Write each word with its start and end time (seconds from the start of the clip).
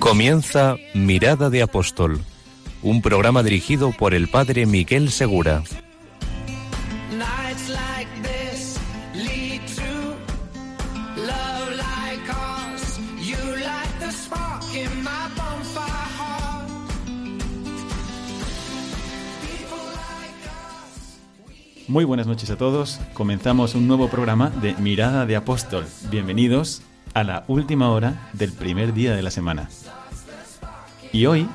Comienza 0.00 0.76
Mirada 0.94 1.50
de 1.50 1.60
Apóstol, 1.60 2.20
un 2.82 3.02
programa 3.02 3.42
dirigido 3.42 3.92
por 3.92 4.14
el 4.14 4.28
padre 4.28 4.64
Miguel 4.64 5.10
Segura. 5.10 5.62
Muy 21.86 22.04
buenas 22.04 22.26
noches 22.26 22.48
a 22.48 22.56
todos. 22.56 23.00
Comenzamos 23.12 23.74
un 23.74 23.86
nuevo 23.86 24.08
programa 24.08 24.48
de 24.48 24.74
Mirada 24.76 25.26
de 25.26 25.36
Apóstol. 25.36 25.86
Bienvenidos 26.10 26.82
a 27.14 27.24
la 27.24 27.44
última 27.48 27.90
hora 27.90 28.28
del 28.32 28.52
primer 28.52 28.92
día 28.92 29.14
de 29.14 29.22
la 29.22 29.30
semana. 29.30 29.68
Y 31.12 31.26
hoy 31.26 31.48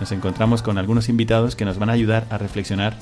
nos 0.00 0.12
encontramos 0.12 0.62
con 0.62 0.78
algunos 0.78 1.08
invitados 1.08 1.56
que 1.56 1.64
nos 1.64 1.78
van 1.78 1.90
a 1.90 1.94
ayudar 1.94 2.26
a 2.30 2.38
reflexionar 2.38 2.96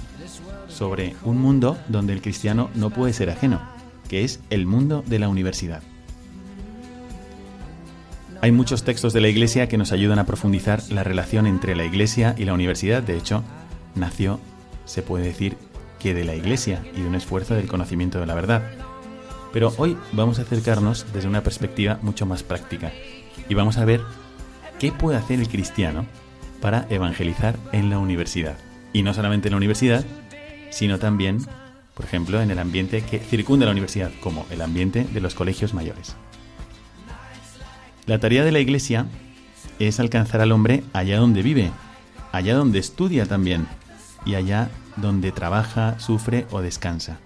sobre 0.69 1.17
un 1.25 1.39
mundo 1.39 1.79
donde 1.89 2.12
el 2.12 2.23
cristiano 2.23 2.71
no 2.75 2.91
puede 2.91 3.12
ser 3.12 3.31
ajeno, 3.31 3.61
que 4.09 4.25
es 4.25 4.41
el 4.51 4.67
mundo 4.67 5.03
de 5.07 5.19
la 5.19 5.29
universidad. 5.29 5.83
Hay 8.41 8.53
muchos 8.53 8.84
textos 8.84 9.12
de 9.12 9.21
la 9.21 9.29
Iglesia 9.29 9.69
que 9.69 9.79
nos 9.79 9.91
ayudan 9.91 10.21
a 10.21 10.27
profundizar 10.27 10.81
la 10.91 11.03
relación 11.03 11.47
entre 11.47 11.75
la 11.75 11.84
Iglesia 11.84 12.34
y 12.39 12.45
la 12.45 12.55
universidad. 12.55 13.03
De 13.03 13.17
hecho, 13.17 13.43
nació, 13.97 14.39
se 14.84 15.03
puede 15.03 15.25
decir, 15.25 15.57
que 15.99 16.15
de 16.15 16.25
la 16.25 16.37
Iglesia 16.37 16.84
y 16.95 17.01
de 17.01 17.09
un 17.09 17.17
esfuerzo 17.17 17.55
del 17.55 17.67
conocimiento 17.67 18.21
de 18.21 18.27
la 18.27 18.34
verdad. 18.34 18.62
Pero 19.53 19.73
hoy 19.79 19.97
vamos 20.13 20.39
a 20.39 20.43
acercarnos 20.43 21.07
desde 21.13 21.29
una 21.29 21.43
perspectiva 21.43 21.99
mucho 22.03 22.27
más 22.27 22.43
práctica 22.43 22.93
y 23.49 23.55
vamos 23.55 23.79
a 23.79 23.85
ver 23.85 24.03
qué 24.79 24.93
puede 24.93 25.19
hacer 25.19 25.41
el 25.41 25.49
cristiano 25.49 26.07
para 26.61 26.87
evangelizar 26.91 27.57
en 27.73 27.91
la 27.91 27.99
universidad. 27.99 28.57
Y 28.93 29.03
no 29.03 29.15
solamente 29.15 29.49
en 29.49 29.53
la 29.53 29.59
universidad, 29.59 30.05
sino 30.71 30.99
también, 30.99 31.39
por 31.95 32.05
ejemplo, 32.05 32.41
en 32.41 32.51
el 32.51 32.59
ambiente 32.59 33.03
que 33.03 33.19
circunda 33.19 33.67
la 33.67 33.73
universidad, 33.73 34.11
como 34.21 34.47
el 34.51 34.61
ambiente 34.61 35.05
de 35.05 35.21
los 35.21 35.35
colegios 35.35 35.75
mayores. 35.75 36.17
La 38.07 38.19
tarea 38.19 38.45
de 38.45 38.53
la 38.53 38.61
Iglesia 38.61 39.07
es 39.79 40.01
alcanzar 40.01 40.41
al 40.41 40.53
hombre 40.53 40.83
allá 40.93 41.19
donde 41.19 41.43
vive, 41.43 41.71
allá 42.33 42.55
donde 42.55 42.79
estudia 42.79 43.27
también, 43.27 43.67
y 44.25 44.35
allá 44.35 44.71
donde 44.97 45.33
trabaja, 45.33 45.99
sufre 45.99 46.47
o 46.51 46.61
descansa. 46.61 47.19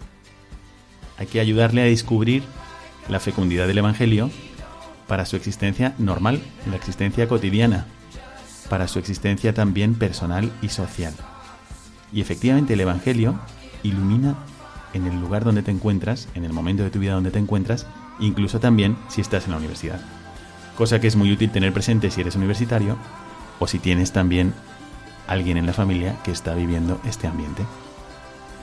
Hay 1.18 1.26
que 1.26 1.40
ayudarle 1.40 1.82
a 1.82 1.86
descubrir 1.86 2.42
la 3.08 3.20
fecundidad 3.20 3.66
del 3.66 3.78
Evangelio 3.78 4.30
para 5.06 5.26
su 5.26 5.36
existencia 5.36 5.94
normal, 5.98 6.40
la 6.68 6.76
existencia 6.76 7.28
cotidiana, 7.28 7.86
para 8.68 8.88
su 8.88 8.98
existencia 8.98 9.52
también 9.52 9.94
personal 9.94 10.50
y 10.62 10.68
social. 10.68 11.14
Y 12.12 12.20
efectivamente 12.20 12.74
el 12.74 12.80
Evangelio 12.80 13.38
ilumina 13.82 14.36
en 14.94 15.06
el 15.06 15.20
lugar 15.20 15.44
donde 15.44 15.62
te 15.62 15.70
encuentras, 15.70 16.28
en 16.34 16.44
el 16.44 16.52
momento 16.52 16.82
de 16.82 16.90
tu 16.90 16.98
vida 16.98 17.14
donde 17.14 17.30
te 17.30 17.38
encuentras, 17.38 17.86
incluso 18.20 18.60
también 18.60 18.96
si 19.08 19.20
estás 19.20 19.44
en 19.44 19.52
la 19.52 19.58
universidad. 19.58 20.00
Cosa 20.76 21.00
que 21.00 21.06
es 21.06 21.16
muy 21.16 21.32
útil 21.32 21.50
tener 21.50 21.72
presente 21.72 22.10
si 22.10 22.20
eres 22.20 22.36
universitario 22.36 22.96
o 23.58 23.66
si 23.66 23.78
tienes 23.78 24.12
también 24.12 24.54
alguien 25.26 25.56
en 25.56 25.66
la 25.66 25.72
familia 25.72 26.16
que 26.24 26.30
está 26.30 26.54
viviendo 26.54 27.00
este 27.06 27.26
ambiente. 27.26 27.64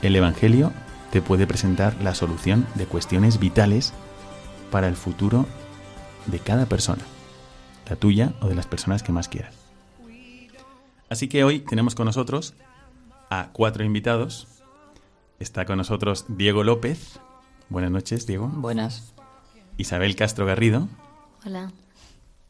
El 0.02 0.16
Evangelio 0.16 0.72
te 1.10 1.22
puede 1.22 1.46
presentar 1.46 1.96
la 2.02 2.14
solución 2.14 2.66
de 2.74 2.86
cuestiones 2.86 3.38
vitales 3.38 3.92
para 4.70 4.88
el 4.88 4.96
futuro 4.96 5.46
de 6.26 6.38
cada 6.38 6.66
persona, 6.66 7.02
la 7.88 7.96
tuya 7.96 8.34
o 8.40 8.48
de 8.48 8.54
las 8.54 8.66
personas 8.66 9.02
que 9.02 9.12
más 9.12 9.28
quieras. 9.28 9.54
Así 11.08 11.28
que 11.28 11.42
hoy 11.42 11.60
tenemos 11.60 11.94
con 11.94 12.06
nosotros 12.06 12.54
a 13.30 13.48
cuatro 13.52 13.84
invitados. 13.84 14.46
Está 15.40 15.64
con 15.64 15.78
nosotros 15.78 16.26
Diego 16.28 16.62
López. 16.62 17.18
Buenas 17.68 17.90
noches, 17.90 18.26
Diego. 18.26 18.46
Buenas. 18.48 19.12
Isabel 19.76 20.14
Castro 20.14 20.46
Garrido 20.46 20.88
Hola. 21.44 21.72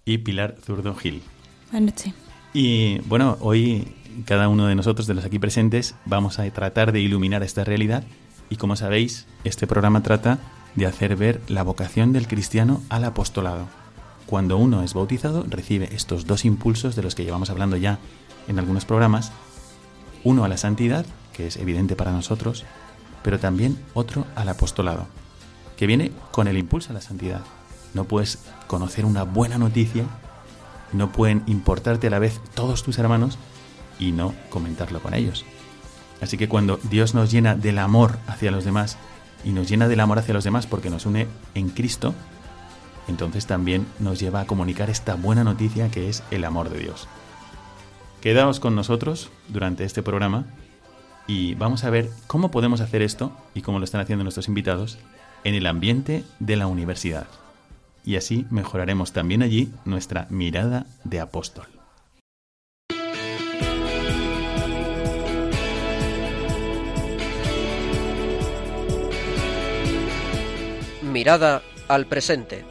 y 0.04 0.19
Pilar 0.19 0.56
Zurdo 0.62 0.94
Gil. 0.94 1.22
Buenas 1.71 1.94
noches. 1.94 2.15
Y 2.53 2.98
bueno, 3.00 3.38
hoy 3.41 3.94
cada 4.25 4.48
uno 4.48 4.66
de 4.66 4.75
nosotros, 4.75 5.06
de 5.06 5.15
los 5.15 5.25
aquí 5.25 5.38
presentes, 5.38 5.94
vamos 6.04 6.38
a 6.38 6.50
tratar 6.50 6.92
de 6.92 7.00
iluminar 7.00 7.42
esta 7.42 7.65
realidad. 7.65 8.04
Y 8.50 8.56
como 8.56 8.77
sabéis, 8.77 9.27
este 9.44 9.66
programa 9.66 10.03
trata 10.03 10.38
de 10.75 10.87
hacer 10.87 11.16
ver 11.16 11.41
la 11.49 11.62
vocación 11.62 12.12
del 12.12 12.28
cristiano 12.28 12.83
al 12.88 13.05
apostolado. 13.05 13.66
Cuando 14.27 14.59
uno 14.59 14.83
es 14.83 14.93
bautizado, 14.93 15.44
recibe 15.49 15.88
estos 15.94 16.27
dos 16.27 16.44
impulsos 16.44 16.97
de 16.97 17.03
los 17.03 17.15
que 17.15 17.25
llevamos 17.25 17.50
hablando 17.50 17.77
ya 17.77 17.99
en 18.49 18.59
algunos 18.59 18.84
programas. 18.84 19.33
Uno 20.25 20.44
a 20.44 20.49
la 20.49 20.56
santidad, 20.56 21.06
que 21.33 21.47
es 21.47 21.56
evidente 21.56 21.97
para 21.97 22.12
nosotros, 22.12 22.65
pero 23.22 23.39
también 23.39 23.78
otro 23.94 24.27
al 24.34 24.49
apostolado, 24.49 25.06
que 25.77 25.87
viene 25.87 26.12
con 26.31 26.49
el 26.49 26.59
impulso 26.59 26.91
a 26.91 26.94
la 26.94 27.00
santidad. 27.00 27.43
No 27.94 28.05
puedes 28.05 28.39
conocer 28.66 29.05
una 29.05 29.22
buena 29.22 29.59
noticia, 29.59 30.05
no 30.93 31.12
pueden 31.12 31.43
importarte 31.47 32.09
a 32.09 32.10
la 32.10 32.19
vez 32.19 32.41
todos 32.55 32.83
tus 32.83 32.99
hermanos 32.99 33.39
y 33.99 34.12
no 34.12 34.34
comentarlo 34.49 35.00
con 35.00 35.15
ellos. 35.15 35.44
Así 36.21 36.37
que 36.37 36.49
cuando 36.49 36.79
Dios 36.83 37.15
nos 37.15 37.31
llena 37.31 37.55
del 37.55 37.79
amor 37.79 38.19
hacia 38.27 38.51
los 38.51 38.65
demás 38.65 38.99
y 39.45 39.51
nos 39.51 39.69
llena 39.69 39.89
del 39.89 40.01
amor 40.01 40.19
hacia 40.19 40.35
los 40.35 40.45
demás 40.45 40.67
porque 40.67 40.91
nos 40.91 41.07
une 41.07 41.27
en 41.55 41.71
Cristo, 41.71 42.15
entonces 43.09 43.47
también 43.47 43.87
nos 43.99 44.21
lleva 44.21 44.41
a 44.41 44.47
comunicar 44.47 44.91
esta 44.91 45.15
buena 45.15 45.45
noticia 45.45 45.91
que 45.91 46.09
es 46.09 46.23
el 46.31 46.45
amor 46.45 46.71
de 46.71 46.79
Dios. 46.79 47.09
Quedaos 48.21 48.61
con 48.61 48.75
nosotros 48.75 49.31
durante 49.49 49.85
este 49.85 50.03
programa 50.03 50.45
y 51.27 51.55
vamos 51.55 51.85
a 51.85 51.91
ver 51.91 52.11
cómo 52.27 52.51
podemos 52.51 52.81
hacer 52.81 53.03
esto 53.03 53.33
y 53.55 53.63
cómo 53.63 53.79
lo 53.79 53.85
están 53.85 54.01
haciendo 54.01 54.25
nuestros 54.25 54.49
invitados 54.49 54.99
en 55.45 55.55
el 55.55 55.67
ambiente 55.67 56.25
de 56.39 56.57
la 56.57 56.67
universidad. 56.67 57.27
Y 58.05 58.17
así 58.17 58.47
mejoraremos 58.51 59.13
también 59.13 59.43
allí 59.43 59.73
nuestra 59.85 60.27
mirada 60.31 60.87
de 61.05 61.21
apóstol. 61.21 61.80
Mirada 71.10 71.62
al 71.88 72.06
presente. 72.06 72.65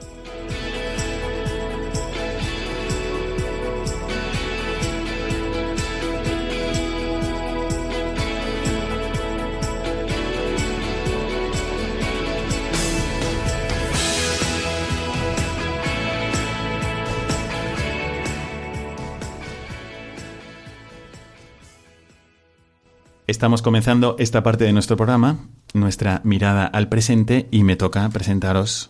Estamos 23.40 23.62
comenzando 23.62 24.18
esta 24.20 24.44
parte 24.44 24.66
de 24.66 24.74
nuestro 24.74 24.98
programa, 24.98 25.48
nuestra 25.74 26.20
mirada 26.26 26.66
al 26.66 26.90
presente, 26.90 27.48
y 27.52 27.64
me 27.64 27.78
toca 27.78 28.10
presentaros 28.10 28.90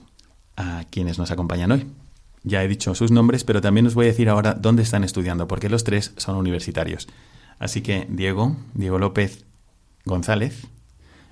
a 0.57 0.85
quienes 0.89 1.19
nos 1.19 1.29
acompañan 1.29 1.71
hoy. 1.71 1.85
Ya 2.41 2.63
he 2.63 2.67
dicho 2.67 2.95
sus 2.95 3.11
nombres, 3.11 3.43
pero 3.43 3.61
también 3.61 3.85
os 3.85 3.93
voy 3.93 4.05
a 4.05 4.07
decir 4.07 4.27
ahora 4.27 4.55
dónde 4.55 4.81
están 4.81 5.03
estudiando, 5.03 5.47
porque 5.47 5.69
los 5.69 5.83
tres 5.83 6.13
son 6.17 6.35
universitarios. 6.35 7.07
Así 7.59 7.81
que 7.81 8.07
Diego, 8.09 8.55
Diego 8.73 8.97
López 8.97 9.45
González, 10.03 10.65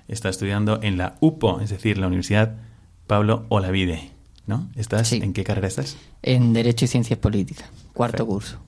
está 0.06 0.28
estudiando 0.28 0.78
en 0.80 0.96
la 0.96 1.16
UPO, 1.18 1.60
es 1.60 1.70
decir, 1.70 1.98
la 1.98 2.06
Universidad 2.06 2.54
Pablo 3.08 3.46
Olavide, 3.48 4.12
¿no? 4.46 4.68
¿Estás, 4.76 5.08
Sí. 5.08 5.16
¿En 5.20 5.32
qué 5.32 5.42
carrera 5.42 5.66
estás? 5.66 5.96
En 6.22 6.52
Derecho 6.52 6.84
y 6.84 6.88
Ciencias 6.88 7.18
Políticas, 7.18 7.68
cuarto 7.94 8.24
curso. 8.24 8.60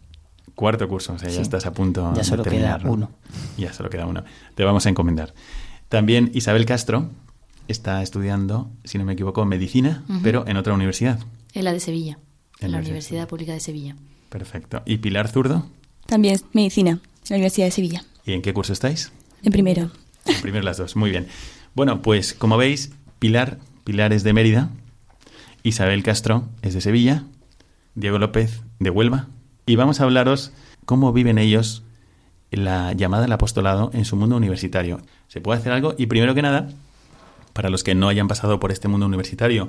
Cuarto 0.60 0.86
curso, 0.88 1.14
o 1.14 1.18
sea, 1.18 1.30
ya 1.30 1.40
estás 1.40 1.64
a 1.64 1.72
punto 1.72 2.12
Ya 2.12 2.18
de 2.18 2.24
solo 2.24 2.42
queda 2.42 2.52
terminar, 2.52 2.84
¿no? 2.84 2.92
uno. 2.92 3.10
Ya 3.56 3.72
solo 3.72 3.88
queda 3.88 4.04
uno. 4.04 4.24
Te 4.54 4.62
vamos 4.62 4.84
a 4.84 4.90
encomendar. 4.90 5.32
También 5.88 6.30
Isabel 6.34 6.66
Castro 6.66 7.08
está 7.66 8.02
estudiando, 8.02 8.70
si 8.84 8.98
no 8.98 9.06
me 9.06 9.14
equivoco, 9.14 9.42
medicina, 9.46 10.04
pero 10.22 10.46
en 10.46 10.58
otra 10.58 10.74
universidad. 10.74 11.18
En 11.54 11.64
la 11.64 11.72
de 11.72 11.80
Sevilla. 11.80 12.18
En 12.58 12.66
En 12.66 12.72
la 12.72 12.76
de 12.76 12.82
Universidad 12.82 13.20
Sevilla. 13.20 13.26
Pública 13.26 13.52
de 13.54 13.60
Sevilla. 13.60 13.96
Perfecto. 14.28 14.82
¿Y 14.84 14.98
Pilar 14.98 15.28
Zurdo? 15.28 15.66
También 16.04 16.38
medicina, 16.52 16.90
en 16.90 17.00
la 17.30 17.36
Universidad 17.36 17.66
de 17.68 17.70
Sevilla. 17.70 18.04
¿Y 18.26 18.34
en 18.34 18.42
qué 18.42 18.52
curso 18.52 18.74
estáis? 18.74 19.12
En 19.42 19.52
primero. 19.52 19.90
En 20.26 20.42
primero 20.42 20.62
las 20.62 20.76
dos, 20.76 20.94
muy 20.94 21.08
bien. 21.08 21.26
Bueno, 21.74 22.02
pues 22.02 22.34
como 22.34 22.58
veis, 22.58 22.92
Pilar, 23.18 23.60
Pilar 23.84 24.12
es 24.12 24.24
de 24.24 24.34
Mérida, 24.34 24.68
Isabel 25.62 26.02
Castro 26.02 26.44
es 26.60 26.74
de 26.74 26.82
Sevilla, 26.82 27.24
Diego 27.94 28.18
López 28.18 28.60
de 28.78 28.90
Huelva, 28.90 29.28
y 29.70 29.76
vamos 29.76 30.00
a 30.00 30.04
hablaros 30.04 30.50
cómo 30.84 31.12
viven 31.12 31.38
ellos 31.38 31.84
la 32.50 32.92
llamada 32.92 33.26
al 33.26 33.32
apostolado 33.32 33.92
en 33.94 34.04
su 34.04 34.16
mundo 34.16 34.36
universitario. 34.36 35.00
¿Se 35.28 35.40
puede 35.40 35.60
hacer 35.60 35.72
algo? 35.72 35.94
Y 35.96 36.06
primero 36.06 36.34
que 36.34 36.42
nada, 36.42 36.70
para 37.52 37.70
los 37.70 37.84
que 37.84 37.94
no 37.94 38.08
hayan 38.08 38.26
pasado 38.26 38.58
por 38.58 38.72
este 38.72 38.88
mundo 38.88 39.06
universitario 39.06 39.68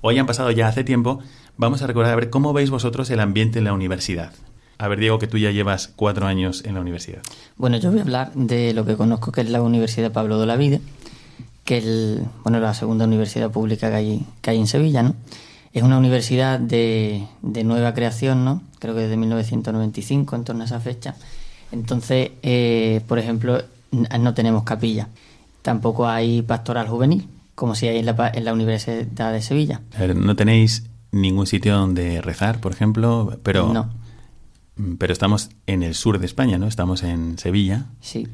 o 0.00 0.10
hayan 0.10 0.26
pasado 0.26 0.50
ya 0.50 0.66
hace 0.66 0.82
tiempo, 0.82 1.20
vamos 1.56 1.82
a 1.82 1.86
recordar 1.86 2.14
a 2.14 2.16
ver 2.16 2.30
cómo 2.30 2.52
veis 2.52 2.70
vosotros 2.70 3.10
el 3.10 3.20
ambiente 3.20 3.60
en 3.60 3.64
la 3.66 3.72
universidad. 3.72 4.32
A 4.76 4.88
ver, 4.88 4.98
Diego, 4.98 5.20
que 5.20 5.28
tú 5.28 5.38
ya 5.38 5.52
llevas 5.52 5.92
cuatro 5.94 6.26
años 6.26 6.64
en 6.64 6.74
la 6.74 6.80
universidad. 6.80 7.22
Bueno, 7.56 7.76
yo 7.76 7.92
voy 7.92 8.00
a 8.00 8.02
hablar 8.02 8.32
de 8.34 8.72
lo 8.74 8.84
que 8.84 8.96
conozco, 8.96 9.30
que 9.30 9.42
es 9.42 9.50
la 9.50 9.62
Universidad 9.62 10.10
Pablo 10.10 10.40
de 10.40 10.46
la 10.46 10.56
Vida, 10.56 10.80
que 11.64 11.78
es 11.78 12.22
bueno, 12.42 12.58
la 12.58 12.74
segunda 12.74 13.04
universidad 13.04 13.52
pública 13.52 13.88
que 13.88 13.96
hay, 13.96 14.26
que 14.42 14.50
hay 14.50 14.58
en 14.58 14.66
Sevilla, 14.66 15.04
¿no? 15.04 15.14
Es 15.72 15.82
una 15.82 15.98
universidad 15.98 16.58
de, 16.58 17.26
de 17.42 17.64
nueva 17.64 17.94
creación, 17.94 18.44
¿no? 18.44 18.62
Creo 18.78 18.94
que 18.94 19.02
desde 19.02 19.16
1995, 19.16 20.36
en 20.36 20.44
torno 20.44 20.62
a 20.62 20.66
esa 20.66 20.80
fecha. 20.80 21.14
Entonces, 21.72 22.30
eh, 22.42 23.00
por 23.06 23.18
ejemplo, 23.18 23.62
no 23.90 24.34
tenemos 24.34 24.64
capilla. 24.64 25.08
Tampoco 25.62 26.08
hay 26.08 26.42
pastoral 26.42 26.88
juvenil, 26.88 27.28
como 27.54 27.74
si 27.74 27.88
hay 27.88 27.98
en 27.98 28.06
la, 28.06 28.32
en 28.34 28.44
la 28.44 28.52
Universidad 28.52 29.32
de 29.32 29.42
Sevilla. 29.42 29.82
A 29.96 30.00
ver, 30.00 30.16
¿no 30.16 30.36
tenéis 30.36 30.84
ningún 31.10 31.46
sitio 31.46 31.76
donde 31.76 32.20
rezar, 32.22 32.60
por 32.60 32.72
ejemplo? 32.72 33.38
Pero, 33.42 33.72
No. 33.72 33.90
Pero 34.98 35.12
estamos 35.12 35.50
en 35.66 35.82
el 35.82 35.96
sur 35.96 36.20
de 36.20 36.26
España, 36.26 36.56
¿no? 36.56 36.68
Estamos 36.68 37.02
en 37.02 37.36
Sevilla. 37.36 37.86
Sí. 38.00 38.28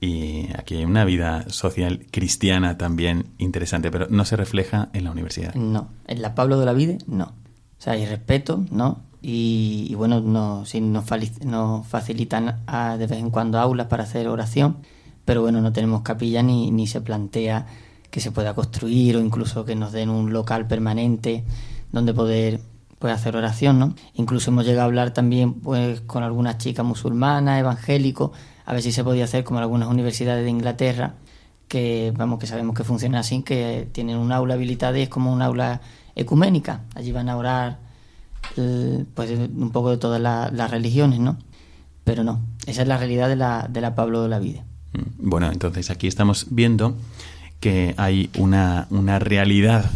Y 0.00 0.48
aquí 0.56 0.76
hay 0.76 0.84
una 0.84 1.04
vida 1.04 1.48
social 1.48 2.06
cristiana 2.10 2.78
también 2.78 3.26
interesante, 3.38 3.90
pero 3.90 4.06
no 4.08 4.24
se 4.24 4.36
refleja 4.36 4.90
en 4.92 5.04
la 5.04 5.10
universidad. 5.10 5.54
No. 5.54 5.88
En 6.06 6.22
la 6.22 6.34
Pablo 6.34 6.58
de 6.60 6.66
la 6.66 6.72
Vida, 6.72 6.98
no. 7.06 7.24
O 7.24 7.80
sea, 7.80 7.94
hay 7.94 8.06
respeto, 8.06 8.64
¿no? 8.70 9.00
Y, 9.20 9.86
y 9.90 9.94
bueno, 9.94 10.20
no, 10.20 10.64
sí, 10.64 10.80
nos, 10.80 11.04
nos 11.44 11.86
facilitan 11.86 12.64
de 12.98 13.06
vez 13.06 13.18
en 13.18 13.30
cuando 13.30 13.58
aulas 13.58 13.88
para 13.88 14.04
hacer 14.04 14.28
oración, 14.28 14.78
pero 15.24 15.42
bueno, 15.42 15.60
no 15.60 15.72
tenemos 15.72 16.02
capilla 16.02 16.42
ni, 16.42 16.70
ni 16.70 16.86
se 16.86 17.00
plantea 17.00 17.66
que 18.10 18.20
se 18.20 18.30
pueda 18.30 18.54
construir 18.54 19.16
o 19.16 19.20
incluso 19.20 19.64
que 19.64 19.74
nos 19.74 19.92
den 19.92 20.08
un 20.08 20.32
local 20.32 20.66
permanente 20.66 21.44
donde 21.92 22.14
poder 22.14 22.60
pues, 22.98 23.12
hacer 23.12 23.36
oración, 23.36 23.78
¿no? 23.78 23.94
Incluso 24.14 24.50
hemos 24.50 24.64
llegado 24.64 24.82
a 24.82 24.86
hablar 24.86 25.12
también 25.12 25.54
pues 25.54 26.00
con 26.02 26.22
algunas 26.22 26.58
chicas 26.58 26.84
musulmanas, 26.84 27.60
evangélicos, 27.60 28.30
a 28.68 28.72
ver 28.74 28.82
si 28.82 28.92
se 28.92 29.02
podía 29.02 29.24
hacer 29.24 29.44
como 29.44 29.58
en 29.60 29.62
algunas 29.62 29.88
universidades 29.88 30.44
de 30.44 30.50
Inglaterra, 30.50 31.14
que 31.68 32.12
vamos 32.16 32.38
que 32.38 32.46
sabemos 32.46 32.76
que 32.76 32.84
funciona 32.84 33.20
así, 33.20 33.42
que 33.42 33.88
tienen 33.92 34.18
un 34.18 34.30
aula 34.30 34.54
habilitada 34.54 34.98
y 34.98 35.02
es 35.02 35.08
como 35.08 35.32
un 35.32 35.40
aula 35.40 35.80
ecuménica. 36.14 36.82
Allí 36.94 37.10
van 37.12 37.28
a 37.30 37.36
orar 37.36 37.78
pues 39.14 39.30
un 39.30 39.70
poco 39.72 39.90
de 39.90 39.96
todas 39.98 40.20
la- 40.20 40.50
las 40.52 40.70
religiones, 40.70 41.18
¿no? 41.20 41.38
Pero 42.04 42.24
no, 42.24 42.40
esa 42.66 42.82
es 42.82 42.88
la 42.88 42.96
realidad 42.96 43.28
de 43.28 43.36
la, 43.36 43.68
de 43.70 43.80
la 43.80 43.94
Pablo 43.94 44.22
de 44.22 44.28
la 44.28 44.38
Vida. 44.38 44.64
Mm, 44.92 45.28
Bueno, 45.30 45.50
entonces 45.52 45.90
aquí 45.90 46.06
estamos 46.06 46.46
viendo 46.50 46.94
que 47.60 47.94
hay 47.96 48.30
una, 48.38 48.86
una 48.90 49.18
realidad 49.18 49.90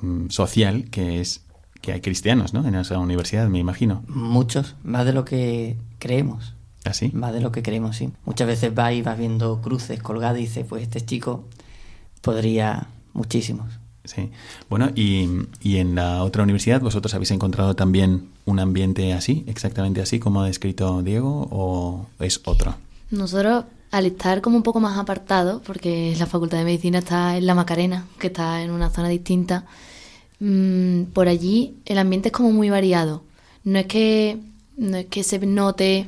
mm, 0.00 0.28
social 0.28 0.84
que 0.90 1.20
es 1.20 1.42
que 1.80 1.92
hay 1.92 2.00
cristianos, 2.00 2.54
¿no? 2.54 2.66
En 2.66 2.76
esa 2.76 2.96
universidad, 2.98 3.48
me 3.48 3.58
imagino. 3.58 4.04
Muchos, 4.06 4.76
más 4.84 5.04
de 5.04 5.12
lo 5.12 5.24
que 5.24 5.76
creemos. 5.98 6.54
¿Así? 6.84 7.10
Más 7.12 7.32
de 7.32 7.40
lo 7.40 7.52
que 7.52 7.62
creemos, 7.62 7.96
sí. 7.96 8.10
Muchas 8.24 8.46
veces 8.46 8.74
vas 8.74 8.92
y 8.92 9.02
vas 9.02 9.16
viendo 9.16 9.60
cruces 9.60 10.02
colgadas 10.02 10.38
y 10.38 10.42
dices, 10.42 10.66
pues 10.68 10.82
este 10.82 11.04
chico 11.04 11.44
podría 12.22 12.88
muchísimos. 13.12 13.68
Sí. 14.04 14.30
Bueno, 14.68 14.90
y, 14.96 15.28
y 15.60 15.76
en 15.76 15.94
la 15.94 16.24
otra 16.24 16.42
universidad 16.42 16.80
vosotros 16.80 17.14
habéis 17.14 17.30
encontrado 17.30 17.76
también 17.76 18.30
un 18.44 18.58
ambiente 18.58 19.12
así, 19.12 19.44
exactamente 19.46 20.00
así 20.00 20.18
como 20.18 20.42
ha 20.42 20.46
descrito 20.46 21.02
Diego, 21.02 21.46
o 21.50 22.06
es 22.18 22.40
otro. 22.44 22.74
Nosotros, 23.10 23.64
al 23.90 24.06
estar 24.06 24.40
como 24.40 24.56
un 24.56 24.62
poco 24.62 24.80
más 24.80 24.98
apartados, 24.98 25.62
porque 25.64 26.14
la 26.18 26.26
Facultad 26.26 26.58
de 26.58 26.64
Medicina 26.64 26.98
está 26.98 27.36
en 27.36 27.46
La 27.46 27.54
Macarena, 27.54 28.06
que 28.18 28.28
está 28.28 28.62
en 28.62 28.70
una 28.70 28.90
zona 28.90 29.08
distinta, 29.08 29.66
mm, 30.40 31.04
por 31.12 31.28
allí 31.28 31.76
el 31.84 31.98
ambiente 31.98 32.28
es 32.28 32.32
como 32.32 32.50
muy 32.50 32.70
variado. 32.70 33.22
No 33.64 33.78
es 33.78 33.86
que, 33.86 34.38
no 34.76 34.96
es 34.96 35.06
que 35.06 35.22
se 35.22 35.38
note, 35.38 36.06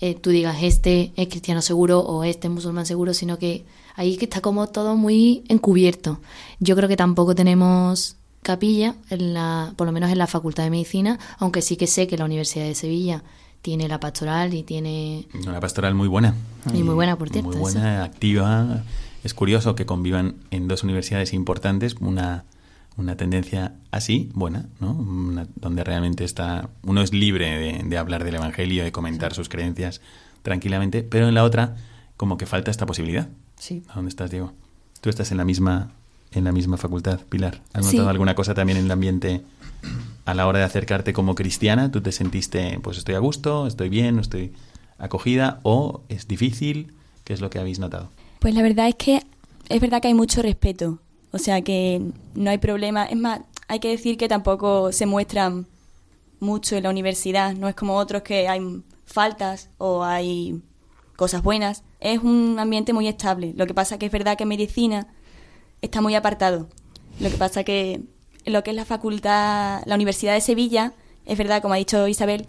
eh, 0.00 0.14
tú 0.14 0.30
digas, 0.30 0.58
este 0.62 1.12
es 1.16 1.28
cristiano 1.28 1.62
seguro 1.62 2.00
o 2.00 2.24
este 2.24 2.48
es 2.48 2.52
musulmán 2.52 2.86
seguro, 2.86 3.12
sino 3.14 3.38
que 3.38 3.64
ahí 3.96 4.16
que 4.16 4.24
está 4.24 4.40
como 4.40 4.66
todo 4.68 4.96
muy 4.96 5.44
encubierto. 5.48 6.20
Yo 6.58 6.74
creo 6.76 6.88
que 6.88 6.96
tampoco 6.96 7.34
tenemos 7.34 8.16
capilla, 8.42 8.94
en 9.10 9.34
la, 9.34 9.74
por 9.76 9.86
lo 9.86 9.92
menos 9.92 10.10
en 10.10 10.18
la 10.18 10.26
Facultad 10.26 10.64
de 10.64 10.70
Medicina, 10.70 11.18
aunque 11.38 11.60
sí 11.60 11.76
que 11.76 11.86
sé 11.86 12.06
que 12.06 12.16
la 12.16 12.24
Universidad 12.24 12.64
de 12.64 12.74
Sevilla 12.74 13.22
tiene 13.62 13.88
la 13.88 14.00
pastoral 14.00 14.54
y 14.54 14.62
tiene 14.62 15.26
Una 15.46 15.60
pastoral 15.60 15.94
muy 15.94 16.08
buena. 16.08 16.34
Y 16.72 16.82
muy 16.82 16.94
buena, 16.94 17.16
por 17.16 17.28
cierto, 17.28 17.50
Muy 17.50 17.58
buena, 17.58 18.02
activa. 18.02 18.84
Es 19.22 19.34
curioso 19.34 19.74
que 19.74 19.84
convivan 19.84 20.36
en 20.50 20.66
dos 20.66 20.82
universidades 20.82 21.34
importantes 21.34 21.96
una, 22.00 22.44
una 23.00 23.16
tendencia 23.16 23.74
así, 23.90 24.30
buena, 24.34 24.66
¿no? 24.78 24.92
Una- 24.92 25.46
donde 25.56 25.82
realmente 25.84 26.24
está 26.24 26.68
uno 26.82 27.02
es 27.02 27.12
libre 27.12 27.58
de, 27.58 27.82
de 27.84 27.98
hablar 27.98 28.22
del 28.24 28.36
Evangelio, 28.36 28.84
de 28.84 28.92
comentar 28.92 29.34
sus 29.34 29.48
creencias 29.48 30.00
tranquilamente, 30.42 31.02
pero 31.02 31.28
en 31.28 31.34
la 31.34 31.44
otra 31.44 31.76
como 32.16 32.36
que 32.38 32.46
falta 32.46 32.70
esta 32.70 32.86
posibilidad. 32.86 33.28
Sí. 33.58 33.82
¿A 33.88 33.94
dónde 33.96 34.10
estás, 34.10 34.30
Diego? 34.30 34.52
Tú 35.00 35.10
estás 35.10 35.30
en 35.30 35.36
la 35.38 35.44
misma 35.44 35.92
en 36.32 36.44
la 36.44 36.52
misma 36.52 36.76
facultad, 36.76 37.18
Pilar. 37.28 37.60
¿Has 37.72 37.86
Sí. 37.86 37.96
notado 37.96 38.10
alguna 38.10 38.36
cosa 38.36 38.54
también 38.54 38.78
en 38.78 38.84
el 38.84 38.90
ambiente 38.92 39.42
a 40.26 40.32
la 40.34 40.46
hora 40.46 40.60
de 40.60 40.64
acercarte 40.64 41.12
como 41.12 41.34
cristiana? 41.34 41.90
¿Tú 41.90 42.02
te 42.02 42.12
sentiste, 42.12 42.78
pues 42.82 42.98
estoy 42.98 43.16
a 43.16 43.18
gusto, 43.18 43.66
estoy 43.66 43.88
bien, 43.88 44.20
estoy 44.20 44.52
acogida 44.98 45.58
o 45.64 46.02
es 46.08 46.28
difícil? 46.28 46.92
¿Qué 47.24 47.32
es 47.32 47.40
lo 47.40 47.50
que 47.50 47.58
habéis 47.58 47.80
notado? 47.80 48.10
Pues 48.38 48.54
la 48.54 48.62
verdad 48.62 48.86
es 48.88 48.94
que 48.94 49.22
es 49.68 49.80
verdad 49.80 50.00
que 50.00 50.08
hay 50.08 50.14
mucho 50.14 50.40
respeto. 50.42 51.00
O 51.32 51.38
sea 51.38 51.62
que 51.62 52.02
no 52.34 52.50
hay 52.50 52.58
problema. 52.58 53.04
Es 53.04 53.16
más, 53.16 53.40
hay 53.68 53.78
que 53.78 53.88
decir 53.88 54.16
que 54.16 54.28
tampoco 54.28 54.92
se 54.92 55.06
muestran 55.06 55.66
mucho 56.40 56.76
en 56.76 56.84
la 56.84 56.90
universidad. 56.90 57.54
No 57.54 57.68
es 57.68 57.74
como 57.74 57.96
otros 57.96 58.22
que 58.22 58.48
hay 58.48 58.60
faltas 59.04 59.70
o 59.78 60.02
hay 60.02 60.60
cosas 61.16 61.42
buenas. 61.42 61.84
Es 62.00 62.20
un 62.20 62.56
ambiente 62.58 62.92
muy 62.92 63.06
estable. 63.06 63.52
Lo 63.56 63.66
que 63.66 63.74
pasa 63.74 63.98
que 63.98 64.06
es 64.06 64.12
verdad 64.12 64.36
que 64.36 64.46
medicina 64.46 65.06
está 65.82 66.00
muy 66.00 66.14
apartado. 66.14 66.68
Lo 67.20 67.30
que 67.30 67.36
pasa 67.36 67.62
que 67.62 68.00
en 68.44 68.52
lo 68.52 68.62
que 68.62 68.70
es 68.70 68.76
la 68.76 68.84
facultad, 68.84 69.82
la 69.84 69.94
Universidad 69.94 70.34
de 70.34 70.40
Sevilla, 70.40 70.94
es 71.26 71.36
verdad, 71.36 71.60
como 71.60 71.74
ha 71.74 71.76
dicho 71.76 72.08
Isabel, 72.08 72.46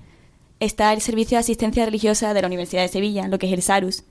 está 0.59 0.93
el 0.93 1.01
servicio 1.01 1.35
de 1.35 1.41
asistencia 1.41 1.85
religiosa 1.85 2.33
de 2.33 2.41
la 2.41 2.47
Universidad 2.47 2.83
de 2.83 2.87
Sevilla, 2.87 3.27
lo 3.27 3.37
que 3.39 3.47
es 3.47 3.53
el 3.53 3.61
SARUS. 3.61 4.03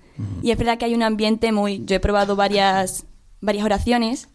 Y 0.43 0.51
es 0.51 0.59
verdad 0.59 0.77
que 0.77 0.85
hay 0.85 0.95
un 0.95 1.03
ambiente 1.03 1.51
muy... 1.51 1.83
Yo 1.87 1.97
he 1.97 2.01
probado 2.01 2.37
varias, 2.37 3.07
varias 3.41 3.65
oraciones 3.65 4.29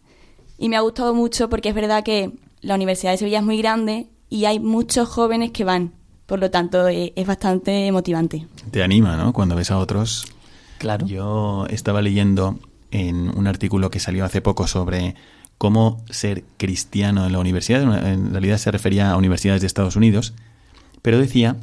y 0.58 0.68
me 0.68 0.76
ha 0.76 0.80
gustado 0.80 1.14
mucho 1.14 1.48
porque 1.48 1.68
es 1.68 1.74
verdad 1.74 2.02
que 2.04 2.32
la 2.60 2.74
Universidad 2.74 3.12
de 3.12 3.18
Sevilla 3.18 3.38
es 3.38 3.44
muy 3.44 3.58
grande 3.58 4.08
y 4.28 4.44
hay 4.46 4.58
muchos 4.58 5.08
jóvenes 5.08 5.50
que 5.52 5.64
van. 5.64 5.92
Por 6.26 6.40
lo 6.40 6.50
tanto, 6.50 6.88
eh, 6.88 7.12
es 7.14 7.26
bastante 7.26 7.90
motivante. 7.92 8.46
Te 8.70 8.82
anima, 8.82 9.16
¿no? 9.16 9.32
Cuando 9.32 9.54
ves 9.54 9.70
a 9.70 9.78
otros. 9.78 10.26
Claro. 10.78 11.06
Yo 11.06 11.66
estaba 11.70 12.02
leyendo 12.02 12.58
en 12.90 13.36
un 13.36 13.46
artículo 13.46 13.90
que 13.90 14.00
salió 14.00 14.24
hace 14.24 14.40
poco 14.40 14.66
sobre 14.66 15.14
cómo 15.58 16.04
ser 16.10 16.44
cristiano 16.56 17.26
en 17.26 17.32
la 17.32 17.38
universidad. 17.38 17.82
En 17.82 18.30
realidad 18.32 18.58
se 18.58 18.70
refería 18.70 19.10
a 19.10 19.16
universidades 19.16 19.60
de 19.60 19.68
Estados 19.68 19.96
Unidos, 19.96 20.34
pero 21.02 21.18
decía 21.18 21.56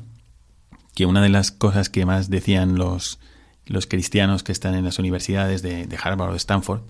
que 0.95 1.05
una 1.05 1.21
de 1.21 1.29
las 1.29 1.51
cosas 1.51 1.89
que 1.89 2.05
más 2.05 2.29
decían 2.29 2.75
los, 2.75 3.19
los 3.65 3.88
cristianos 3.88 4.43
que 4.43 4.51
están 4.51 4.75
en 4.75 4.85
las 4.85 5.00
universidades 5.00 5.62
de, 5.62 5.88
de 5.88 5.97
Harvard 6.01 6.29
o 6.29 6.33
de 6.33 6.38
Stanford 6.38 6.81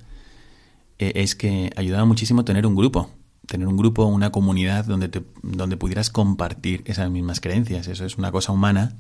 es 1.00 1.36
que 1.36 1.72
ayudaba 1.76 2.06
muchísimo 2.06 2.46
tener 2.46 2.66
un 2.66 2.76
grupo, 2.76 3.10
tener 3.48 3.68
un 3.68 3.78
grupo, 3.78 4.06
una 4.06 4.32
comunidad 4.32 4.86
donde, 4.86 5.10
te- 5.10 5.24
donde 5.42 5.78
pudieras 5.78 6.10
compartir 6.10 6.82
esas 6.86 7.10
mismas 7.10 7.40
creencias. 7.40 7.88
Eso 7.88 8.06
es 8.06 8.18
una 8.18 8.32
cosa 8.32 8.52
humana 8.52 8.96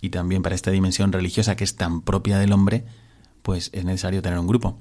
y 0.00 0.10
también 0.10 0.42
para 0.42 0.54
esta 0.54 0.70
dimensión 0.70 1.12
religiosa 1.12 1.56
que 1.56 1.64
es 1.64 1.76
tan 1.76 2.00
propia 2.02 2.38
del 2.38 2.52
hombre, 2.52 2.84
pues 3.42 3.70
es 3.72 3.84
necesario 3.84 4.22
tener 4.22 4.38
un 4.38 4.46
grupo. 4.46 4.78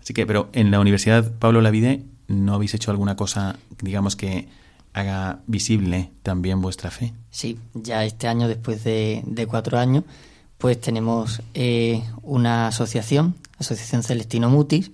Así 0.00 0.14
que, 0.14 0.26
pero 0.26 0.48
en 0.52 0.70
la 0.70 0.80
Universidad 0.80 1.32
Pablo 1.38 1.60
Lavide, 1.60 2.04
¿no 2.28 2.54
habéis 2.54 2.74
hecho 2.74 2.90
alguna 2.90 3.14
cosa, 3.16 3.56
digamos, 3.80 4.16
que 4.16 4.48
haga 4.94 5.40
visible 5.46 6.10
también 6.22 6.60
vuestra 6.60 6.90
fe? 6.90 7.12
Sí, 7.30 7.58
ya 7.74 8.04
este 8.04 8.26
año, 8.28 8.48
después 8.48 8.82
de, 8.84 9.22
de 9.26 9.46
cuatro 9.46 9.78
años, 9.78 10.04
pues 10.58 10.80
tenemos 10.80 11.42
eh, 11.54 12.02
una 12.22 12.68
asociación, 12.68 13.34
Asociación 13.58 14.02
Celestino 14.02 14.48
Mutis, 14.50 14.90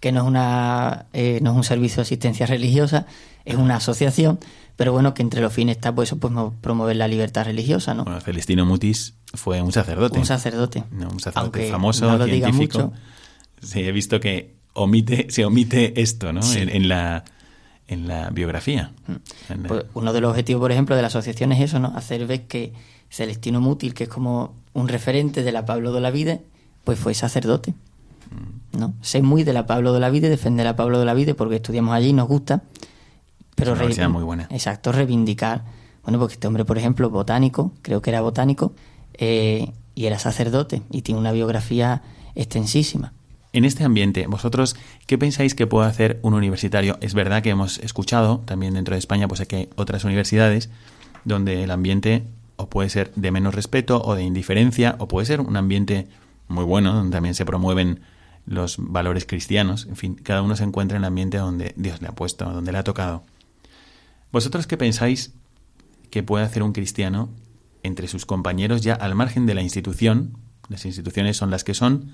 que 0.00 0.12
no 0.12 0.20
es, 0.22 0.26
una, 0.26 1.06
eh, 1.12 1.40
no 1.42 1.50
es 1.50 1.56
un 1.56 1.64
servicio 1.64 1.96
de 1.96 2.02
asistencia 2.02 2.46
religiosa, 2.46 3.06
es 3.44 3.56
una 3.56 3.76
asociación, 3.76 4.38
pero 4.76 4.92
bueno, 4.92 5.12
que 5.14 5.22
entre 5.22 5.40
los 5.40 5.52
fines 5.52 5.76
está 5.76 5.94
pues, 5.94 6.10
eso, 6.10 6.18
pues 6.18 6.32
promover 6.60 6.96
la 6.96 7.08
libertad 7.08 7.44
religiosa, 7.44 7.94
¿no? 7.94 8.04
Bueno, 8.04 8.20
Celestino 8.20 8.64
Mutis 8.64 9.14
fue 9.34 9.60
un 9.60 9.72
sacerdote. 9.72 10.18
Un 10.18 10.26
sacerdote. 10.26 10.84
No, 10.92 11.08
un 11.08 11.20
sacerdote 11.20 11.70
famoso, 11.70 12.06
no 12.06 12.16
lo 12.16 12.26
científico. 12.26 12.78
Mucho. 12.78 12.92
Sí, 13.60 13.80
he 13.80 13.92
visto 13.92 14.20
que 14.20 14.54
omite, 14.74 15.26
se 15.30 15.44
omite 15.44 16.00
esto, 16.00 16.32
¿no? 16.32 16.40
En, 16.54 16.88
la 16.88 17.24
en 17.88 18.06
la 18.06 18.30
biografía. 18.30 18.92
Mm. 19.08 19.66
Pues 19.66 19.84
uno 19.94 20.12
de 20.12 20.20
los 20.20 20.30
objetivos, 20.30 20.60
por 20.60 20.70
ejemplo, 20.70 20.94
de 20.94 21.02
la 21.02 21.08
asociación 21.08 21.50
es 21.52 21.60
eso, 21.60 21.80
¿no? 21.80 21.92
Hacer 21.96 22.26
ver 22.26 22.46
que 22.46 22.72
Celestino 23.10 23.60
Mutis, 23.60 23.94
que 23.94 24.04
es 24.04 24.10
como 24.10 24.54
un 24.74 24.88
referente 24.88 25.42
de 25.42 25.50
la 25.50 25.66
Pablo 25.66 25.92
de 25.92 26.00
la 26.00 26.10
Vida, 26.10 26.38
pues 26.84 26.98
fue 26.98 27.14
sacerdote. 27.14 27.74
¿No? 28.72 28.94
Sé 29.00 29.22
muy 29.22 29.44
de 29.44 29.52
la 29.52 29.66
Pablo 29.66 29.92
de 29.92 30.00
la 30.00 30.10
Vida, 30.10 30.28
defender 30.28 30.66
a 30.66 30.76
Pablo 30.76 30.98
de 30.98 31.04
la 31.04 31.14
Vida 31.14 31.34
porque 31.34 31.56
estudiamos 31.56 31.94
allí 31.94 32.08
y 32.08 32.12
nos 32.12 32.28
gusta. 32.28 32.62
Pero 33.54 33.74
es 33.74 33.98
una 33.98 34.08
muy 34.08 34.22
buena. 34.22 34.46
Exacto, 34.50 34.92
reivindicar. 34.92 35.64
Bueno, 36.04 36.18
porque 36.18 36.34
este 36.34 36.46
hombre, 36.46 36.64
por 36.64 36.78
ejemplo, 36.78 37.10
botánico, 37.10 37.72
creo 37.82 38.00
que 38.00 38.10
era 38.10 38.20
botánico, 38.20 38.72
eh, 39.14 39.72
y 39.94 40.06
era 40.06 40.18
sacerdote 40.18 40.82
y 40.90 41.02
tiene 41.02 41.20
una 41.20 41.32
biografía 41.32 42.02
extensísima. 42.36 43.12
En 43.52 43.64
este 43.64 43.82
ambiente, 43.82 44.26
vosotros, 44.28 44.76
¿qué 45.06 45.18
pensáis 45.18 45.54
que 45.54 45.66
puede 45.66 45.88
hacer 45.88 46.20
un 46.22 46.34
universitario? 46.34 46.98
Es 47.00 47.14
verdad 47.14 47.42
que 47.42 47.50
hemos 47.50 47.78
escuchado, 47.78 48.38
también 48.44 48.74
dentro 48.74 48.94
de 48.94 49.00
España, 49.00 49.26
pues 49.26 49.44
que 49.48 49.56
hay 49.56 49.68
otras 49.74 50.04
universidades 50.04 50.70
donde 51.24 51.64
el 51.64 51.70
ambiente 51.72 52.22
o 52.54 52.68
puede 52.68 52.90
ser 52.90 53.12
de 53.16 53.30
menos 53.32 53.54
respeto 53.54 54.00
o 54.04 54.14
de 54.14 54.22
indiferencia, 54.22 54.96
o 54.98 55.08
puede 55.08 55.26
ser 55.26 55.40
un 55.40 55.56
ambiente 55.56 56.06
muy 56.46 56.64
bueno, 56.64 56.92
donde 56.92 57.16
también 57.16 57.34
se 57.34 57.44
promueven 57.44 58.00
los 58.48 58.76
valores 58.78 59.26
cristianos. 59.26 59.86
En 59.86 59.96
fin, 59.96 60.14
cada 60.14 60.42
uno 60.42 60.56
se 60.56 60.64
encuentra 60.64 60.96
en 60.96 61.04
el 61.04 61.08
ambiente 61.08 61.38
donde 61.38 61.74
Dios 61.76 62.00
le 62.00 62.08
ha 62.08 62.12
puesto, 62.12 62.46
donde 62.50 62.72
le 62.72 62.78
ha 62.78 62.84
tocado. 62.84 63.22
¿Vosotros 64.32 64.66
qué 64.66 64.76
pensáis 64.76 65.32
que 66.10 66.22
puede 66.22 66.44
hacer 66.44 66.62
un 66.62 66.72
cristiano 66.72 67.28
entre 67.82 68.08
sus 68.08 68.26
compañeros 68.26 68.82
ya 68.82 68.94
al 68.94 69.14
margen 69.14 69.46
de 69.46 69.54
la 69.54 69.62
institución? 69.62 70.36
Las 70.68 70.84
instituciones 70.84 71.36
son 71.36 71.50
las 71.50 71.64
que 71.64 71.74
son, 71.74 72.12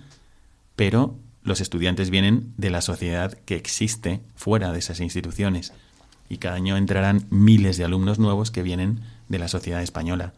pero 0.76 1.16
los 1.42 1.60
estudiantes 1.60 2.10
vienen 2.10 2.52
de 2.56 2.70
la 2.70 2.80
sociedad 2.80 3.32
que 3.44 3.56
existe 3.56 4.20
fuera 4.34 4.72
de 4.72 4.78
esas 4.78 5.00
instituciones. 5.00 5.72
Y 6.28 6.38
cada 6.38 6.56
año 6.56 6.76
entrarán 6.76 7.26
miles 7.30 7.76
de 7.76 7.84
alumnos 7.84 8.18
nuevos 8.18 8.50
que 8.50 8.62
vienen 8.62 9.00
de 9.28 9.38
la 9.38 9.48
sociedad 9.48 9.82
española 9.82 10.32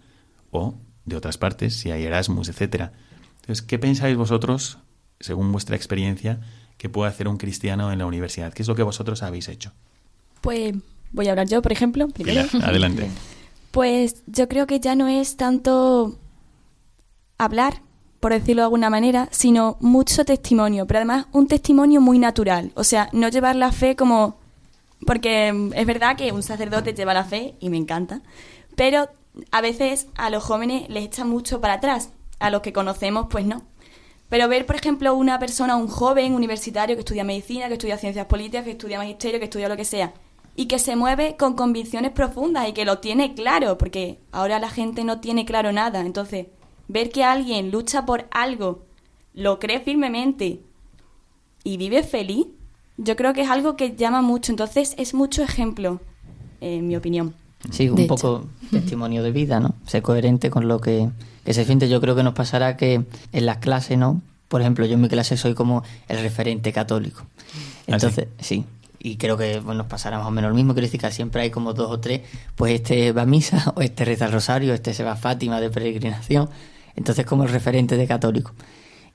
o 0.50 0.74
de 1.04 1.16
otras 1.16 1.38
partes, 1.38 1.74
si 1.74 1.90
hay 1.90 2.04
Erasmus, 2.04 2.48
etcétera. 2.48 2.92
Entonces, 3.40 3.62
¿qué 3.62 3.78
pensáis 3.78 4.16
vosotros, 4.16 4.78
según 5.20 5.52
vuestra 5.52 5.76
experiencia, 5.76 6.40
que 6.78 6.88
puede 6.88 7.10
hacer 7.10 7.28
un 7.28 7.38
cristiano 7.38 7.92
en 7.92 7.98
la 7.98 8.06
universidad? 8.06 8.52
¿Qué 8.52 8.62
es 8.62 8.68
lo 8.68 8.74
que 8.74 8.82
vosotros 8.82 9.22
habéis 9.22 9.48
hecho? 9.48 9.72
Pues 10.40 10.74
voy 11.12 11.28
a 11.28 11.30
hablar 11.30 11.48
yo, 11.48 11.62
por 11.62 11.72
ejemplo, 11.72 12.08
primero. 12.08 12.48
adelante. 12.62 13.10
Pues 13.72 14.22
yo 14.26 14.48
creo 14.48 14.66
que 14.66 14.80
ya 14.80 14.94
no 14.94 15.06
es 15.06 15.36
tanto 15.36 16.16
hablar, 17.36 17.82
por 18.20 18.32
decirlo 18.32 18.62
de 18.62 18.64
alguna 18.64 18.88
manera, 18.88 19.28
sino 19.32 19.76
mucho 19.80 20.24
testimonio, 20.24 20.86
pero 20.86 20.98
además 20.98 21.26
un 21.32 21.46
testimonio 21.46 22.00
muy 22.00 22.18
natural. 22.18 22.72
O 22.74 22.84
sea, 22.84 23.10
no 23.12 23.28
llevar 23.28 23.54
la 23.54 23.72
fe 23.72 23.94
como... 23.94 24.38
Porque 25.04 25.70
es 25.74 25.86
verdad 25.86 26.16
que 26.16 26.32
un 26.32 26.42
sacerdote 26.42 26.94
lleva 26.94 27.12
la 27.12 27.24
fe 27.24 27.54
y 27.60 27.68
me 27.68 27.76
encanta, 27.76 28.22
pero 28.76 29.10
a 29.50 29.60
veces 29.60 30.06
a 30.16 30.30
los 30.30 30.42
jóvenes 30.42 30.88
les 30.88 31.04
echa 31.04 31.26
mucho 31.26 31.60
para 31.60 31.74
atrás, 31.74 32.10
a 32.38 32.48
los 32.48 32.62
que 32.62 32.72
conocemos 32.72 33.26
pues 33.28 33.44
no. 33.44 33.62
Pero 34.28 34.48
ver, 34.48 34.66
por 34.66 34.76
ejemplo, 34.76 35.14
una 35.14 35.38
persona, 35.38 35.76
un 35.76 35.88
joven 35.88 36.34
universitario 36.34 36.96
que 36.96 37.00
estudia 37.00 37.24
medicina, 37.24 37.68
que 37.68 37.74
estudia 37.74 37.96
ciencias 37.96 38.26
políticas, 38.26 38.64
que 38.64 38.72
estudia 38.72 38.98
magisterio, 38.98 39.38
que 39.38 39.44
estudia 39.44 39.68
lo 39.68 39.76
que 39.76 39.84
sea, 39.84 40.14
y 40.56 40.66
que 40.66 40.78
se 40.78 40.96
mueve 40.96 41.36
con 41.36 41.54
convicciones 41.54 42.10
profundas 42.12 42.68
y 42.68 42.72
que 42.72 42.84
lo 42.84 42.98
tiene 42.98 43.34
claro, 43.34 43.78
porque 43.78 44.18
ahora 44.32 44.58
la 44.58 44.70
gente 44.70 45.04
no 45.04 45.20
tiene 45.20 45.44
claro 45.44 45.70
nada. 45.72 46.00
Entonces, 46.00 46.46
ver 46.88 47.10
que 47.10 47.24
alguien 47.24 47.70
lucha 47.70 48.06
por 48.06 48.26
algo, 48.30 48.84
lo 49.34 49.58
cree 49.58 49.80
firmemente 49.80 50.60
y 51.62 51.76
vive 51.76 52.02
feliz, 52.02 52.46
yo 52.96 53.16
creo 53.16 53.34
que 53.34 53.42
es 53.42 53.50
algo 53.50 53.76
que 53.76 53.94
llama 53.94 54.22
mucho. 54.22 54.50
Entonces, 54.50 54.94
es 54.98 55.14
mucho 55.14 55.42
ejemplo, 55.42 56.00
en 56.60 56.88
mi 56.88 56.96
opinión. 56.96 57.34
Sí, 57.70 57.88
un 57.88 58.06
poco 58.06 58.46
testimonio 58.70 59.22
de 59.22 59.32
vida, 59.32 59.60
¿no? 59.60 59.74
Ser 59.86 60.02
coherente 60.02 60.50
con 60.50 60.68
lo 60.68 60.80
que, 60.80 61.10
se 61.54 61.64
siente. 61.64 61.88
Yo 61.88 62.00
creo 62.00 62.14
que 62.14 62.22
nos 62.22 62.34
pasará 62.34 62.76
que 62.76 63.04
en 63.32 63.46
las 63.46 63.58
clases, 63.58 63.98
¿no? 63.98 64.22
Por 64.48 64.60
ejemplo, 64.60 64.86
yo 64.86 64.94
en 64.94 65.00
mi 65.00 65.08
clase 65.08 65.36
soy 65.36 65.54
como 65.54 65.82
el 66.08 66.20
referente 66.20 66.72
católico. 66.72 67.26
¿Ah, 67.88 67.94
Entonces, 67.94 68.28
sí? 68.38 68.64
Y 68.98 69.16
creo 69.16 69.36
que 69.36 69.60
bueno, 69.60 69.78
nos 69.78 69.86
pasará 69.86 70.18
más 70.18 70.26
o 70.26 70.30
menos 70.30 70.50
lo 70.50 70.56
mismo. 70.56 70.74
Quiero 70.74 70.86
decir 70.86 71.00
que 71.00 71.10
siempre 71.10 71.42
hay 71.42 71.50
como 71.50 71.72
dos 71.74 71.90
o 71.90 72.00
tres, 72.00 72.22
pues 72.54 72.74
este 72.74 73.12
va 73.12 73.22
a 73.22 73.26
misa, 73.26 73.72
o 73.76 73.80
este 73.80 74.04
reza 74.04 74.26
el 74.26 74.32
rosario, 74.32 74.74
este 74.74 74.94
se 74.94 75.04
va 75.04 75.12
a 75.12 75.16
Fátima 75.16 75.60
de 75.60 75.70
peregrinación. 75.70 76.48
Entonces, 76.94 77.26
como 77.26 77.44
el 77.44 77.50
referente 77.50 77.96
de 77.96 78.06
católico. 78.06 78.52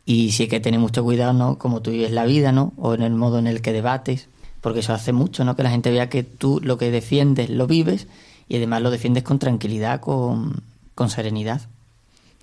Y 0.06 0.32
sí 0.32 0.44
hay 0.44 0.50
que 0.50 0.60
tener 0.60 0.80
mucho 0.80 1.04
cuidado, 1.04 1.34
¿no? 1.34 1.58
Como 1.58 1.82
tú 1.82 1.92
vives 1.92 2.12
la 2.12 2.26
vida, 2.26 2.52
¿no? 2.52 2.74
O 2.78 2.94
en 2.94 3.02
el 3.02 3.14
modo 3.14 3.40
en 3.40 3.48
el 3.48 3.62
que 3.62 3.72
debates, 3.72 4.30
porque 4.62 4.80
eso 4.80 4.94
hace 4.94 5.14
mucho, 5.14 5.44
¿no? 5.44 5.56
Que 5.56 5.64
la 5.64 5.72
gente 5.72 5.92
vea 5.92 6.10
que 6.10 6.24
tú 6.24 6.60
lo 6.64 6.78
que 6.78 6.92
defiendes 6.92 7.50
lo 7.50 7.68
vives 7.68 8.08
y 8.48 8.58
además 8.58 8.82
lo 8.82 8.92
defiendes 8.92 9.24
con 9.24 9.40
tranquilidad, 9.40 10.02
con, 10.02 10.64
serenidad. 11.08 11.62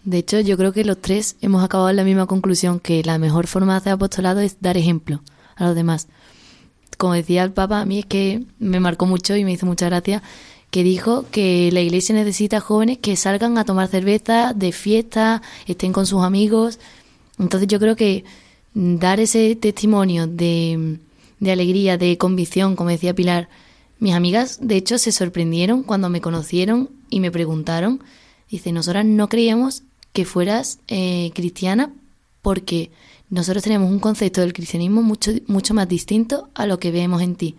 De 0.08 0.16
hecho, 0.16 0.40
yo 0.40 0.56
creo 0.56 0.72
que 0.72 0.86
los 0.86 1.02
tres 1.02 1.36
hemos 1.42 1.62
acabado 1.62 1.90
en 1.90 1.96
la 1.96 2.02
misma 2.02 2.24
conclusión, 2.24 2.80
que 2.80 3.04
la 3.04 3.18
mejor 3.18 3.46
forma 3.46 3.74
de 3.74 3.76
hacer 3.76 3.92
apostolado 3.92 4.40
es 4.40 4.56
dar 4.58 4.78
ejemplo 4.78 5.20
a 5.54 5.66
los 5.66 5.74
demás. 5.74 6.08
Como 6.96 7.12
decía 7.12 7.44
el 7.44 7.52
Papa, 7.52 7.82
a 7.82 7.84
mí 7.84 7.98
es 7.98 8.06
que 8.06 8.42
me 8.58 8.80
marcó 8.80 9.04
mucho 9.04 9.36
y 9.36 9.44
me 9.44 9.52
hizo 9.52 9.66
mucha 9.66 9.84
gracia 9.84 10.22
que 10.70 10.82
dijo 10.82 11.26
que 11.30 11.68
la 11.72 11.82
iglesia 11.82 12.14
necesita 12.14 12.58
jóvenes 12.58 12.96
que 12.96 13.16
salgan 13.16 13.58
a 13.58 13.66
tomar 13.66 13.88
cerveza, 13.88 14.54
de 14.54 14.72
fiesta, 14.72 15.42
estén 15.66 15.92
con 15.92 16.06
sus 16.06 16.22
amigos. 16.22 16.78
Entonces 17.38 17.68
yo 17.68 17.78
creo 17.78 17.94
que 17.94 18.24
dar 18.72 19.20
ese 19.20 19.56
testimonio 19.56 20.26
de, 20.26 21.00
de 21.38 21.52
alegría, 21.52 21.98
de 21.98 22.16
convicción, 22.16 22.76
como 22.76 22.88
decía 22.88 23.14
Pilar, 23.14 23.50
mis 23.98 24.14
amigas, 24.14 24.58
de 24.62 24.76
hecho, 24.76 24.96
se 24.96 25.12
sorprendieron 25.12 25.82
cuando 25.82 26.08
me 26.08 26.22
conocieron 26.22 26.88
y 27.10 27.20
me 27.20 27.30
preguntaron, 27.30 28.02
dice, 28.50 28.72
nosotras 28.72 29.04
no 29.04 29.28
creíamos 29.28 29.82
que 30.12 30.24
fueras 30.24 30.80
eh, 30.88 31.30
cristiana 31.34 31.92
porque 32.42 32.90
nosotros 33.30 33.62
tenemos 33.62 33.90
un 33.90 33.98
concepto 33.98 34.40
del 34.40 34.52
cristianismo 34.52 35.02
mucho, 35.02 35.32
mucho 35.46 35.74
más 35.74 35.88
distinto 35.88 36.48
a 36.54 36.66
lo 36.66 36.78
que 36.78 36.90
vemos 36.90 37.22
en 37.22 37.36
ti. 37.36 37.56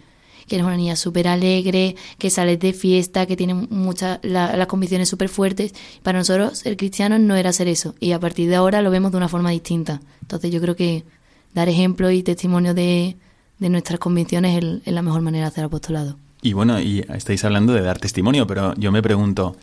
Que 0.48 0.56
eres 0.56 0.66
una 0.66 0.78
niña 0.78 0.96
súper 0.96 1.28
alegre, 1.28 1.96
que 2.18 2.32
sales 2.32 2.60
de 2.60 2.74
fiesta, 2.74 3.28
que 3.28 3.38
tiene 3.38 3.54
muchas 3.54 4.20
las 4.24 4.66
convicciones 4.66 5.08
súper 5.08 5.30
fuertes. 5.30 5.76
Para 6.02 6.18
nosotros 6.18 6.66
el 6.66 6.76
cristiano 6.76 7.20
no 7.20 7.36
era 7.36 7.54
ser 7.54 7.68
eso. 7.68 7.94
Y 8.00 8.14
a 8.14 8.20
partir 8.20 8.50
de 8.50 8.56
ahora 8.56 8.82
lo 8.82 8.90
vemos 8.90 9.12
de 9.12 9.18
una 9.18 9.30
forma 9.30 9.52
distinta. 9.52 10.02
Entonces 10.22 10.52
yo 10.52 10.60
creo 10.60 10.76
que 10.76 11.04
dar 11.54 11.70
ejemplo 11.70 12.10
y 12.10 12.24
testimonio 12.24 12.74
de, 12.74 13.16
de 13.60 13.70
nuestras 13.70 14.00
convicciones 14.00 14.82
es 14.84 14.94
la 14.94 15.04
mejor 15.04 15.22
manera 15.22 15.46
de 15.46 15.50
hacer 15.50 15.66
apostolado. 15.66 16.18
Y 16.42 16.54
bueno, 16.54 16.80
y 16.80 17.06
estáis 17.14 17.44
hablando 17.46 17.74
de 17.74 17.82
dar 17.82 18.00
testimonio, 18.00 18.48
pero 18.48 18.74
yo 18.76 18.92
me 18.92 19.04
pregunto, 19.04 19.56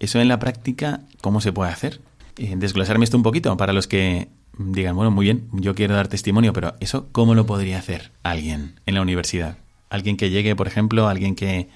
¿eso 0.00 0.20
en 0.20 0.28
la 0.28 0.38
práctica 0.38 1.00
cómo 1.22 1.40
se 1.40 1.52
puede 1.52 1.70
hacer? 1.70 2.00
Eh, 2.38 2.54
desglosarme 2.56 3.04
esto 3.04 3.16
un 3.16 3.22
poquito 3.22 3.56
para 3.56 3.72
los 3.72 3.86
que 3.86 4.28
digan, 4.58 4.96
bueno, 4.96 5.10
muy 5.10 5.24
bien, 5.24 5.48
yo 5.52 5.74
quiero 5.74 5.94
dar 5.94 6.08
testimonio, 6.08 6.52
pero 6.52 6.74
¿eso 6.80 7.08
cómo 7.12 7.34
lo 7.34 7.46
podría 7.46 7.78
hacer 7.78 8.12
alguien 8.22 8.80
en 8.86 8.94
la 8.94 9.02
universidad? 9.02 9.58
Alguien 9.90 10.16
que 10.16 10.30
llegue, 10.30 10.56
por 10.56 10.66
ejemplo, 10.66 11.08
alguien 11.08 11.34
que, 11.34 11.68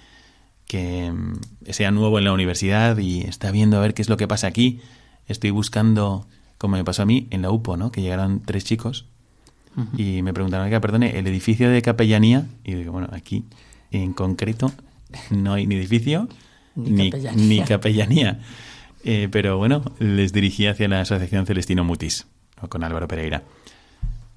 que 0.66 1.10
mm, 1.10 1.70
sea 1.70 1.90
nuevo 1.90 2.18
en 2.18 2.24
la 2.24 2.32
universidad 2.32 2.98
y 2.98 3.22
está 3.22 3.50
viendo 3.50 3.76
a 3.76 3.80
ver 3.80 3.94
qué 3.94 4.02
es 4.02 4.08
lo 4.08 4.16
que 4.16 4.28
pasa 4.28 4.46
aquí. 4.46 4.80
Estoy 5.26 5.50
buscando, 5.50 6.26
como 6.58 6.76
me 6.76 6.84
pasó 6.84 7.02
a 7.02 7.06
mí, 7.06 7.26
en 7.30 7.42
la 7.42 7.50
UPO, 7.50 7.76
¿no? 7.76 7.92
Que 7.92 8.02
llegaron 8.02 8.40
tres 8.40 8.64
chicos 8.64 9.06
y 9.96 10.22
me 10.22 10.34
preguntaron, 10.34 10.66
oiga, 10.66 10.80
perdone, 10.80 11.18
el 11.18 11.26
edificio 11.26 11.70
de 11.70 11.80
capellanía, 11.80 12.46
y 12.64 12.74
digo, 12.74 12.92
bueno, 12.92 13.08
aquí 13.12 13.44
en 13.90 14.12
concreto 14.12 14.72
no 15.30 15.54
hay 15.54 15.66
ni 15.66 15.76
edificio 15.76 16.28
ni, 16.74 17.10
capellanía. 17.62 18.40
Eh, 19.04 19.28
pero 19.30 19.56
bueno, 19.56 19.82
les 19.98 20.32
dirigí 20.32 20.66
hacia 20.66 20.88
la 20.88 21.00
Asociación 21.00 21.46
Celestino 21.46 21.84
Mutis, 21.84 22.26
con 22.68 22.84
Álvaro 22.84 23.08
Pereira. 23.08 23.42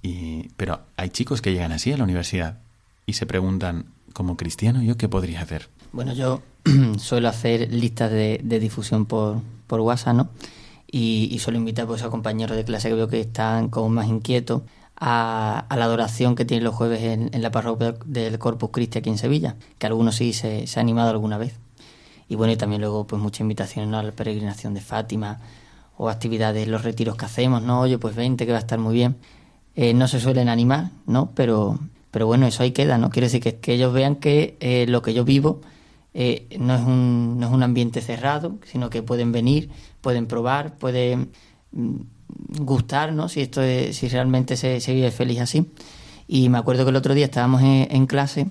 Y, 0.01 0.50
pero 0.58 0.82
hay 0.98 1.10
chicos 1.10 1.41
que 1.41 1.51
llegan 1.51 1.72
así 1.72 1.91
a 1.91 1.98
la 1.98 2.03
universidad 2.03 2.60
y 3.05 3.13
se 3.13 3.25
preguntan, 3.25 3.86
como 4.13 4.38
cristiano, 4.38 4.82
¿yo 4.82 4.98
qué 4.98 5.10
podría 5.10 5.41
hacer? 5.41 5.70
Bueno, 5.91 6.13
yo 6.13 6.41
suelo 6.98 7.29
hacer 7.29 7.72
listas 7.74 8.12
de, 8.12 8.39
difusión 8.60 9.05
por, 9.05 9.41
WhatsApp, 9.70 10.15
¿no? 10.15 10.29
Y, 10.91 11.29
y 11.32 11.39
suelo 11.39 11.58
invitar 11.58 11.88
pues, 11.88 12.03
a 12.03 12.10
compañeros 12.10 12.55
de 12.55 12.63
clase 12.63 12.89
que 12.89 12.96
veo 12.96 13.08
que 13.08 13.20
están 13.20 13.70
como 13.70 13.89
más 13.89 14.08
inquietos 14.08 14.62
a, 14.96 15.65
la 15.75 15.86
adoración 15.86 16.36
que 16.36 16.46
tienen 16.46 16.63
los 16.63 16.75
jueves 16.75 17.01
en, 17.01 17.29
la 17.41 17.51
parroquia 17.51 17.96
del 18.05 18.39
Corpus 18.39 18.70
Christi 18.72 19.00
aquí 19.00 19.10
en 19.10 19.17
Sevilla, 19.17 19.55
que 19.77 19.88
algunos 19.88 20.15
sí 20.15 20.34
se, 20.34 20.67
se 20.67 20.79
ha 20.79 20.82
animado 20.82 21.10
alguna 21.10 21.38
vez. 21.38 21.60
Y 22.27 22.36
bueno, 22.36 22.53
y 22.53 22.58
también 22.58 22.82
luego 22.82 23.06
pues 23.06 23.22
muchas 23.22 23.42
invitaciones 23.42 23.94
a 23.94 24.03
la 24.03 24.12
peregrinación 24.12 24.74
de 24.74 24.82
Fátima 24.82 25.39
o 25.98 26.10
actividades, 26.10 26.68
los 26.68 26.84
retiros 26.84 27.15
que 27.15 27.25
hacemos, 27.25 27.62
¿no? 27.62 27.82
Oye, 27.82 27.98
pues 27.98 28.15
vente 28.15 28.46
que 28.46 28.51
va 28.51 28.58
a 28.58 28.62
estar 28.62 28.80
muy 28.80 28.94
bien. 28.96 29.18
Eh, 29.75 29.94
no 29.94 30.08
se 30.08 30.20
suelen 30.20 30.50
animar, 30.50 30.92
¿no? 31.06 31.32
Pero, 31.36 31.80
pero 32.12 32.27
bueno, 32.27 32.48
eso 32.48 32.63
ahí 32.63 32.72
queda, 32.72 32.98
¿no? 32.98 33.10
Quiere 33.10 33.27
decir 33.27 33.42
que, 33.42 33.56
que 33.56 33.74
ellos 33.74 33.94
vean 33.94 34.15
que 34.15 34.58
eh, 34.60 34.86
lo 34.88 35.01
que 35.01 35.13
yo 35.13 35.24
vivo 35.25 35.62
eh, 36.13 36.48
no, 36.60 36.75
es 36.75 36.82
un, 36.82 37.39
no 37.39 37.48
es 37.48 37.53
un 37.53 37.63
ambiente 37.63 38.01
cerrado, 38.01 38.58
sino 38.65 38.89
que 38.89 39.01
pueden 39.01 39.32
venir, 39.32 39.70
pueden 40.01 40.27
probar, 40.27 40.77
pueden 40.77 41.32
mm, 41.72 41.96
gustar, 42.60 43.13
¿no? 43.13 43.30
Si, 43.30 43.42
esto 43.42 43.62
es, 43.62 43.96
si 43.96 44.08
realmente 44.10 44.58
se, 44.58 44.80
se 44.80 44.94
vive 44.94 45.12
feliz 45.12 45.42
así. 45.42 45.72
Y 46.27 46.50
me 46.50 46.58
acuerdo 46.58 46.84
que 46.86 46.92
el 46.92 46.96
otro 46.96 47.13
día 47.13 47.25
estábamos 47.25 47.62
en, 47.62 47.88
en 47.89 48.06
clase 48.06 48.48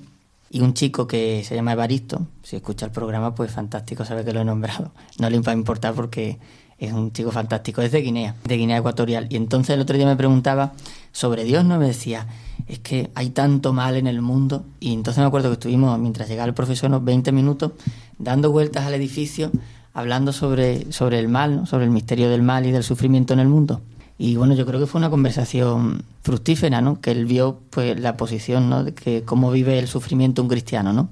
y 0.55 0.61
un 0.61 0.75
chico 0.75 1.07
que 1.07 1.43
se 1.45 1.55
llama 1.55 1.73
Evaristo, 1.73 2.27
si 2.43 2.57
escucha 2.57 2.85
el 2.85 2.93
programa, 2.93 3.35
pues 3.35 3.51
fantástico, 3.51 4.05
sabe 4.05 4.23
que 4.23 4.35
lo 4.35 4.43
he 4.43 4.45
nombrado. 4.45 4.93
No 5.19 5.31
le 5.31 5.41
va 5.41 5.53
a 5.53 5.55
importar 5.55 5.95
porque 5.95 6.39
es 6.77 6.93
un 6.93 7.11
chico 7.11 7.31
fantástico, 7.31 7.81
es 7.81 7.91
de 7.91 8.03
Guinea, 8.03 8.37
de 8.45 8.59
Guinea 8.59 8.77
Ecuatorial. 8.77 9.29
Y 9.31 9.37
entonces 9.37 9.75
el 9.75 9.81
otro 9.81 9.97
día 9.97 10.05
me 10.05 10.15
preguntaba 10.15 10.75
sobre 11.11 11.45
Dios, 11.45 11.65
¿no? 11.65 11.79
Me 11.79 11.87
decía, 11.87 12.27
es 12.69 12.81
que 12.81 13.11
hay 13.15 13.31
tanto 13.31 13.73
mal 13.73 13.97
en 13.97 14.07
el 14.07 14.21
mundo. 14.21 14.67
Y 14.79 14.93
entonces 14.93 15.23
me 15.23 15.27
acuerdo 15.27 15.49
que 15.49 15.55
estuvimos, 15.55 15.99
mientras 15.99 16.29
llegaba 16.29 16.49
el 16.49 16.55
profesor, 16.55 16.91
unos 16.91 17.03
20 17.03 17.33
minutos 17.33 17.73
dando 18.19 18.53
vueltas 18.53 18.85
al 18.85 18.93
edificio, 18.93 19.51
hablando 19.95 20.35
sobre, 20.35 20.93
sobre 20.93 21.19
el 21.19 21.29
mal, 21.29 21.67
sobre 21.67 21.87
el 21.87 21.91
misterio 21.91 22.29
del 22.29 22.43
mal 22.43 22.67
y 22.67 22.73
del 22.73 22.85
sufrimiento 22.85 23.33
en 23.33 23.41
el 23.41 23.49
mundo. 23.49 23.81
Y 24.25 24.37
bueno, 24.37 24.55
yo 24.55 24.65
creo 24.67 24.79
que 24.79 24.87
fue 24.87 25.01
una 25.01 25.11
conversación 25.11 26.05
fructífera, 26.23 26.81
¿no? 26.81 27.01
Que 27.01 27.11
él 27.11 27.27
vio 27.27 27.59
pues 27.71 27.99
la 27.99 28.17
posición, 28.17 28.71
¿no? 28.71 28.85
De 28.85 28.95
que 28.95 29.25
cómo 29.25 29.51
vive 29.51 29.81
el 29.81 29.89
sufrimiento 29.89 30.43
un 30.43 30.49
cristiano, 30.49 30.93
¿no? 30.93 31.09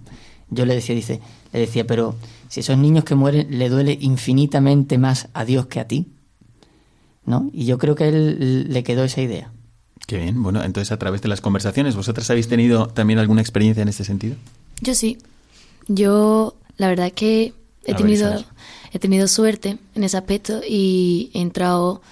Yo 0.48 0.64
le 0.64 0.76
decía, 0.76 0.94
dice, 0.94 1.20
le 1.52 1.58
decía, 1.58 1.84
pero 1.88 2.14
si 2.48 2.60
esos 2.60 2.78
niños 2.78 3.02
que 3.02 3.16
mueren 3.16 3.58
le 3.58 3.68
duele 3.68 3.98
infinitamente 4.00 4.96
más 4.96 5.26
a 5.34 5.44
Dios 5.44 5.66
que 5.66 5.80
a 5.80 5.88
ti, 5.88 6.06
¿no? 7.26 7.50
Y 7.52 7.64
yo 7.64 7.78
creo 7.78 7.96
que 7.96 8.04
a 8.04 8.08
él 8.10 8.72
le 8.72 8.84
quedó 8.84 9.02
esa 9.02 9.20
idea. 9.20 9.50
Qué 10.06 10.18
bien. 10.18 10.40
Bueno, 10.40 10.62
entonces 10.62 10.92
a 10.92 10.98
través 11.00 11.20
de 11.20 11.26
las 11.26 11.40
conversaciones, 11.40 11.96
¿vosotras 11.96 12.30
habéis 12.30 12.46
tenido 12.46 12.86
también 12.86 13.18
alguna 13.18 13.40
experiencia 13.40 13.82
en 13.82 13.88
este 13.88 14.04
sentido? 14.04 14.36
Yo 14.82 14.94
sí. 14.94 15.18
Yo, 15.88 16.54
la 16.76 16.86
verdad 16.86 17.08
es 17.08 17.14
que 17.14 17.54
he 17.86 17.92
A 17.92 17.96
tenido, 17.96 18.44
he 18.92 19.00
tenido 19.00 19.26
suerte 19.26 19.78
en 19.96 20.04
ese 20.04 20.16
aspecto 20.16 20.60
y 20.64 21.32
he 21.34 21.40
entrado 21.40 22.02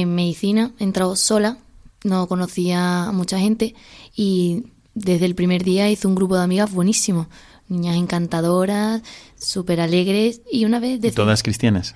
en 0.00 0.14
medicina, 0.14 0.72
he 0.80 0.84
entrado 0.84 1.14
sola, 1.14 1.58
no 2.02 2.26
conocía 2.26 3.04
a 3.04 3.12
mucha 3.12 3.38
gente 3.38 3.74
y 4.16 4.64
desde 4.94 5.26
el 5.26 5.36
primer 5.36 5.62
día 5.62 5.88
hice 5.88 6.08
un 6.08 6.16
grupo 6.16 6.36
de 6.36 6.42
amigas 6.42 6.72
buenísimo. 6.72 7.28
Niñas 7.68 7.96
encantadoras, 7.96 9.02
súper 9.38 9.80
alegres 9.80 10.42
y 10.50 10.64
una 10.64 10.80
vez 10.80 11.00
decidí... 11.00 11.14
¿Todas 11.14 11.42
cristianas? 11.42 11.94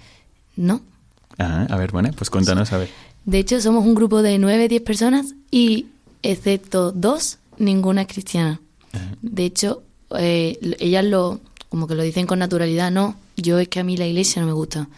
No. 0.57 0.81
Ah, 1.39 1.67
a 1.69 1.77
ver, 1.77 1.91
bueno, 1.91 2.11
pues 2.17 2.31
cuéntanos, 2.31 2.73
a 2.73 2.79
ver. 2.79 2.89
De 3.25 3.39
hecho, 3.41 3.61
somos 3.61 3.85
un 3.85 3.95
grupo 3.95 4.23
de 4.23 4.39
nueve, 4.39 4.69
diez 4.69 4.83
personas 4.83 5.35
y, 5.51 5.87
excepto 6.23 6.93
dos, 6.93 7.39
ninguna 7.59 8.03
es 8.03 8.09
cristiana. 8.09 8.61
De 9.21 9.45
hecho, 9.45 9.83
eh, 10.17 10.59
ellas 10.79 11.05
lo, 11.05 11.41
como 11.69 11.87
que 11.89 11.97
lo 11.97 12.03
dicen 12.03 12.27
con 12.27 12.39
naturalidad, 12.39 12.91
no, 12.91 13.17
yo 13.37 13.59
es 13.59 13.69
que 13.69 13.81
a 13.81 13.85
mí 13.85 13.97
la 13.97 14.07
iglesia 14.07 14.41
no 14.41 14.47
me 14.47 14.55
gusta, 14.55 14.89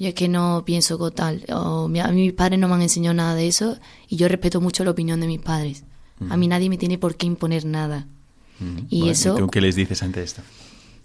yo 0.00 0.08
es 0.08 0.14
que 0.14 0.26
no 0.28 0.64
pienso 0.66 1.10
tal, 1.12 1.44
o 1.52 1.86
mi- 1.86 2.00
a 2.00 2.08
mí 2.08 2.22
mis 2.22 2.32
padres 2.32 2.58
no 2.58 2.66
me 2.66 2.74
han 2.74 2.82
enseñado 2.82 3.14
nada 3.14 3.34
de 3.36 3.46
eso 3.46 3.78
y 4.08 4.16
yo 4.16 4.26
respeto 4.26 4.60
mucho 4.60 4.82
la 4.84 4.90
opinión 4.90 5.20
de 5.20 5.26
mis 5.28 5.40
padres. 5.40 5.84
A 6.28 6.36
mí 6.36 6.48
nadie 6.48 6.68
me 6.68 6.76
tiene 6.78 6.98
por 6.98 7.14
qué 7.16 7.26
imponer 7.26 7.64
nada. 7.64 8.06
Y 8.90 8.98
Bueno, 9.00 9.12
eso, 9.12 9.34
¿Tú 9.36 9.46
qué 9.48 9.60
les 9.60 9.74
dices 9.76 10.02
ante 10.02 10.22
esto? 10.22 10.42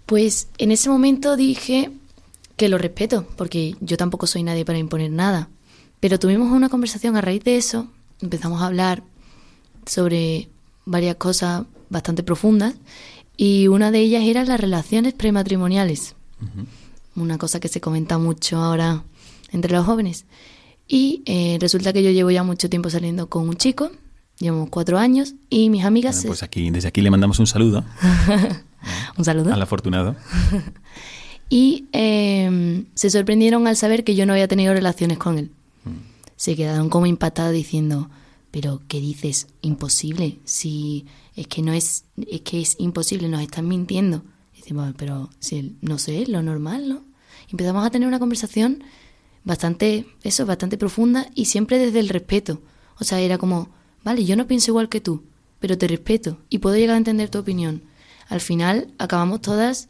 pues 0.06 0.48
en 0.58 0.70
ese 0.72 0.88
momento 0.90 1.36
dije 1.36 1.90
que 2.56 2.68
lo 2.68 2.76
respeto, 2.78 3.26
porque 3.36 3.76
yo 3.80 3.96
tampoco 3.96 4.26
soy 4.26 4.42
nadie 4.42 4.64
para 4.64 4.78
imponer 4.78 5.10
nada. 5.10 5.48
Pero 6.00 6.18
tuvimos 6.18 6.50
una 6.52 6.68
conversación 6.68 7.16
a 7.16 7.20
raíz 7.22 7.42
de 7.44 7.56
eso, 7.56 7.88
empezamos 8.20 8.60
a 8.62 8.66
hablar 8.66 9.02
sobre 9.86 10.48
varias 10.84 11.16
cosas 11.16 11.64
bastante 11.90 12.22
profundas 12.22 12.74
y 13.36 13.68
una 13.68 13.90
de 13.90 14.00
ellas 14.00 14.22
era 14.24 14.44
las 14.44 14.60
relaciones 14.60 15.14
prematrimoniales, 15.14 16.14
una 17.16 17.38
cosa 17.38 17.60
que 17.60 17.68
se 17.68 17.80
comenta 17.80 18.18
mucho 18.18 18.58
ahora 18.58 19.04
entre 19.52 19.72
los 19.72 19.84
jóvenes. 19.84 20.26
Y 20.86 21.22
eh, 21.26 21.58
resulta 21.60 21.92
que 21.92 22.02
yo 22.02 22.10
llevo 22.10 22.30
ya 22.30 22.42
mucho 22.42 22.70
tiempo 22.70 22.90
saliendo 22.90 23.28
con 23.28 23.48
un 23.48 23.56
chico, 23.56 23.90
llevamos 24.38 24.68
cuatro 24.70 24.98
años 24.98 25.34
y 25.50 25.70
mis 25.70 25.84
amigas... 25.84 26.16
Bueno, 26.16 26.30
pues 26.30 26.42
aquí, 26.42 26.70
desde 26.70 26.88
aquí 26.88 27.00
le 27.00 27.10
mandamos 27.10 27.40
un 27.40 27.46
saludo 27.46 27.84
un 29.18 29.24
saludo. 29.24 29.52
al 29.52 29.62
afortunado. 29.62 30.16
Y 31.48 31.86
eh, 31.92 32.84
se 32.94 33.10
sorprendieron 33.10 33.66
al 33.68 33.76
saber 33.76 34.02
que 34.04 34.16
yo 34.16 34.26
no 34.26 34.32
había 34.32 34.48
tenido 34.48 34.74
relaciones 34.74 35.18
con 35.18 35.38
él. 35.38 35.52
Se 36.34 36.56
quedaron 36.56 36.90
como 36.90 37.06
impactados 37.06 37.52
diciendo, 37.52 38.10
pero 38.50 38.82
¿qué 38.88 39.00
dices? 39.00 39.46
Imposible. 39.62 40.38
Si 40.44 41.06
es 41.36 41.46
que 41.46 41.62
no 41.62 41.72
es, 41.72 42.04
es 42.28 42.40
que 42.40 42.60
es 42.60 42.76
imposible, 42.78 43.28
nos 43.28 43.42
están 43.42 43.68
mintiendo. 43.68 44.22
Pero 44.96 45.30
si 45.38 45.76
no 45.80 45.98
sé, 45.98 46.26
lo 46.26 46.42
normal, 46.42 46.88
¿no? 46.88 47.04
Y 47.48 47.52
empezamos 47.52 47.86
a 47.86 47.90
tener 47.90 48.08
una 48.08 48.18
conversación 48.18 48.82
bastante, 49.44 50.06
eso, 50.22 50.44
bastante 50.46 50.76
profunda 50.76 51.30
y 51.34 51.46
siempre 51.46 51.78
desde 51.78 52.00
el 52.00 52.08
respeto. 52.08 52.60
O 52.98 53.04
sea, 53.04 53.20
era 53.20 53.38
como, 53.38 53.70
vale, 54.02 54.24
yo 54.24 54.36
no 54.36 54.46
pienso 54.46 54.70
igual 54.72 54.88
que 54.88 55.00
tú, 55.00 55.22
pero 55.60 55.78
te 55.78 55.86
respeto 55.86 56.38
y 56.48 56.58
puedo 56.58 56.76
llegar 56.76 56.94
a 56.94 56.98
entender 56.98 57.30
tu 57.30 57.38
opinión. 57.38 57.82
Al 58.28 58.40
final 58.40 58.92
acabamos 58.98 59.40
todas 59.40 59.88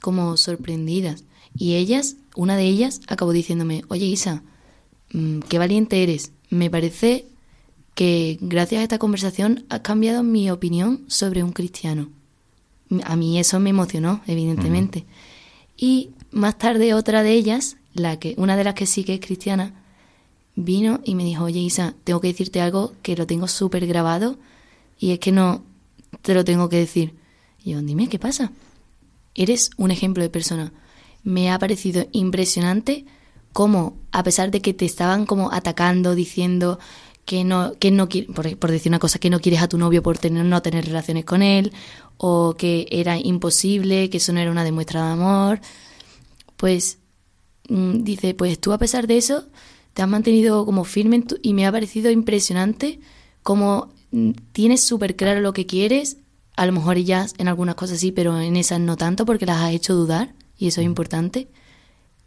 como 0.00 0.36
sorprendidas. 0.36 1.24
Y 1.56 1.74
ellas, 1.74 2.16
una 2.36 2.56
de 2.56 2.64
ellas, 2.64 3.00
acabó 3.08 3.32
diciéndome, 3.32 3.82
oye 3.88 4.06
Isa, 4.06 4.42
mm, 5.12 5.40
qué 5.40 5.58
valiente 5.58 6.02
eres. 6.02 6.32
Me 6.50 6.70
parece 6.70 7.26
que 7.94 8.38
gracias 8.40 8.80
a 8.80 8.82
esta 8.82 8.98
conversación 8.98 9.64
has 9.68 9.80
cambiado 9.80 10.22
mi 10.22 10.50
opinión 10.50 11.04
sobre 11.08 11.42
un 11.42 11.52
cristiano. 11.52 12.10
A 13.04 13.16
mí 13.16 13.38
eso 13.38 13.60
me 13.60 13.70
emocionó, 13.70 14.22
evidentemente. 14.26 15.04
Y 15.76 16.10
más 16.30 16.58
tarde 16.58 16.94
otra 16.94 17.22
de 17.22 17.32
ellas, 17.32 17.76
la 17.94 18.18
que, 18.18 18.34
una 18.36 18.56
de 18.56 18.64
las 18.64 18.74
que 18.74 18.86
sí 18.86 19.04
que 19.04 19.14
es 19.14 19.20
cristiana, 19.20 19.74
vino 20.56 21.00
y 21.04 21.14
me 21.14 21.24
dijo, 21.24 21.44
oye 21.44 21.60
Isa, 21.60 21.94
tengo 22.04 22.20
que 22.20 22.28
decirte 22.28 22.60
algo 22.60 22.92
que 23.02 23.16
lo 23.16 23.26
tengo 23.26 23.48
súper 23.48 23.86
grabado 23.86 24.38
y 24.98 25.12
es 25.12 25.18
que 25.18 25.32
no 25.32 25.62
te 26.22 26.34
lo 26.34 26.44
tengo 26.44 26.68
que 26.68 26.76
decir. 26.76 27.14
Y 27.64 27.72
yo, 27.72 27.82
dime, 27.82 28.08
¿qué 28.08 28.18
pasa? 28.18 28.52
Eres 29.34 29.70
un 29.76 29.90
ejemplo 29.90 30.22
de 30.22 30.30
persona. 30.30 30.72
Me 31.22 31.50
ha 31.50 31.58
parecido 31.58 32.06
impresionante 32.12 33.04
cómo, 33.52 33.96
a 34.12 34.22
pesar 34.22 34.50
de 34.50 34.60
que 34.60 34.74
te 34.74 34.84
estaban 34.84 35.26
como 35.26 35.52
atacando, 35.52 36.14
diciendo 36.14 36.78
que 37.24 37.44
no, 37.44 37.74
que 37.78 37.90
no 37.90 38.08
por, 38.08 38.56
por 38.58 38.70
decir 38.70 38.90
una 38.90 38.98
cosa, 38.98 39.18
que 39.18 39.30
no 39.30 39.40
quieres 39.40 39.62
a 39.62 39.68
tu 39.68 39.78
novio 39.78 40.02
por 40.02 40.18
tener, 40.18 40.44
no 40.44 40.62
tener 40.62 40.84
relaciones 40.86 41.24
con 41.24 41.42
él, 41.42 41.72
o 42.16 42.54
que 42.56 42.86
era 42.90 43.18
imposible, 43.18 44.10
que 44.10 44.18
eso 44.18 44.32
no 44.32 44.40
era 44.40 44.50
una 44.50 44.64
demuestra 44.64 45.04
de 45.06 45.12
amor, 45.12 45.60
pues 46.56 46.98
mm, 47.68 48.02
dice, 48.02 48.34
pues 48.34 48.58
tú 48.60 48.72
a 48.72 48.78
pesar 48.78 49.06
de 49.06 49.16
eso 49.18 49.44
te 49.94 50.02
has 50.02 50.08
mantenido 50.08 50.64
como 50.66 50.84
firme 50.84 51.16
en 51.16 51.26
tu- 51.26 51.38
y 51.42 51.54
me 51.54 51.66
ha 51.66 51.72
parecido 51.72 52.10
impresionante 52.10 53.00
cómo 53.42 53.92
mm, 54.12 54.30
tienes 54.52 54.82
súper 54.82 55.16
claro 55.16 55.40
lo 55.40 55.52
que 55.52 55.66
quieres, 55.66 56.18
a 56.56 56.66
lo 56.66 56.72
mejor 56.72 56.96
ellas 56.98 57.34
en 57.38 57.48
algunas 57.48 57.74
cosas 57.76 58.00
sí, 58.00 58.12
pero 58.12 58.38
en 58.40 58.56
esas 58.56 58.80
no 58.80 58.96
tanto 58.96 59.24
porque 59.24 59.46
las 59.46 59.60
has 59.62 59.72
hecho 59.72 59.94
dudar 59.94 60.34
y 60.58 60.66
eso 60.68 60.80
es 60.80 60.86
importante. 60.86 61.48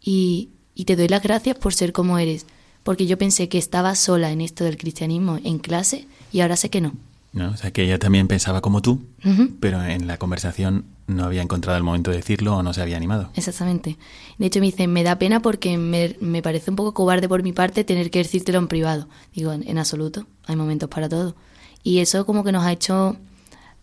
Y, 0.00 0.50
y 0.74 0.84
te 0.86 0.96
doy 0.96 1.08
las 1.08 1.22
gracias 1.22 1.56
por 1.56 1.72
ser 1.74 1.92
como 1.92 2.18
eres, 2.18 2.46
porque 2.84 3.06
yo 3.06 3.18
pensé 3.18 3.48
que 3.48 3.58
estaba 3.58 3.94
sola 3.96 4.30
en 4.30 4.40
esto 4.40 4.62
del 4.62 4.76
cristianismo 4.76 5.40
en 5.42 5.58
clase 5.58 6.06
y 6.32 6.40
ahora 6.40 6.54
sé 6.56 6.70
que 6.70 6.80
no. 6.80 6.92
¿no? 7.32 7.50
O 7.50 7.56
sea, 7.56 7.72
que 7.72 7.82
ella 7.82 7.98
también 7.98 8.28
pensaba 8.28 8.60
como 8.60 8.80
tú, 8.80 9.02
Ujú. 9.24 9.48
pero 9.58 9.82
en 9.82 10.06
la 10.06 10.18
conversación 10.18 10.84
no 11.08 11.24
había 11.24 11.42
encontrado 11.42 11.76
el 11.76 11.82
momento 11.82 12.12
de 12.12 12.18
decirlo 12.18 12.56
o 12.56 12.62
no 12.62 12.72
se 12.72 12.80
había 12.80 12.96
animado. 12.96 13.30
Exactamente. 13.34 13.98
De 14.38 14.46
hecho, 14.46 14.60
me 14.60 14.66
dice, 14.66 14.86
me 14.86 15.02
da 15.02 15.18
pena 15.18 15.40
porque 15.42 15.76
me, 15.76 16.16
me 16.20 16.42
parece 16.42 16.70
un 16.70 16.76
poco 16.76 16.94
cobarde 16.94 17.28
por 17.28 17.42
mi 17.42 17.52
parte 17.52 17.82
tener 17.82 18.12
que 18.12 18.20
decírtelo 18.20 18.58
en 18.60 18.68
privado. 18.68 19.08
Digo, 19.34 19.52
en, 19.52 19.68
en 19.68 19.78
absoluto, 19.78 20.26
hay 20.46 20.54
momentos 20.54 20.88
para 20.88 21.08
todo. 21.08 21.34
Y 21.82 21.98
eso 21.98 22.24
como 22.24 22.44
que 22.44 22.52
nos 22.52 22.64
ha 22.64 22.70
hecho 22.72 23.16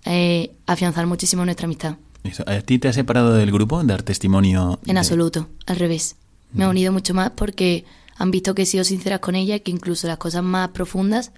eh, 0.05 0.51
afianzar 0.65 1.05
muchísimo 1.07 1.43
nuestra 1.43 1.65
amistad. 1.65 1.97
Eso, 2.23 2.43
¿A 2.47 2.61
ti 2.61 2.79
te 2.79 2.87
ha 2.87 2.93
separado 2.93 3.33
del 3.33 3.51
grupo 3.51 3.83
dar 3.83 4.01
testimonio? 4.03 4.79
En 4.85 4.93
de- 4.93 4.99
absoluto, 4.99 5.47
al 5.65 5.75
revés. 5.75 6.15
Me 6.53 6.63
ha 6.63 6.69
unido 6.69 6.91
mucho 6.93 7.13
más 7.13 7.31
porque 7.31 7.83
han 8.17 8.31
visto 8.31 8.53
que 8.55 8.63
he 8.63 8.65
sido 8.65 8.83
sincera 8.83 9.19
con 9.19 9.35
ella 9.35 9.55
y 9.55 9.59
que 9.61 9.71
incluso 9.71 10.07
las 10.07 10.17
cosas 10.17 10.43
más 10.43 10.69
profundas 10.69 11.31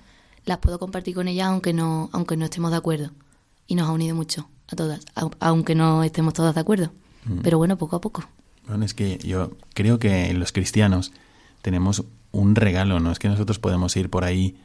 las 0.45 0.57
puedo 0.57 0.79
compartir 0.79 1.15
con 1.15 1.27
ella 1.27 1.47
aunque 1.47 1.73
no, 1.73 2.09
aunque 2.13 2.36
no 2.38 2.45
estemos 2.45 2.71
de 2.71 2.77
acuerdo. 2.77 3.12
Y 3.67 3.75
nos 3.75 3.88
ha 3.88 3.91
unido 3.91 4.15
mucho 4.15 4.49
a 4.67 4.75
todas, 4.75 5.05
au- 5.15 5.36
aunque 5.39 5.75
no 5.75 6.03
estemos 6.03 6.33
todas 6.33 6.53
de 6.55 6.62
acuerdo. 6.62 6.91
Pero 7.41 7.57
bueno, 7.57 7.77
poco 7.77 7.95
a 7.95 8.01
poco. 8.01 8.25
Bueno, 8.67 8.83
es 8.83 8.93
que 8.93 9.17
yo 9.19 9.51
creo 9.73 9.97
que 9.99 10.33
los 10.33 10.51
cristianos 10.51 11.13
tenemos 11.62 12.03
un 12.33 12.55
regalo, 12.55 12.99
no 12.99 13.12
es 13.12 13.19
que 13.19 13.29
nosotros 13.29 13.59
podemos 13.59 13.95
ir 13.95 14.09
por 14.09 14.25
ahí 14.25 14.57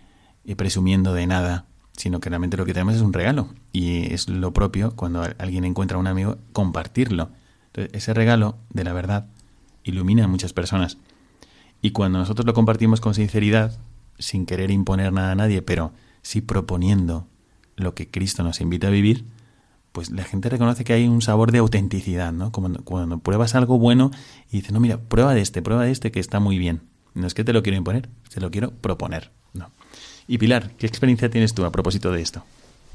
eh, 0.45 0.57
presumiendo 0.57 1.13
de 1.15 1.27
nada, 1.29 1.67
sino 1.97 2.19
que 2.19 2.29
realmente 2.31 2.57
lo 2.57 2.65
que 2.65 2.73
tenemos 2.73 2.97
es 2.97 3.03
un 3.03 3.13
regalo. 3.13 3.49
Y 3.73 4.13
es 4.13 4.29
lo 4.29 4.53
propio 4.53 4.97
cuando 4.97 5.23
alguien 5.39 5.65
encuentra 5.65 5.97
a 5.97 6.01
un 6.01 6.07
amigo, 6.09 6.39
compartirlo. 6.53 7.31
Entonces, 7.67 7.93
ese 7.95 8.15
regalo 8.15 8.57
de 8.71 8.83
la 8.85 8.93
verdad 8.93 9.27
ilumina 9.85 10.25
a 10.25 10.29
muchas 10.29 10.53
personas. 10.53 10.97
Y 11.81 11.91
cuando 11.93 12.19
nosotros 12.19 12.47
lo 12.47 12.55
compartimos 12.55 13.01
con 13.01 13.15
sinceridad, 13.15 13.79
sin 14.19 14.47
querer 14.47 14.71
imponer 14.71 15.13
nada 15.13 15.33
a 15.33 15.35
nadie, 15.37 15.63
pero 15.63 15.93
sí 16.23 16.41
proponiendo 16.41 17.27
lo 17.77 17.95
que 17.95 18.11
Cristo 18.11 18.43
nos 18.43 18.61
invita 18.61 18.89
a 18.89 18.91
vivir, 18.91 19.25
pues 19.93 20.11
la 20.11 20.25
gente 20.25 20.49
reconoce 20.49 20.85
que 20.85 20.93
hay 20.93 21.07
un 21.07 21.23
sabor 21.23 21.53
de 21.53 21.59
autenticidad, 21.59 22.33
¿no? 22.33 22.53
Como 22.53 22.73
cuando 22.85 23.19
pruebas 23.19 23.55
algo 23.55 23.79
bueno 23.79 24.11
y 24.51 24.59
dices, 24.59 24.73
no, 24.73 24.81
mira, 24.81 24.99
prueba 24.99 25.35
de 25.35 25.41
este, 25.41 25.63
prueba 25.63 25.85
de 25.85 25.93
este 25.93 26.11
que 26.11 26.21
está 26.21 26.41
muy 26.41 26.59
bien. 26.59 26.83
No 27.15 27.27
es 27.27 27.35
que 27.35 27.45
te 27.45 27.53
lo 27.53 27.63
quiero 27.63 27.79
imponer, 27.79 28.09
te 28.33 28.41
lo 28.41 28.51
quiero 28.51 28.71
proponer. 28.71 29.31
No. 29.55 29.71
Y 30.27 30.39
Pilar, 30.39 30.73
¿qué 30.79 30.87
experiencia 30.87 31.31
tienes 31.31 31.55
tú 31.55 31.65
a 31.65 31.73
propósito 31.73 32.13
de 32.13 32.23
esto? 32.23 32.45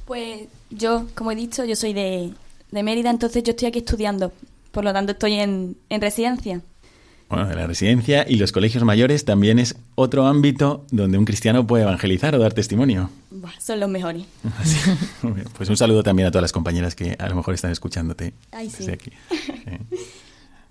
Pues 0.06 0.48
yo, 0.69 1.08
como 1.15 1.32
he 1.32 1.36
dicho, 1.36 1.65
yo 1.65 1.76
soy 1.76 1.93
de, 1.93 2.34
de 2.72 2.84
Mérida, 2.84 3.10
entonces 3.10 3.43
yo 3.43 3.52
estoy 3.52 3.69
aquí 3.69 3.80
estudiando. 3.80 4.32
Por 4.72 4.84
lo 4.84 4.93
tanto, 4.93 5.13
estoy 5.13 5.34
en, 5.34 5.78
en 5.89 6.02
residencia. 6.02 6.62
Bueno, 7.36 7.56
la 7.56 7.67
residencia 7.67 8.26
y 8.28 8.36
los 8.36 8.52
colegios 8.52 8.84
mayores 8.84 9.26
también 9.26 9.60
es 9.60 9.76
otro 9.96 10.28
ámbito 10.28 10.86
donde 10.91 11.17
un 11.17 11.26
cristiano 11.26 11.65
puede 11.65 11.84
evangelizar 11.84 12.36
o 12.36 12.39
dar 12.39 12.54
testimonio. 12.54 13.10
Buah, 13.32 13.60
son 13.60 13.80
los 13.80 13.89
mejores. 13.89 14.26
pues 15.58 15.69
un 15.69 15.78
saludo 15.78 16.04
también 16.04 16.28
a 16.28 16.32
todas 16.32 16.43
las 16.43 16.52
compañeras 16.52 16.96
que 16.96 17.15
a 17.17 17.30
lo 17.30 17.36
mejor 17.36 17.54
están 17.54 17.72
escuchándote 17.72 18.34
Ay, 18.52 18.69
sí. 18.69 18.78
desde 18.80 18.93
aquí. 18.93 19.12
Eh, 19.65 19.80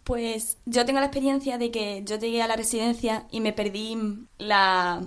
Pues 0.04 0.56
yo 0.66 0.84
tengo 0.84 0.98
la 0.98 1.06
experiencia 1.06 1.58
de 1.58 1.70
que 1.70 2.02
yo 2.04 2.18
llegué 2.18 2.42
a 2.42 2.48
la 2.48 2.56
residencia 2.56 3.24
y 3.30 3.40
me 3.40 3.52
perdí 3.52 3.96
la 4.36 5.00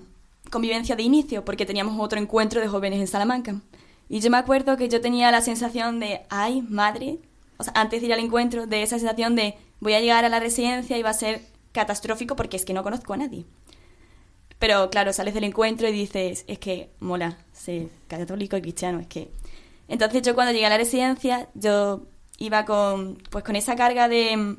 convivencia 0.50 0.96
de 0.96 1.04
inicio 1.04 1.44
porque 1.44 1.66
teníamos 1.66 2.00
otro 2.00 2.18
encuentro 2.18 2.62
de 2.62 2.68
jóvenes 2.70 3.02
en 3.02 3.08
Salamanca. 3.08 3.60
Y 4.08 4.22
yo 4.22 4.30
me 4.30 4.38
acuerdo 4.38 4.78
que 4.78 4.88
yo 4.88 5.02
tenía 5.02 5.32
la 5.32 5.42
sensación 5.42 6.00
de, 6.00 6.22
ay, 6.30 6.62
madre, 6.62 7.20
o 7.58 7.64
sea, 7.64 7.74
antes 7.76 8.00
de 8.00 8.08
ir 8.08 8.14
al 8.14 8.20
encuentro, 8.20 8.68
de 8.68 8.84
esa 8.84 8.98
sensación 8.98 9.36
de 9.36 9.56
voy 9.80 9.94
a 9.94 10.02
llegar 10.02 10.26
a 10.26 10.30
la 10.30 10.40
residencia 10.40 10.98
y 10.98 11.04
va 11.04 11.12
a 11.12 11.14
ser 11.14 11.42
catastrófico 11.72 12.36
porque 12.36 12.58
es 12.58 12.66
que 12.66 12.74
no 12.74 12.84
conozco 12.84 13.14
a 13.14 13.18
nadie. 13.18 13.46
Pero 14.60 14.90
claro, 14.90 15.14
sales 15.14 15.34
del 15.34 15.44
encuentro 15.44 15.88
y 15.88 15.92
dices, 15.92 16.46
es 16.48 16.60
que 16.60 16.90
mola 17.00 17.38
ser 17.52 17.90
católico 18.08 18.58
y 18.58 18.62
cristiano, 18.62 19.00
es 19.00 19.08
que... 19.08 19.32
Entonces 19.88 20.22
yo 20.24 20.34
cuando 20.34 20.52
llegué 20.54 20.66
a 20.66 20.70
la 20.70 20.78
residencia, 20.78 21.50
yo 21.54 22.04
iba 22.38 22.66
con, 22.66 23.18
pues 23.30 23.44
con 23.44 23.56
esa 23.56 23.76
carga 23.76 24.08
de, 24.08 24.56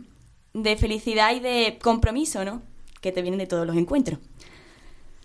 de 0.53 0.77
felicidad 0.77 1.35
y 1.35 1.41
de 1.41 1.79
compromiso, 1.83 2.45
¿no? 2.45 2.63
Que 3.01 3.13
te 3.13 3.23
vienen 3.23 3.39
de 3.39 3.47
todos 3.47 3.67
los 3.67 3.77
encuentros. 3.77 4.21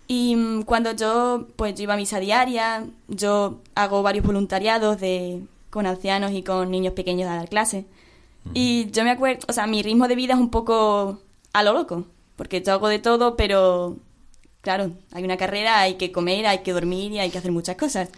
Y 0.07 0.35
mm, 0.35 0.63
cuando 0.63 0.91
yo, 0.93 1.47
pues 1.55 1.75
yo 1.75 1.83
iba 1.83 1.93
a 1.93 1.97
misa 1.97 2.19
diaria, 2.19 2.85
yo 3.07 3.61
hago 3.75 4.03
varios 4.03 4.25
voluntariados 4.25 4.99
de, 4.99 5.43
con 5.69 5.85
ancianos 5.85 6.31
y 6.31 6.43
con 6.43 6.69
niños 6.69 6.93
pequeños 6.93 7.29
a 7.29 7.35
dar 7.35 7.47
clases. 7.49 7.85
Y 8.53 8.89
yo 8.91 9.03
me 9.03 9.11
acuerdo, 9.11 9.45
o 9.47 9.53
sea, 9.53 9.67
mi 9.67 9.81
ritmo 9.81 10.07
de 10.07 10.15
vida 10.15 10.33
es 10.33 10.39
un 10.39 10.49
poco 10.49 11.21
a 11.53 11.63
lo 11.63 11.73
loco, 11.73 12.05
porque 12.35 12.61
yo 12.61 12.73
hago 12.73 12.87
de 12.87 12.99
todo, 12.99 13.35
pero 13.37 13.97
claro, 14.61 14.91
hay 15.13 15.23
una 15.23 15.37
carrera, 15.37 15.79
hay 15.81 15.95
que 15.95 16.11
comer, 16.11 16.45
hay 16.47 16.59
que 16.59 16.73
dormir 16.73 17.11
y 17.11 17.19
hay 17.19 17.29
que 17.29 17.37
hacer 17.37 17.51
muchas 17.51 17.75
cosas. 17.77 18.09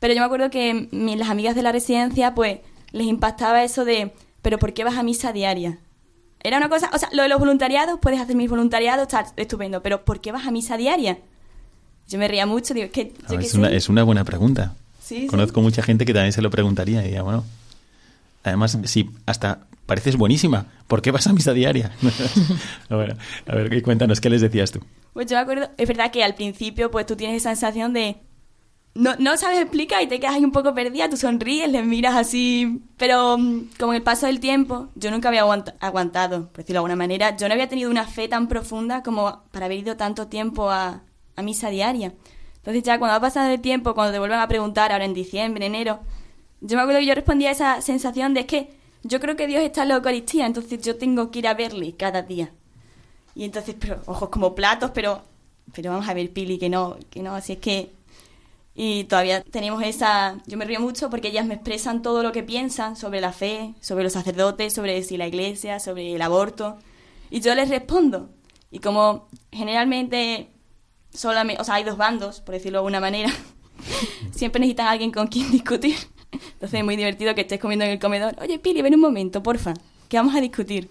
Pero 0.00 0.12
yo 0.14 0.20
me 0.20 0.26
acuerdo 0.26 0.50
que 0.50 0.88
mi- 0.92 1.16
las 1.16 1.28
amigas 1.30 1.54
de 1.54 1.62
la 1.62 1.72
residencia, 1.72 2.34
pues, 2.34 2.58
les 2.92 3.06
impactaba 3.06 3.64
eso 3.64 3.84
de, 3.84 4.12
pero 4.42 4.58
¿por 4.58 4.74
qué 4.74 4.84
vas 4.84 4.96
a 4.96 5.02
misa 5.02 5.32
diaria? 5.32 5.78
Era 6.42 6.58
una 6.58 6.68
cosa, 6.68 6.90
o 6.92 6.98
sea, 6.98 7.08
lo 7.12 7.22
de 7.22 7.28
los 7.30 7.38
voluntariados, 7.38 7.98
puedes 8.00 8.20
hacer 8.20 8.36
mis 8.36 8.50
voluntariados, 8.50 9.02
está 9.04 9.26
estupendo, 9.36 9.82
pero 9.82 10.04
¿por 10.04 10.20
qué 10.20 10.30
vas 10.30 10.46
a 10.46 10.50
misa 10.50 10.76
diaria? 10.76 11.18
Yo 12.08 12.18
me 12.18 12.28
reía 12.28 12.44
mucho, 12.44 12.74
digo, 12.74 12.86
es 12.86 12.92
que 12.92 13.14
a 13.26 13.28
yo 13.30 13.36
ver, 13.36 13.38
qué 13.40 13.46
es, 13.46 13.54
una, 13.54 13.68
sé. 13.70 13.76
es 13.76 13.88
una 13.88 14.02
buena 14.04 14.24
pregunta. 14.24 14.76
Sí, 15.02 15.22
sí. 15.22 15.26
Conozco 15.26 15.62
mucha 15.62 15.82
gente 15.82 16.04
que 16.04 16.12
también 16.12 16.32
se 16.32 16.42
lo 16.42 16.50
preguntaría 16.50 17.00
y 17.00 17.04
diría, 17.04 17.22
bueno, 17.22 17.44
además, 18.44 18.78
si 18.84 19.10
hasta 19.26 19.66
pareces 19.86 20.16
buenísima, 20.16 20.66
¿por 20.86 21.02
qué 21.02 21.10
vas 21.10 21.26
a 21.26 21.32
misa 21.32 21.52
diaria? 21.52 21.90
bueno, 22.88 23.14
a 23.46 23.54
ver, 23.56 23.82
cuéntanos, 23.82 24.20
¿qué 24.20 24.30
les 24.30 24.40
decías 24.40 24.70
tú? 24.70 24.80
Pues 25.12 25.26
yo 25.26 25.36
me 25.36 25.42
acuerdo, 25.42 25.68
es 25.76 25.88
verdad 25.88 26.10
que 26.10 26.24
al 26.24 26.34
principio 26.34 26.90
pues 26.90 27.06
tú 27.06 27.16
tienes 27.16 27.36
esa 27.36 27.50
sensación 27.50 27.92
de 27.92 28.16
no, 28.94 29.14
no 29.18 29.36
sabes 29.36 29.58
explicar 29.60 30.02
y 30.02 30.06
te 30.06 30.20
quedas 30.20 30.34
ahí 30.36 30.44
un 30.44 30.52
poco 30.52 30.72
perdida, 30.72 31.08
tú 31.10 31.16
sonríes, 31.16 31.68
les 31.68 31.84
miras 31.84 32.14
así, 32.14 32.80
pero 32.96 33.36
mm, 33.36 33.70
como 33.78 33.92
el 33.92 34.02
paso 34.02 34.26
del 34.26 34.38
tiempo, 34.38 34.88
yo 34.94 35.10
nunca 35.10 35.28
había 35.28 35.44
aguant- 35.44 35.74
aguantado, 35.80 36.48
por 36.48 36.58
decirlo 36.58 36.74
de 36.74 36.78
alguna 36.78 36.96
manera, 36.96 37.36
yo 37.36 37.48
no 37.48 37.54
había 37.54 37.68
tenido 37.68 37.90
una 37.90 38.06
fe 38.06 38.28
tan 38.28 38.46
profunda 38.46 39.02
como 39.02 39.42
para 39.50 39.66
haber 39.66 39.78
ido 39.78 39.96
tanto 39.96 40.28
tiempo 40.28 40.70
a, 40.70 41.02
a 41.36 41.42
misa 41.42 41.70
diaria. 41.70 42.12
Entonces 42.58 42.84
ya 42.84 42.98
cuando 43.00 43.14
va 43.14 43.20
pasando 43.20 43.52
el 43.52 43.60
tiempo, 43.60 43.94
cuando 43.94 44.12
te 44.12 44.18
vuelven 44.20 44.38
a 44.38 44.46
preguntar 44.48 44.92
ahora 44.92 45.04
en 45.04 45.12
diciembre, 45.14 45.66
enero, 45.66 45.98
yo 46.60 46.76
me 46.76 46.82
acuerdo 46.82 47.00
que 47.00 47.06
yo 47.06 47.14
respondía 47.14 47.50
a 47.50 47.52
esa 47.52 47.80
sensación 47.80 48.34
de 48.34 48.40
es 48.40 48.46
que 48.46 48.70
yo 49.02 49.20
creo 49.20 49.36
que 49.36 49.46
Dios 49.46 49.62
está 49.62 49.82
en 49.82 49.88
la 49.88 49.96
Eucaristía, 49.96 50.46
entonces 50.46 50.80
yo 50.80 50.96
tengo 50.96 51.30
que 51.30 51.40
ir 51.40 51.48
a 51.48 51.54
verle 51.54 51.94
cada 51.96 52.22
día. 52.22 52.52
Y 53.34 53.44
entonces, 53.44 53.76
pero 53.78 54.00
ojos 54.06 54.28
como 54.30 54.54
platos, 54.54 54.90
pero 54.94 55.22
pero 55.72 55.90
vamos 55.90 56.08
a 56.08 56.14
ver, 56.14 56.30
Pili, 56.32 56.58
que 56.58 56.68
no, 56.68 56.96
que 57.10 57.22
no, 57.22 57.34
así 57.34 57.54
es 57.54 57.58
que 57.58 57.90
y 58.76 59.04
todavía 59.04 59.42
tenemos 59.42 59.82
esa, 59.84 60.38
yo 60.46 60.56
me 60.56 60.64
río 60.64 60.80
mucho 60.80 61.08
porque 61.08 61.28
ellas 61.28 61.46
me 61.46 61.54
expresan 61.54 62.02
todo 62.02 62.24
lo 62.24 62.32
que 62.32 62.42
piensan 62.42 62.96
sobre 62.96 63.20
la 63.20 63.32
fe, 63.32 63.74
sobre 63.80 64.02
los 64.02 64.12
sacerdotes, 64.14 64.72
sobre 64.72 65.00
si 65.04 65.16
la 65.16 65.28
iglesia, 65.28 65.78
sobre 65.78 66.12
el 66.12 66.22
aborto, 66.22 66.78
y 67.30 67.40
yo 67.40 67.54
les 67.54 67.68
respondo. 67.68 68.30
Y 68.72 68.80
como 68.80 69.28
generalmente 69.52 70.50
solamente, 71.12 71.62
o 71.62 71.64
sea, 71.64 71.76
hay 71.76 71.84
dos 71.84 71.96
bandos, 71.96 72.40
por 72.40 72.54
decirlo 72.54 72.78
de 72.78 72.80
alguna 72.80 73.00
manera, 73.00 73.30
siempre 74.32 74.58
necesitan 74.58 74.88
a 74.88 74.90
alguien 74.90 75.12
con 75.12 75.28
quien 75.28 75.52
discutir. 75.52 75.96
Entonces 76.34 76.80
es 76.80 76.84
muy 76.84 76.96
divertido 76.96 77.34
que 77.34 77.42
estés 77.42 77.60
comiendo 77.60 77.84
en 77.84 77.92
el 77.92 77.98
comedor. 77.98 78.34
Oye, 78.40 78.58
Pili, 78.58 78.82
ven 78.82 78.94
un 78.94 79.00
momento, 79.00 79.42
porfa, 79.42 79.74
que 80.08 80.16
vamos 80.16 80.34
a 80.34 80.40
discutir. 80.40 80.90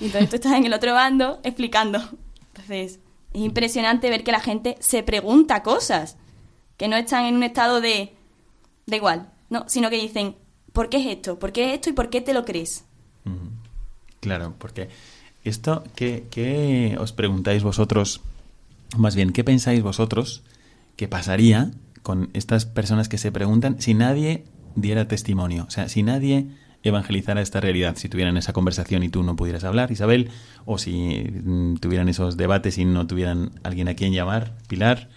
Y 0.00 0.06
entonces 0.06 0.30
tú 0.30 0.36
estás 0.36 0.52
en 0.52 0.66
el 0.66 0.72
otro 0.72 0.92
bando 0.94 1.40
explicando. 1.44 1.98
Entonces 2.48 2.98
es 3.32 3.40
impresionante 3.40 4.10
ver 4.10 4.24
que 4.24 4.32
la 4.32 4.40
gente 4.40 4.76
se 4.80 5.02
pregunta 5.02 5.62
cosas, 5.62 6.16
que 6.76 6.88
no 6.88 6.96
están 6.96 7.24
en 7.26 7.36
un 7.36 7.42
estado 7.42 7.80
de, 7.80 8.12
de 8.86 8.96
igual, 8.96 9.30
no, 9.50 9.64
sino 9.68 9.90
que 9.90 10.00
dicen, 10.00 10.36
¿por 10.72 10.88
qué 10.88 10.98
es 10.98 11.06
esto? 11.06 11.38
¿Por 11.38 11.52
qué 11.52 11.68
es 11.68 11.74
esto 11.74 11.90
y 11.90 11.92
por 11.92 12.10
qué 12.10 12.20
te 12.20 12.34
lo 12.34 12.44
crees? 12.44 12.84
Claro, 14.20 14.54
porque 14.58 14.88
esto, 15.44 15.82
¿qué, 15.96 16.26
qué 16.30 16.96
os 17.00 17.12
preguntáis 17.12 17.62
vosotros? 17.62 18.20
Más 18.96 19.16
bien, 19.16 19.32
¿qué 19.32 19.42
pensáis 19.42 19.82
vosotros 19.82 20.42
que 20.96 21.08
pasaría 21.08 21.72
con 22.02 22.30
estas 22.32 22.66
personas 22.66 23.08
que 23.08 23.18
se 23.18 23.32
preguntan 23.32 23.80
si 23.80 23.94
nadie 23.94 24.44
diera 24.76 25.08
testimonio? 25.08 25.64
O 25.68 25.70
sea, 25.70 25.88
si 25.88 26.02
nadie 26.02 26.46
evangelizara 26.82 27.40
esta 27.40 27.60
realidad, 27.60 27.96
si 27.96 28.08
tuvieran 28.08 28.36
esa 28.36 28.52
conversación 28.52 29.02
y 29.02 29.08
tú 29.08 29.22
no 29.22 29.36
pudieras 29.36 29.64
hablar, 29.64 29.92
Isabel, 29.92 30.30
o 30.64 30.78
si 30.78 31.30
mm, 31.44 31.76
tuvieran 31.76 32.08
esos 32.08 32.36
debates 32.36 32.78
y 32.78 32.84
no 32.84 33.06
tuvieran 33.06 33.52
alguien 33.62 33.88
a 33.88 33.94
quien 33.94 34.12
llamar, 34.12 34.54
Pilar, 34.68 35.08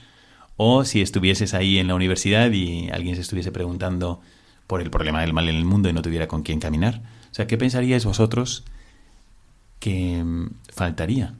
o 0.57 0.85
si 0.85 1.01
estuvieses 1.01 1.53
ahí 1.53 1.79
en 1.79 1.87
la 1.87 1.95
universidad 1.95 2.51
y 2.51 2.89
alguien 2.91 3.15
se 3.15 3.21
estuviese 3.21 3.51
preguntando 3.51 4.21
por 4.67 4.81
el 4.81 4.89
problema 4.89 5.21
del 5.21 5.33
mal 5.33 5.49
en 5.49 5.55
el 5.55 5.65
mundo 5.65 5.89
y 5.89 5.93
no 5.93 6.01
tuviera 6.01 6.27
con 6.27 6.43
quién 6.43 6.59
caminar. 6.59 7.01
O 7.31 7.35
sea, 7.35 7.47
¿qué 7.47 7.57
pensaríais 7.57 8.05
vosotros 8.05 8.63
que 9.79 10.23
mm, 10.23 10.51
faltaría? 10.73 11.33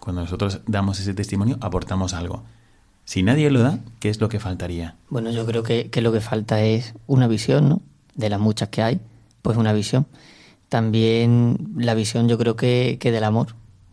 Cuando 0.00 0.22
nosotros 0.22 0.60
damos 0.66 0.98
ese 0.98 1.14
testimonio, 1.14 1.58
aportamos 1.60 2.14
algo. 2.14 2.44
Si 3.12 3.22
nadie 3.22 3.50
lo 3.50 3.60
da, 3.60 3.78
¿qué 4.00 4.08
es 4.08 4.22
lo 4.22 4.30
que 4.30 4.40
faltaría? 4.40 4.96
Bueno, 5.10 5.30
yo 5.32 5.44
creo 5.44 5.62
que, 5.62 5.90
que 5.90 6.00
lo 6.00 6.12
que 6.12 6.22
falta 6.22 6.62
es 6.62 6.94
una 7.06 7.28
visión, 7.28 7.68
¿no? 7.68 7.82
De 8.14 8.30
las 8.30 8.40
muchas 8.40 8.70
que 8.70 8.80
hay, 8.80 9.00
pues 9.42 9.58
una 9.58 9.74
visión. 9.74 10.06
También 10.70 11.74
la 11.76 11.92
visión 11.92 12.26
yo 12.26 12.38
creo 12.38 12.56
que, 12.56 12.96
que 12.98 13.12
del 13.12 13.24
amor, 13.24 13.48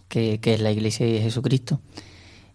que, 0.07 0.39
que 0.39 0.53
es 0.53 0.61
la 0.61 0.71
Iglesia 0.71 1.05
de 1.05 1.19
Jesucristo. 1.19 1.81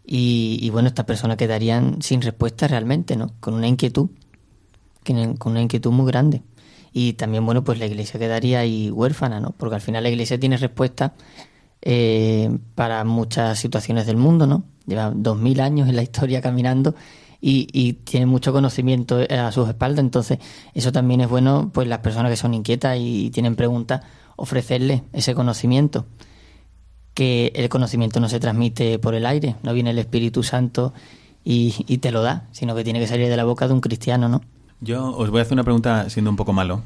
Y, 0.07 0.59
y 0.63 0.71
bueno, 0.71 0.89
estas 0.89 1.05
personas 1.05 1.37
quedarían 1.37 2.01
sin 2.01 2.23
respuesta 2.23 2.67
realmente, 2.67 3.15
¿no? 3.15 3.33
Con 3.41 3.53
una 3.53 3.69
inquietud, 3.69 4.09
con 5.05 5.53
una 5.53 5.61
inquietud 5.61 5.93
muy 5.93 6.07
grande. 6.07 6.41
Y 6.95 7.13
también, 7.13 7.45
bueno, 7.45 7.63
pues 7.63 7.79
la 7.79 7.85
Iglesia 7.85 8.19
quedaría 8.19 8.61
ahí 8.61 8.91
huérfana, 8.91 9.39
¿no? 9.39 9.51
Porque 9.51 9.75
al 9.75 9.83
final 9.83 10.03
la 10.03 10.09
Iglesia 10.09 10.41
tiene 10.41 10.57
respuesta 10.57 11.13
eh, 11.83 12.57
para 12.75 13.05
muchas 13.05 13.59
situaciones 13.59 14.07
del 14.07 14.17
mundo, 14.17 14.47
¿no? 14.47 14.65
Lleva 14.87 15.13
dos 15.15 15.39
mil 15.39 15.61
años 15.61 15.89
en 15.89 15.97
la 15.97 16.03
historia 16.03 16.41
caminando 16.41 16.95
y, 17.41 17.69
y 17.73 17.95
tiene 17.95 18.27
mucho 18.27 18.53
conocimiento 18.53 19.21
a 19.29 19.53
sus 19.53 19.69
espaldas, 19.69 20.01
entonces 20.01 20.39
eso 20.73 20.93
también 20.93 21.21
es 21.21 21.29
bueno, 21.29 21.71
pues 21.73 21.89
las 21.89 21.99
personas 21.99 22.31
que 22.31 22.37
son 22.37 22.55
inquietas 22.55 22.97
y 22.99 23.31
tienen 23.31 23.57
preguntas, 23.57 24.03
ofrecerles 24.37 25.03
ese 25.13 25.35
conocimiento, 25.35 26.07
que 27.13 27.53
el 27.55 27.69
conocimiento 27.69 28.21
no 28.21 28.29
se 28.29 28.41
transmite 28.41 28.99
por 28.99 29.15
el 29.15 29.27
aire, 29.27 29.57
no 29.63 29.73
viene 29.73 29.91
el 29.91 29.99
Espíritu 29.99 30.43
Santo 30.43 30.93
y, 31.45 31.75
y 31.87 31.99
te 31.99 32.11
lo 32.11 32.23
da, 32.23 32.49
sino 32.53 32.75
que 32.75 32.85
tiene 32.85 32.99
que 32.99 33.07
salir 33.07 33.29
de 33.29 33.37
la 33.37 33.45
boca 33.45 33.69
de 33.69 33.75
un 33.75 33.81
cristiano, 33.81 34.29
¿no? 34.29 34.41
Yo 34.81 35.17
os 35.17 35.31
voy 35.31 35.39
a 35.39 35.43
hacer 35.43 35.55
una 35.55 35.65
pregunta 35.65 36.11
siendo 36.11 36.31
un 36.31 36.37
poco 36.37 36.53
malo. 36.53 36.83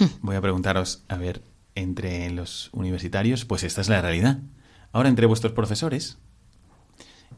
Voy 0.22 0.36
a 0.36 0.40
preguntaros, 0.40 1.02
a 1.08 1.16
ver, 1.16 1.40
entre 1.78 2.30
los 2.30 2.70
universitarios, 2.72 3.44
pues 3.44 3.62
esta 3.62 3.80
es 3.80 3.88
la 3.88 4.02
realidad. 4.02 4.38
Ahora, 4.92 5.08
entre 5.08 5.26
vuestros 5.26 5.52
profesores, 5.52 6.18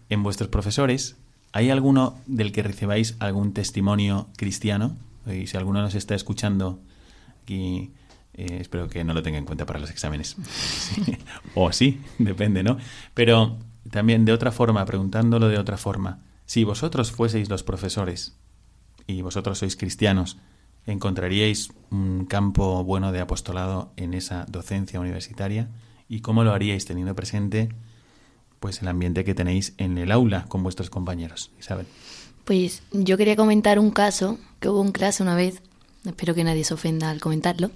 en 0.09 0.22
vuestros 0.22 0.48
profesores, 0.48 1.16
¿hay 1.53 1.70
alguno 1.70 2.18
del 2.26 2.53
que 2.53 2.62
recibáis 2.62 3.16
algún 3.18 3.53
testimonio 3.53 4.29
cristiano? 4.37 4.96
Y 5.26 5.46
si 5.46 5.57
alguno 5.57 5.83
nos 5.83 5.94
está 5.94 6.14
escuchando 6.14 6.81
aquí, 7.42 7.92
eh, 8.35 8.59
espero 8.61 8.88
que 8.88 9.05
no 9.05 9.12
lo 9.12 9.22
tenga 9.22 9.38
en 9.38 9.44
cuenta 9.44 9.66
para 9.66 9.79
los 9.79 9.90
exámenes. 9.90 10.37
Sí. 10.48 11.18
O 11.55 11.72
sí, 11.72 12.00
depende, 12.18 12.62
¿no? 12.62 12.79
Pero 13.14 13.59
también 13.90 14.24
de 14.24 14.33
otra 14.33 14.53
forma, 14.53 14.85
preguntándolo 14.87 15.48
de 15.48 15.59
otra 15.59 15.76
forma, 15.76 16.20
si 16.46 16.64
vosotros 16.64 17.12
fueseis 17.12 17.48
los 17.48 17.62
profesores 17.62 18.37
y 19.07 19.22
vosotros 19.22 19.59
sois 19.59 19.76
cristianos, 19.76 20.38
¿encontraríais 20.86 21.70
un 21.90 22.26
campo 22.26 22.84
bueno 22.84 23.12
de 23.12 23.20
apostolado 23.20 23.92
en 23.96 24.14
esa 24.14 24.46
docencia 24.48 25.00
universitaria? 25.00 25.68
¿Y 26.08 26.20
cómo 26.20 26.44
lo 26.44 26.52
haríais 26.52 26.84
teniendo 26.84 27.14
presente 27.14 27.68
pues 28.58 28.82
el 28.82 28.88
ambiente 28.88 29.24
que 29.24 29.34
tenéis 29.34 29.74
en 29.78 29.96
el 29.98 30.12
aula 30.12 30.44
con 30.48 30.62
vuestros 30.62 30.90
compañeros? 30.90 31.50
Isabel. 31.58 31.86
Pues 32.44 32.82
yo 32.92 33.16
quería 33.16 33.36
comentar 33.36 33.78
un 33.78 33.90
caso 33.90 34.38
que 34.58 34.68
hubo 34.68 34.84
en 34.84 34.92
clase 34.92 35.22
una 35.22 35.34
vez. 35.34 35.62
Espero 36.04 36.34
que 36.34 36.44
nadie 36.44 36.64
se 36.64 36.74
ofenda 36.74 37.10
al 37.10 37.20
comentarlo. 37.20 37.70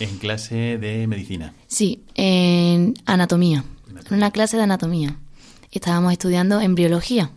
En 0.00 0.18
clase 0.18 0.78
de 0.78 1.06
medicina. 1.06 1.54
Sí, 1.66 2.04
en 2.14 2.94
anatomía. 3.06 3.64
En 3.88 4.16
una 4.16 4.30
clase 4.30 4.56
de 4.56 4.62
anatomía. 4.64 5.16
Estábamos 5.72 6.12
estudiando 6.12 6.60
embriología, 6.60 7.30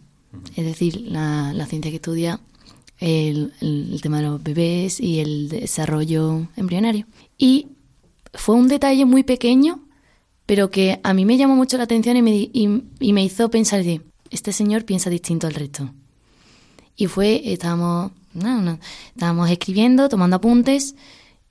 es 0.55 0.65
decir, 0.65 1.01
la, 1.01 1.53
la 1.53 1.65
ciencia 1.67 1.91
que 1.91 1.97
estudia 1.97 2.39
el, 3.03 3.99
tema 4.01 4.17
de 4.17 4.23
los 4.23 4.41
bebés 4.41 4.99
y 4.99 5.19
el 5.19 5.49
desarrollo 5.49 6.47
embrionario. 6.55 7.05
Y 7.37 7.67
fue 8.33 8.55
un 8.55 8.69
detalle 8.69 9.05
muy 9.05 9.23
pequeño, 9.23 9.83
pero 10.45 10.69
que 10.69 10.99
a 11.03 11.13
mí 11.13 11.25
me 11.25 11.37
llamó 11.37 11.55
mucho 11.55 11.77
la 11.77 11.83
atención 11.83 12.15
y 12.15 12.21
me, 12.21 12.31
y, 12.31 12.83
y 12.99 13.13
me 13.13 13.23
hizo 13.23 13.49
pensar 13.49 13.83
de, 13.83 14.01
este 14.29 14.53
señor 14.53 14.85
piensa 14.85 15.09
distinto 15.09 15.47
al 15.47 15.53
resto. 15.53 15.93
Y 16.95 17.07
fue, 17.07 17.41
estábamos, 17.51 18.11
no, 18.33 18.61
no, 18.61 18.79
estábamos 19.13 19.49
escribiendo, 19.49 20.07
tomando 20.07 20.37
apuntes, 20.37 20.95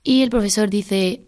y 0.03 0.23
el 0.23 0.31
profesor 0.31 0.69
dice, 0.69 1.23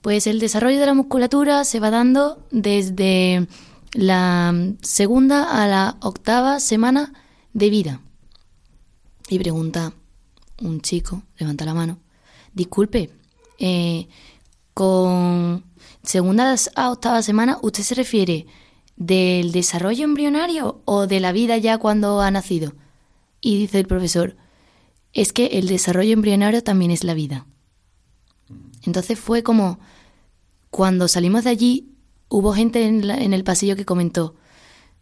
pues 0.00 0.26
el 0.26 0.40
desarrollo 0.40 0.80
de 0.80 0.86
la 0.86 0.94
musculatura 0.94 1.64
se 1.64 1.78
va 1.78 1.90
dando 1.90 2.42
desde 2.50 3.46
la 3.92 4.54
segunda 4.80 5.62
a 5.62 5.66
la 5.66 5.96
octava 6.00 6.58
semana 6.58 7.12
de 7.52 7.70
vida. 7.70 8.00
Y 9.28 9.38
pregunta 9.38 9.92
un 10.60 10.80
chico, 10.80 11.22
levanta 11.38 11.64
la 11.64 11.74
mano, 11.74 11.98
disculpe, 12.52 13.10
eh, 13.58 14.08
con 14.74 15.64
segunda 16.02 16.54
a 16.74 16.90
octava 16.90 17.22
semana, 17.22 17.58
¿usted 17.62 17.82
se 17.82 17.94
refiere 17.94 18.46
del 18.96 19.52
desarrollo 19.52 20.04
embrionario 20.04 20.80
o 20.84 21.06
de 21.06 21.20
la 21.20 21.32
vida 21.32 21.56
ya 21.58 21.78
cuando 21.78 22.20
ha 22.20 22.30
nacido? 22.30 22.74
Y 23.40 23.58
dice 23.58 23.78
el 23.78 23.86
profesor, 23.86 24.36
es 25.12 25.32
que 25.32 25.46
el 25.58 25.68
desarrollo 25.68 26.12
embrionario 26.12 26.62
también 26.62 26.90
es 26.90 27.04
la 27.04 27.14
vida. 27.14 27.46
Entonces 28.84 29.18
fue 29.18 29.42
como, 29.42 29.78
cuando 30.70 31.08
salimos 31.08 31.44
de 31.44 31.50
allí, 31.50 31.92
hubo 32.28 32.52
gente 32.52 32.86
en, 32.86 33.32
el 33.32 33.44
pasillo 33.44 33.76
que 33.76 33.84
comentó, 33.84 34.34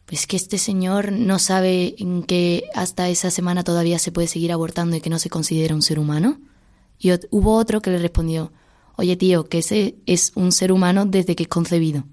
pues 0.07 0.27
que 0.27 0.37
este 0.37 0.57
señor 0.59 1.13
no 1.13 1.39
sabe 1.39 1.97
que 2.27 2.65
hasta 2.75 3.09
esa 3.09 3.31
semana 3.31 3.65
todavía 3.65 3.99
se 3.99 4.13
puede 4.13 4.29
seguir 4.29 4.53
abortando 4.53 4.97
y 4.97 5.01
que 5.01 5.11
no 5.11 5.19
se 5.19 5.31
considera 5.31 5.75
un 5.75 5.83
ser 5.83 5.99
humano. 5.99 6.41
Y 6.99 7.11
hubo 7.31 7.55
otro 7.57 7.83
que 7.83 7.91
le 7.91 7.99
respondió, 7.99 8.53
oye 8.97 9.17
tío, 9.17 9.49
que 9.49 9.59
ese 9.59 9.97
es 10.07 10.33
un 10.37 10.53
ser 10.53 10.73
humano 10.73 11.07
desde 11.07 11.35
que 11.35 11.43
es 11.43 11.49
concebido. 11.49 12.05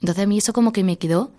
Entonces 0.00 0.24
a 0.24 0.26
mí 0.26 0.38
eso 0.38 0.52
como 0.52 0.72
que 0.72 0.82
me 0.82 0.98
quedó 0.98 1.32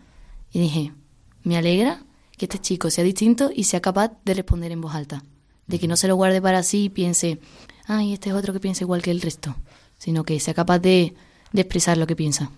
y 0.52 0.60
dije, 0.60 0.94
me 1.42 1.58
alegra 1.58 2.04
que 2.38 2.46
este 2.46 2.60
chico 2.60 2.90
sea 2.92 3.04
distinto 3.04 3.52
y 3.54 3.66
sea 3.66 3.82
capaz 3.82 4.12
de 4.24 4.36
responder 4.36 4.72
en 4.72 4.82
voz 4.82 4.94
alta. 4.94 5.24
De 5.66 5.80
que 5.80 5.88
no 5.88 5.96
se 5.96 6.08
lo 6.08 6.16
guarde 6.16 6.42
para 6.42 6.62
sí 6.62 6.86
y 6.86 6.90
piense, 6.90 7.40
ay, 7.88 8.14
este 8.14 8.30
es 8.30 8.36
otro 8.36 8.54
que 8.54 8.60
piensa 8.60 8.84
igual 8.84 9.02
que 9.02 9.12
el 9.12 9.22
resto. 9.22 9.56
Sino 9.98 10.24
que 10.24 10.40
sea 10.40 10.54
capaz 10.54 10.80
de, 10.80 11.16
de 11.52 11.62
expresar 11.62 11.98
lo 11.98 12.06
que 12.06 12.16
piensa. 12.16 12.52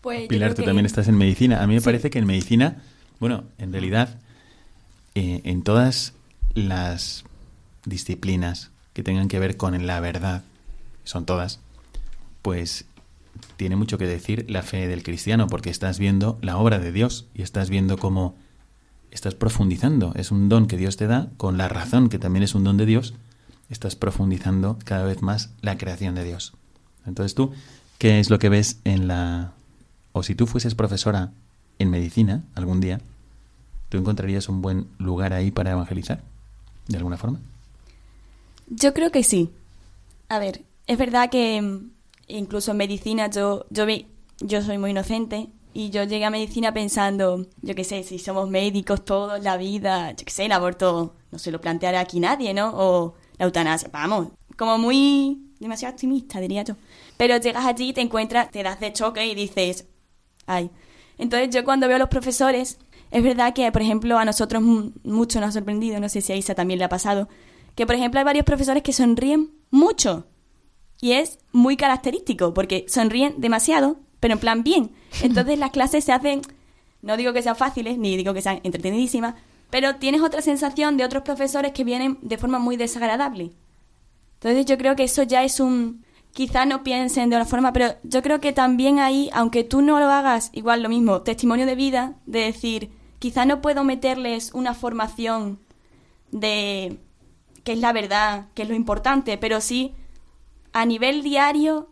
Pues 0.00 0.28
Pilar, 0.28 0.54
tú 0.54 0.62
que... 0.62 0.66
también 0.66 0.86
estás 0.86 1.08
en 1.08 1.16
medicina. 1.16 1.62
A 1.62 1.66
mí 1.66 1.74
me 1.74 1.80
sí. 1.80 1.84
parece 1.84 2.10
que 2.10 2.18
en 2.18 2.26
medicina, 2.26 2.82
bueno, 3.20 3.44
en 3.58 3.72
realidad, 3.72 4.18
eh, 5.14 5.42
en 5.44 5.62
todas 5.62 6.14
las 6.54 7.24
disciplinas 7.84 8.70
que 8.92 9.02
tengan 9.02 9.28
que 9.28 9.38
ver 9.38 9.56
con 9.56 9.86
la 9.86 10.00
verdad, 10.00 10.42
son 11.04 11.26
todas, 11.26 11.60
pues 12.42 12.86
tiene 13.56 13.76
mucho 13.76 13.98
que 13.98 14.06
decir 14.06 14.46
la 14.48 14.62
fe 14.62 14.88
del 14.88 15.02
cristiano, 15.02 15.46
porque 15.46 15.70
estás 15.70 15.98
viendo 15.98 16.38
la 16.40 16.56
obra 16.56 16.78
de 16.78 16.92
Dios 16.92 17.26
y 17.34 17.42
estás 17.42 17.70
viendo 17.70 17.98
cómo 17.98 18.34
estás 19.10 19.34
profundizando. 19.34 20.12
Es 20.16 20.30
un 20.30 20.48
don 20.48 20.66
que 20.66 20.76
Dios 20.76 20.96
te 20.96 21.06
da, 21.06 21.28
con 21.36 21.58
la 21.58 21.68
razón 21.68 22.08
que 22.08 22.18
también 22.18 22.42
es 22.42 22.54
un 22.54 22.64
don 22.64 22.76
de 22.76 22.86
Dios, 22.86 23.14
estás 23.68 23.96
profundizando 23.96 24.78
cada 24.84 25.04
vez 25.04 25.22
más 25.22 25.50
la 25.60 25.78
creación 25.78 26.14
de 26.14 26.24
Dios. 26.24 26.54
Entonces 27.06 27.34
tú, 27.34 27.52
¿qué 27.98 28.18
es 28.20 28.30
lo 28.30 28.38
que 28.38 28.48
ves 28.48 28.80
en 28.84 29.08
la... 29.08 29.52
o 30.12 30.22
si 30.22 30.34
tú 30.34 30.46
fueses 30.46 30.74
profesora 30.74 31.32
en 31.80 31.90
medicina 31.90 32.44
algún 32.54 32.80
día, 32.80 33.00
¿tú 33.88 33.98
encontrarías 33.98 34.48
un 34.48 34.62
buen 34.62 34.86
lugar 34.98 35.32
ahí 35.32 35.50
para 35.50 35.72
evangelizar? 35.72 36.22
¿De 36.86 36.98
alguna 36.98 37.16
forma? 37.16 37.40
Yo 38.68 38.94
creo 38.94 39.10
que 39.10 39.24
sí. 39.24 39.50
A 40.28 40.38
ver, 40.38 40.62
es 40.86 40.98
verdad 40.98 41.30
que 41.30 41.80
incluso 42.28 42.70
en 42.70 42.76
medicina 42.76 43.28
yo, 43.30 43.64
yo, 43.70 43.86
vi, 43.86 44.06
yo 44.40 44.62
soy 44.62 44.76
muy 44.76 44.90
inocente 44.90 45.48
y 45.72 45.90
yo 45.90 46.04
llegué 46.04 46.26
a 46.26 46.30
medicina 46.30 46.74
pensando, 46.74 47.46
yo 47.62 47.74
qué 47.74 47.84
sé, 47.84 48.02
si 48.02 48.18
somos 48.18 48.50
médicos 48.50 49.04
todos, 49.04 49.42
la 49.42 49.56
vida, 49.56 50.12
yo 50.12 50.24
qué 50.24 50.30
sé, 50.30 50.44
el 50.44 50.52
aborto 50.52 51.14
no 51.32 51.38
se 51.38 51.50
lo 51.50 51.60
planteará 51.60 52.00
aquí 52.00 52.20
nadie, 52.20 52.52
¿no? 52.52 52.72
O 52.74 53.14
la 53.38 53.46
eutanasia, 53.46 53.88
vamos, 53.90 54.28
como 54.56 54.76
muy 54.76 55.40
demasiado 55.58 55.94
optimista, 55.94 56.40
diría 56.40 56.62
yo. 56.62 56.76
Pero 57.16 57.38
llegas 57.38 57.64
allí 57.64 57.88
y 57.88 57.92
te 57.94 58.02
encuentras, 58.02 58.50
te 58.50 58.62
das 58.62 58.80
de 58.80 58.92
choque 58.92 59.26
y 59.26 59.34
dices, 59.34 59.86
ay. 60.46 60.70
Entonces 61.20 61.50
yo 61.50 61.64
cuando 61.64 61.86
veo 61.86 61.96
a 61.96 62.00
los 62.00 62.08
profesores, 62.08 62.78
es 63.10 63.22
verdad 63.22 63.52
que, 63.52 63.70
por 63.70 63.82
ejemplo, 63.82 64.18
a 64.18 64.24
nosotros 64.24 64.62
mucho 64.62 65.40
nos 65.40 65.50
ha 65.50 65.52
sorprendido, 65.52 66.00
no 66.00 66.08
sé 66.08 66.22
si 66.22 66.32
a 66.32 66.36
Isa 66.36 66.54
también 66.54 66.78
le 66.78 66.84
ha 66.84 66.88
pasado, 66.88 67.28
que, 67.74 67.86
por 67.86 67.94
ejemplo, 67.94 68.18
hay 68.18 68.24
varios 68.24 68.46
profesores 68.46 68.82
que 68.82 68.92
sonríen 68.92 69.50
mucho. 69.70 70.26
Y 71.00 71.12
es 71.12 71.38
muy 71.52 71.76
característico, 71.76 72.54
porque 72.54 72.86
sonríen 72.88 73.34
demasiado, 73.38 74.00
pero 74.18 74.34
en 74.34 74.40
plan 74.40 74.62
bien. 74.62 74.92
Entonces 75.22 75.58
las 75.58 75.70
clases 75.70 76.04
se 76.04 76.12
hacen, 76.12 76.40
no 77.02 77.16
digo 77.16 77.32
que 77.32 77.42
sean 77.42 77.56
fáciles, 77.56 77.98
ni 77.98 78.16
digo 78.16 78.32
que 78.32 78.42
sean 78.42 78.60
entretenidísimas, 78.62 79.34
pero 79.70 79.96
tienes 79.96 80.22
otra 80.22 80.42
sensación 80.42 80.96
de 80.96 81.04
otros 81.04 81.22
profesores 81.22 81.72
que 81.72 81.84
vienen 81.84 82.18
de 82.22 82.38
forma 82.38 82.58
muy 82.58 82.76
desagradable. 82.76 83.52
Entonces 84.34 84.64
yo 84.66 84.78
creo 84.78 84.96
que 84.96 85.04
eso 85.04 85.22
ya 85.22 85.44
es 85.44 85.60
un... 85.60 86.04
Quizá 86.32 86.64
no 86.64 86.82
piensen 86.82 87.28
de 87.28 87.36
una 87.36 87.44
forma, 87.44 87.72
pero 87.72 87.94
yo 88.04 88.22
creo 88.22 88.40
que 88.40 88.52
también 88.52 88.98
ahí, 88.98 89.30
aunque 89.32 89.64
tú 89.64 89.82
no 89.82 89.98
lo 89.98 90.06
hagas, 90.10 90.50
igual 90.52 90.82
lo 90.82 90.88
mismo, 90.88 91.22
testimonio 91.22 91.66
de 91.66 91.74
vida, 91.74 92.14
de 92.26 92.40
decir, 92.40 92.90
quizá 93.18 93.44
no 93.44 93.60
puedo 93.60 93.84
meterles 93.84 94.52
una 94.54 94.74
formación 94.74 95.58
de 96.30 96.98
qué 97.64 97.72
es 97.72 97.78
la 97.78 97.92
verdad, 97.92 98.46
qué 98.54 98.62
es 98.62 98.68
lo 98.68 98.74
importante, 98.74 99.38
pero 99.38 99.60
sí 99.60 99.94
a 100.72 100.86
nivel 100.86 101.22
diario 101.22 101.90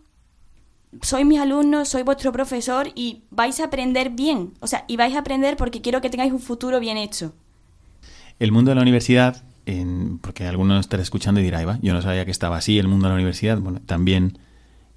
soy 1.02 1.24
mis 1.24 1.40
alumnos, 1.40 1.88
soy 1.88 2.02
vuestro 2.02 2.32
profesor 2.32 2.88
y 2.94 3.22
vais 3.30 3.60
a 3.60 3.64
aprender 3.64 4.10
bien. 4.10 4.54
O 4.60 4.66
sea, 4.66 4.84
y 4.88 4.96
vais 4.96 5.14
a 5.14 5.20
aprender 5.20 5.56
porque 5.56 5.80
quiero 5.80 6.00
que 6.00 6.10
tengáis 6.10 6.32
un 6.32 6.40
futuro 6.40 6.80
bien 6.80 6.96
hecho. 6.96 7.34
El 8.38 8.52
mundo 8.52 8.70
de 8.70 8.76
la 8.76 8.82
universidad, 8.82 9.42
en, 9.68 10.18
porque 10.18 10.46
algunos 10.46 10.80
estará 10.80 11.02
escuchando 11.02 11.40
y 11.40 11.44
dirá, 11.44 11.64
va, 11.64 11.78
yo 11.82 11.92
no 11.92 12.00
sabía 12.00 12.24
que 12.24 12.30
estaba 12.30 12.56
así 12.56 12.78
el 12.78 12.88
mundo 12.88 13.06
de 13.06 13.10
la 13.10 13.16
universidad. 13.16 13.58
Bueno, 13.58 13.80
también 13.84 14.38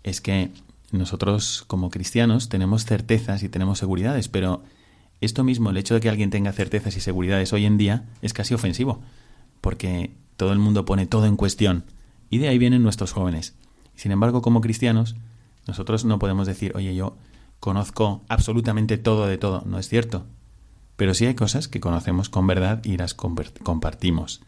es 0.04 0.22
que 0.22 0.52
nosotros 0.92 1.66
como 1.68 1.90
cristianos 1.90 2.48
tenemos 2.48 2.86
certezas 2.86 3.44
y 3.44 3.50
tenemos 3.50 3.80
seguridades, 3.80 4.30
pero 4.30 4.64
esto 5.20 5.44
mismo, 5.44 5.70
el 5.70 5.78
hecho 5.78 5.94
de 5.94 6.00
que 6.00 6.10
alguien 6.10 6.30
tenga 6.30 6.54
certezas 6.54 6.96
y 6.96 7.02
seguridades 7.02 7.52
hoy 7.54 7.66
en 7.66 7.78
día, 7.78 8.06
es 8.22 8.34
casi 8.34 8.54
ofensivo, 8.54 9.02
porque 9.60 10.12
todo 10.38 10.54
el 10.54 10.60
mundo 10.60 10.86
pone 10.86 11.06
todo 11.06 11.26
en 11.26 11.36
cuestión. 11.36 11.84
Y 12.30 12.38
de 12.38 12.48
ahí 12.48 12.58
vienen 12.58 12.82
nuestros 12.82 13.12
jóvenes. 13.12 13.56
Sin 13.96 14.12
embargo, 14.12 14.42
como 14.42 14.62
cristianos, 14.62 15.16
nosotros 15.68 16.06
no 16.06 16.18
podemos 16.18 16.48
decir, 16.48 16.72
oye, 16.76 16.96
yo 16.96 17.18
conozco 17.60 18.22
absolutamente 18.30 18.98
todo 18.98 19.28
de 19.28 19.38
todo. 19.38 19.64
No 19.66 19.78
es 19.78 19.90
cierto. 19.90 20.26
Pero 20.96 21.14
sí 21.14 21.26
hay 21.26 21.36
cosas 21.36 21.68
que 21.68 21.82
conocemos 21.82 22.30
con 22.30 22.48
verdad 22.48 22.82
y 22.86 22.98
las 22.98 23.14
compartimos. 23.14 24.42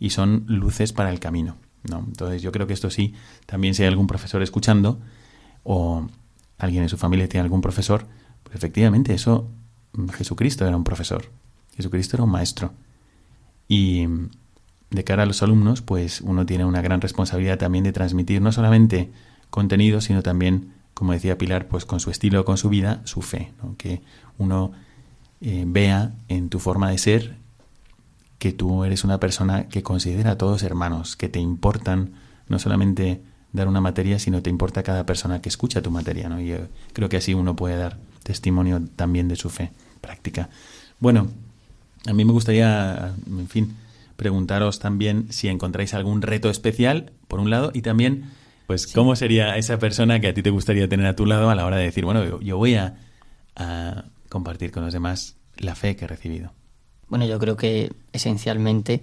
Y 0.00 0.10
son 0.10 0.44
luces 0.48 0.92
para 0.92 1.10
el 1.10 1.20
camino. 1.20 1.56
¿no? 1.88 1.98
Entonces 1.98 2.42
yo 2.42 2.50
creo 2.50 2.66
que 2.66 2.72
esto 2.72 2.90
sí, 2.90 3.14
también 3.46 3.74
si 3.74 3.82
hay 3.82 3.88
algún 3.88 4.06
profesor 4.08 4.42
escuchando 4.42 4.98
o 5.62 6.06
alguien 6.58 6.82
en 6.82 6.88
su 6.88 6.96
familia 6.96 7.28
tiene 7.28 7.44
algún 7.44 7.60
profesor, 7.60 8.06
pues 8.42 8.56
efectivamente 8.56 9.14
eso, 9.14 9.48
Jesucristo 10.14 10.66
era 10.66 10.76
un 10.76 10.84
profesor. 10.84 11.30
Jesucristo 11.76 12.16
era 12.16 12.24
un 12.24 12.30
maestro. 12.30 12.72
Y 13.68 14.06
de 14.90 15.04
cara 15.04 15.22
a 15.22 15.26
los 15.26 15.42
alumnos, 15.42 15.82
pues 15.82 16.20
uno 16.20 16.44
tiene 16.46 16.64
una 16.64 16.82
gran 16.82 17.00
responsabilidad 17.00 17.58
también 17.58 17.84
de 17.84 17.92
transmitir 17.92 18.42
no 18.42 18.52
solamente 18.52 19.10
contenido, 19.48 20.00
sino 20.00 20.22
también, 20.22 20.72
como 20.94 21.12
decía 21.12 21.38
Pilar, 21.38 21.68
pues 21.68 21.84
con 21.84 22.00
su 22.00 22.10
estilo, 22.10 22.44
con 22.44 22.56
su 22.56 22.68
vida, 22.68 23.00
su 23.04 23.22
fe, 23.22 23.52
¿no? 23.62 23.76
que 23.76 24.02
uno 24.38 24.72
eh, 25.40 25.64
vea 25.66 26.14
en 26.28 26.48
tu 26.48 26.58
forma 26.58 26.90
de 26.90 26.98
ser 26.98 27.36
que 28.40 28.52
tú 28.52 28.84
eres 28.84 29.04
una 29.04 29.20
persona 29.20 29.68
que 29.68 29.82
considera 29.82 30.32
a 30.32 30.38
todos 30.38 30.62
hermanos, 30.62 31.14
que 31.14 31.28
te 31.28 31.38
importan 31.38 32.14
no 32.48 32.58
solamente 32.58 33.20
dar 33.52 33.68
una 33.68 33.82
materia, 33.82 34.18
sino 34.18 34.42
te 34.42 34.48
importa 34.48 34.82
cada 34.82 35.04
persona 35.04 35.42
que 35.42 35.50
escucha 35.50 35.82
tu 35.82 35.90
materia, 35.90 36.30
¿no? 36.30 36.40
Y 36.40 36.46
yo 36.48 36.56
creo 36.94 37.10
que 37.10 37.18
así 37.18 37.34
uno 37.34 37.54
puede 37.54 37.76
dar 37.76 37.98
testimonio 38.22 38.80
también 38.96 39.28
de 39.28 39.36
su 39.36 39.50
fe 39.50 39.72
práctica. 40.00 40.48
Bueno, 41.00 41.28
a 42.06 42.14
mí 42.14 42.24
me 42.24 42.32
gustaría, 42.32 43.14
en 43.26 43.48
fin, 43.48 43.76
preguntaros 44.16 44.78
también 44.78 45.26
si 45.30 45.48
encontráis 45.48 45.92
algún 45.92 46.22
reto 46.22 46.48
especial, 46.48 47.12
por 47.28 47.40
un 47.40 47.50
lado, 47.50 47.70
y 47.74 47.82
también, 47.82 48.30
pues, 48.66 48.86
cómo 48.86 49.16
sería 49.16 49.58
esa 49.58 49.78
persona 49.78 50.18
que 50.18 50.28
a 50.28 50.34
ti 50.34 50.42
te 50.42 50.50
gustaría 50.50 50.88
tener 50.88 51.04
a 51.04 51.14
tu 51.14 51.26
lado 51.26 51.50
a 51.50 51.54
la 51.54 51.66
hora 51.66 51.76
de 51.76 51.84
decir, 51.84 52.06
bueno, 52.06 52.24
yo, 52.24 52.40
yo 52.40 52.56
voy 52.56 52.76
a, 52.76 52.96
a 53.54 54.04
compartir 54.30 54.70
con 54.70 54.82
los 54.82 54.94
demás 54.94 55.36
la 55.58 55.74
fe 55.74 55.94
que 55.94 56.06
he 56.06 56.08
recibido. 56.08 56.54
Bueno, 57.10 57.26
yo 57.26 57.38
creo 57.40 57.56
que 57.56 57.92
esencialmente 58.12 59.02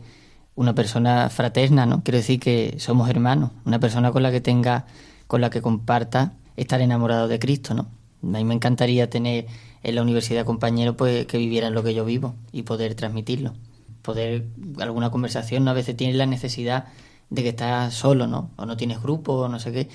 una 0.55 0.73
persona 0.73 1.29
fraterna, 1.29 1.85
¿no? 1.85 2.03
Quiero 2.03 2.17
decir 2.17 2.39
que 2.39 2.75
somos 2.79 3.09
hermanos, 3.09 3.51
una 3.65 3.79
persona 3.79 4.11
con 4.11 4.23
la 4.23 4.31
que 4.31 4.41
tenga, 4.41 4.87
con 5.27 5.41
la 5.41 5.49
que 5.49 5.61
comparta 5.61 6.33
estar 6.55 6.81
enamorado 6.81 7.27
de 7.27 7.37
Cristo, 7.37 7.73
¿no? 7.73 7.89
A 8.23 8.37
mí 8.37 8.45
me 8.45 8.55
encantaría 8.55 9.09
tener 9.09 9.45
en 9.83 9.95
la 9.95 10.01
universidad 10.01 10.45
compañeros 10.45 10.95
pues, 10.97 11.27
que 11.27 11.37
vivieran 11.37 11.73
lo 11.73 11.83
que 11.83 11.93
yo 11.93 12.05
vivo 12.05 12.33
y 12.53 12.63
poder 12.63 12.95
transmitirlo. 12.95 13.53
Poder, 14.01 14.47
alguna 14.79 15.11
conversación, 15.11 15.65
¿no? 15.65 15.71
A 15.71 15.73
veces 15.75 15.95
tienes 15.95 16.15
la 16.15 16.25
necesidad 16.25 16.85
de 17.29 17.43
que 17.43 17.49
estás 17.49 17.93
solo, 17.93 18.25
¿no? 18.25 18.51
O 18.55 18.65
no 18.65 18.77
tienes 18.77 19.01
grupo, 19.01 19.33
o 19.33 19.49
no 19.49 19.59
sé 19.59 19.73
qué, 19.73 19.89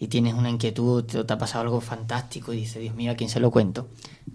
y 0.00 0.08
tienes 0.08 0.34
una 0.34 0.50
inquietud, 0.50 1.04
o 1.14 1.24
te 1.24 1.32
ha 1.32 1.38
pasado 1.38 1.62
algo 1.62 1.80
fantástico 1.80 2.52
y 2.52 2.56
dices, 2.56 2.82
Dios 2.82 2.96
mío, 2.96 3.12
¿a 3.12 3.14
quién 3.14 3.30
se 3.30 3.38
lo 3.38 3.52
cuento? 3.52 3.88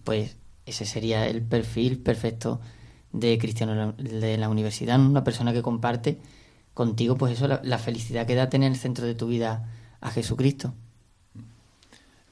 Pues 0.06 0.38
ese 0.66 0.86
sería 0.86 1.28
el 1.28 1.42
perfil 1.42 2.00
perfecto 2.00 2.62
de 3.14 3.38
cristiano 3.38 3.94
de 3.98 4.38
la 4.38 4.50
universidad, 4.50 5.00
una 5.00 5.24
persona 5.24 5.54
que 5.54 5.62
comparte 5.62 6.18
contigo, 6.74 7.18
pues 7.18 7.34
eso, 7.34 7.48
la, 7.48 7.62
la 7.64 7.78
felicidad 7.80 8.28
que 8.28 8.36
da 8.36 8.50
tener 8.50 8.68
en 8.68 8.74
el 8.74 8.80
centro 8.80 9.06
de 9.06 9.16
tu 9.16 9.28
vida 9.28 9.70
a 10.02 10.12
Jesucristo. 10.12 10.74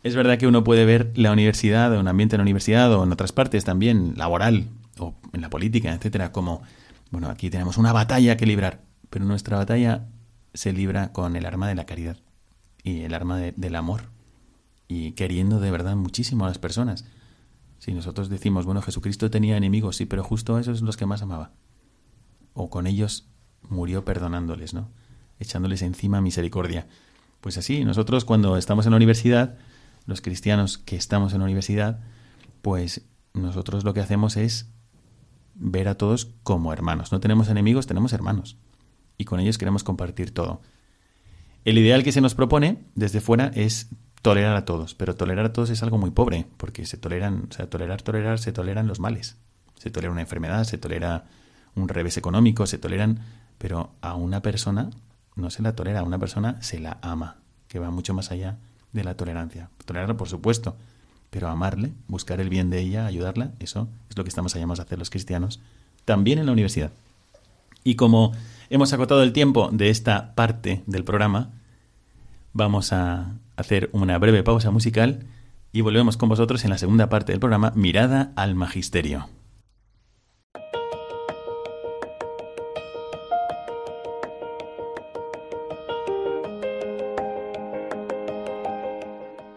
Es 0.04 0.16
verdad 0.16 0.38
que 0.38 0.46
uno 0.46 0.64
puede 0.64 0.86
ver 0.86 1.12
la 1.16 1.32
universidad 1.32 1.92
o 1.96 2.00
un 2.00 2.08
ambiente 2.08 2.36
en 2.36 2.40
la 2.40 2.44
universidad 2.44 2.94
o 2.94 3.04
en 3.04 3.12
otras 3.12 3.32
partes 3.32 3.64
también, 3.66 4.14
laboral 4.18 4.68
o 5.00 5.16
en 5.34 5.42
la 5.42 5.50
política, 5.50 5.94
etcétera, 5.94 6.32
como, 6.32 6.62
bueno, 7.10 7.30
aquí 7.30 7.50
tenemos 7.50 7.78
una 7.78 7.92
batalla 7.92 8.38
que 8.38 8.46
librar, 8.46 8.82
pero 9.10 9.26
nuestra 9.26 9.58
batalla 9.58 10.06
se 10.54 10.74
libra 10.74 11.12
con 11.12 11.36
el 11.36 11.46
arma 11.46 11.68
de 11.68 11.76
la 11.76 11.86
caridad 11.86 12.18
y 12.84 13.02
el 13.02 13.14
arma 13.16 13.38
de- 13.38 13.54
del 13.54 13.76
amor 13.76 14.04
y 14.88 15.14
queriendo 15.14 15.60
de 15.60 15.72
verdad 15.72 15.96
muchísimo 15.96 16.46
a 16.46 16.50
las 16.50 16.60
personas. 16.60 17.04
Si 17.86 17.94
nosotros 17.94 18.30
decimos, 18.30 18.66
bueno, 18.66 18.82
Jesucristo 18.82 19.30
tenía 19.30 19.58
enemigos, 19.58 19.98
sí, 19.98 20.08
pero 20.08 20.24
justo 20.24 20.56
a 20.56 20.60
esos 20.60 20.82
los 20.82 20.98
que 20.98 21.06
más 21.06 21.22
amaba. 21.22 21.52
O 22.56 22.72
con 22.72 22.88
ellos 22.88 23.30
murió 23.70 24.04
perdonándoles, 24.04 24.74
¿no? 24.74 24.90
Echándoles 25.38 25.84
encima 25.84 26.20
misericordia. 26.20 26.88
Pues 27.42 27.60
así, 27.60 27.86
nosotros 27.86 28.26
cuando 28.26 28.58
estamos 28.58 28.88
en 28.88 28.94
la 28.94 28.96
universidad, 28.98 29.60
los 30.08 30.22
cristianos 30.22 30.80
que 30.80 30.96
estamos 30.96 31.34
en 31.34 31.40
la 31.42 31.46
universidad, 31.46 32.00
pues 32.64 33.06
nosotros 33.36 33.84
lo 33.84 33.94
que 33.94 34.00
hacemos 34.00 34.36
es 34.36 34.68
ver 35.54 35.88
a 35.88 35.94
todos 35.94 36.32
como 36.42 36.74
hermanos. 36.74 37.12
No 37.12 37.20
tenemos 37.20 37.50
enemigos, 37.50 37.86
tenemos 37.86 38.14
hermanos. 38.14 38.58
Y 39.16 39.26
con 39.26 39.40
ellos 39.40 39.60
queremos 39.60 39.84
compartir 39.84 40.34
todo. 40.34 40.64
El 41.66 41.78
ideal 41.78 42.04
que 42.04 42.12
se 42.12 42.22
nos 42.22 42.34
propone 42.34 42.84
desde 42.96 43.22
fuera 43.22 43.52
es 43.54 43.90
tolerar 44.26 44.56
a 44.56 44.66
todos, 44.66 44.96
pero 44.96 45.16
tolerar 45.16 45.46
a 45.46 45.54
todos 45.54 45.70
es 45.70 45.84
algo 45.84 46.00
muy 46.00 46.10
pobre, 46.10 46.48
porque 46.58 46.88
se 46.88 46.98
toleran, 46.98 47.48
o 47.48 47.54
sea, 47.54 47.70
tolerar, 47.70 48.02
tolerar, 48.02 48.40
se 48.40 48.52
toleran 48.52 48.88
los 48.88 49.00
males. 49.00 49.38
Se 49.78 49.92
tolera 49.92 50.12
una 50.12 50.22
enfermedad, 50.22 50.64
se 50.64 50.80
tolera 50.80 51.26
un 51.76 51.88
revés 51.88 52.18
económico, 52.18 52.66
se 52.66 52.80
toleran, 52.80 53.20
pero 53.60 53.92
a 54.02 54.16
una 54.16 54.42
persona 54.42 54.90
no 55.36 55.52
se 55.52 55.62
la 55.62 55.76
tolera, 55.76 56.00
a 56.00 56.04
una 56.04 56.18
persona 56.18 56.60
se 56.64 56.80
la 56.80 56.98
ama, 57.04 57.36
que 57.68 57.78
va 57.78 57.92
mucho 57.92 58.16
más 58.16 58.32
allá 58.32 58.58
de 58.94 59.04
la 59.04 59.16
tolerancia. 59.16 59.70
Tolerarla, 59.86 60.18
por 60.18 60.28
supuesto, 60.28 60.76
pero 61.30 61.48
amarle, 61.48 61.94
buscar 62.08 62.42
el 62.42 62.50
bien 62.50 62.72
de 62.72 62.80
ella, 62.80 63.06
ayudarla, 63.06 63.52
eso 63.60 63.90
es 64.10 64.18
lo 64.18 64.24
que 64.24 64.30
estamos 64.30 64.56
llamados 64.56 64.80
a 64.80 64.84
hacer 64.84 64.98
los 64.98 65.12
cristianos, 65.12 65.62
también 66.04 66.40
en 66.40 66.48
la 66.48 66.52
universidad. 66.52 66.92
Y 67.84 67.94
como 67.94 68.32
hemos 68.72 68.92
acotado 68.92 69.22
el 69.22 69.34
tiempo 69.34 69.70
de 69.72 69.92
esta 69.92 70.34
parte 70.34 70.82
del 70.88 71.04
programa, 71.04 71.52
vamos 72.56 72.94
a 72.94 73.34
hacer 73.58 73.90
una 73.92 74.18
breve 74.18 74.42
pausa 74.42 74.72
musical 74.72 75.28
y 75.74 75.82
volvemos 75.82 76.16
con 76.16 76.30
vosotros 76.30 76.64
en 76.64 76.70
la 76.72 76.78
segunda 76.78 77.10
parte 77.10 77.34
del 77.34 77.42
programa 77.42 77.74
Mirada 77.76 78.32
al 78.38 78.56
Magisterio. 78.56 79.28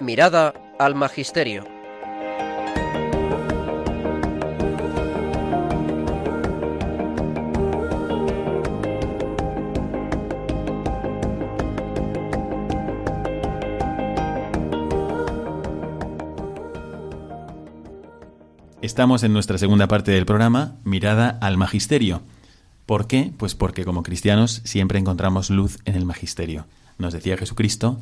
Mirada 0.00 0.52
al 0.80 0.96
Magisterio. 0.96 1.77
Estamos 18.98 19.22
en 19.22 19.32
nuestra 19.32 19.58
segunda 19.58 19.86
parte 19.86 20.10
del 20.10 20.26
programa, 20.26 20.74
Mirada 20.82 21.38
al 21.40 21.56
Magisterio. 21.56 22.20
¿Por 22.84 23.06
qué? 23.06 23.32
Pues 23.36 23.54
porque 23.54 23.84
como 23.84 24.02
cristianos 24.02 24.60
siempre 24.64 24.98
encontramos 24.98 25.50
luz 25.50 25.78
en 25.84 25.94
el 25.94 26.04
Magisterio. 26.04 26.66
Nos 26.98 27.12
decía 27.12 27.36
Jesucristo 27.36 28.00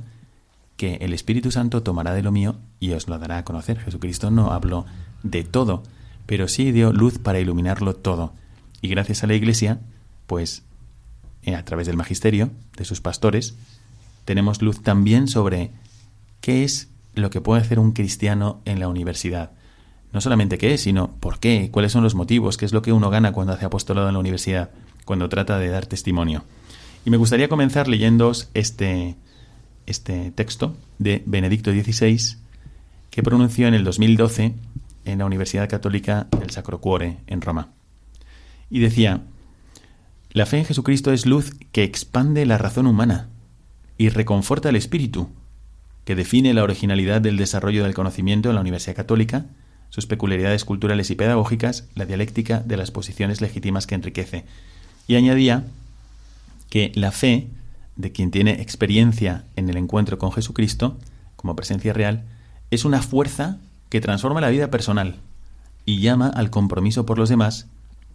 que 0.78 0.94
el 1.02 1.12
Espíritu 1.12 1.50
Santo 1.50 1.82
tomará 1.82 2.14
de 2.14 2.22
lo 2.22 2.32
mío 2.32 2.56
y 2.80 2.92
os 2.92 3.08
lo 3.08 3.18
dará 3.18 3.36
a 3.36 3.44
conocer. 3.44 3.78
Jesucristo 3.78 4.30
no 4.30 4.52
habló 4.52 4.86
de 5.22 5.44
todo, 5.44 5.82
pero 6.24 6.48
sí 6.48 6.72
dio 6.72 6.94
luz 6.94 7.18
para 7.18 7.40
iluminarlo 7.40 7.94
todo. 7.94 8.32
Y 8.80 8.88
gracias 8.88 9.22
a 9.22 9.26
la 9.26 9.34
Iglesia, 9.34 9.80
pues 10.26 10.62
eh, 11.42 11.56
a 11.56 11.62
través 11.62 11.86
del 11.86 11.98
Magisterio, 11.98 12.52
de 12.74 12.86
sus 12.86 13.02
pastores, 13.02 13.54
tenemos 14.24 14.62
luz 14.62 14.82
también 14.82 15.28
sobre 15.28 15.72
qué 16.40 16.64
es 16.64 16.88
lo 17.14 17.28
que 17.28 17.42
puede 17.42 17.60
hacer 17.60 17.80
un 17.80 17.92
cristiano 17.92 18.62
en 18.64 18.80
la 18.80 18.88
universidad. 18.88 19.50
No 20.16 20.22
solamente 20.22 20.56
qué 20.56 20.78
sino 20.78 21.10
por 21.20 21.40
qué, 21.40 21.68
cuáles 21.70 21.92
son 21.92 22.02
los 22.02 22.14
motivos, 22.14 22.56
qué 22.56 22.64
es 22.64 22.72
lo 22.72 22.80
que 22.80 22.90
uno 22.90 23.10
gana 23.10 23.32
cuando 23.32 23.52
hace 23.52 23.66
apostolado 23.66 24.08
en 24.08 24.14
la 24.14 24.18
universidad, 24.18 24.70
cuando 25.04 25.28
trata 25.28 25.58
de 25.58 25.68
dar 25.68 25.84
testimonio. 25.84 26.42
Y 27.04 27.10
me 27.10 27.18
gustaría 27.18 27.50
comenzar 27.50 27.86
leyéndoos 27.86 28.48
este, 28.54 29.16
este 29.84 30.30
texto 30.30 30.74
de 30.98 31.22
Benedicto 31.26 31.70
XVI 31.70 32.38
que 33.10 33.22
pronunció 33.22 33.68
en 33.68 33.74
el 33.74 33.84
2012 33.84 34.54
en 35.04 35.18
la 35.18 35.26
Universidad 35.26 35.68
Católica 35.68 36.28
del 36.40 36.48
Sacro 36.48 36.80
Cuore 36.80 37.18
en 37.26 37.42
Roma. 37.42 37.74
Y 38.70 38.78
decía, 38.80 39.20
la 40.30 40.46
fe 40.46 40.60
en 40.60 40.64
Jesucristo 40.64 41.12
es 41.12 41.26
luz 41.26 41.50
que 41.72 41.82
expande 41.82 42.46
la 42.46 42.56
razón 42.56 42.86
humana 42.86 43.28
y 43.98 44.08
reconforta 44.08 44.70
el 44.70 44.76
espíritu, 44.76 45.28
que 46.06 46.14
define 46.14 46.54
la 46.54 46.62
originalidad 46.62 47.20
del 47.20 47.36
desarrollo 47.36 47.84
del 47.84 47.92
conocimiento 47.92 48.48
en 48.48 48.54
la 48.54 48.62
Universidad 48.62 48.96
Católica, 48.96 49.44
sus 49.90 50.06
peculiaridades 50.06 50.64
culturales 50.64 51.10
y 51.10 51.14
pedagógicas, 51.14 51.88
la 51.94 52.06
dialéctica 52.06 52.60
de 52.60 52.76
las 52.76 52.90
posiciones 52.90 53.40
legítimas 53.40 53.86
que 53.86 53.94
enriquece. 53.94 54.44
Y 55.08 55.16
añadía 55.16 55.64
que 56.70 56.92
la 56.94 57.12
fe 57.12 57.48
de 57.96 58.12
quien 58.12 58.30
tiene 58.30 58.60
experiencia 58.60 59.44
en 59.56 59.68
el 59.68 59.76
encuentro 59.76 60.18
con 60.18 60.32
Jesucristo, 60.32 60.98
como 61.36 61.56
presencia 61.56 61.92
real, 61.92 62.24
es 62.70 62.84
una 62.84 63.02
fuerza 63.02 63.58
que 63.88 64.00
transforma 64.00 64.40
la 64.40 64.50
vida 64.50 64.70
personal 64.70 65.16
y 65.84 66.00
llama 66.00 66.28
al 66.28 66.50
compromiso 66.50 67.06
por 67.06 67.18
los 67.18 67.28
demás 67.28 67.68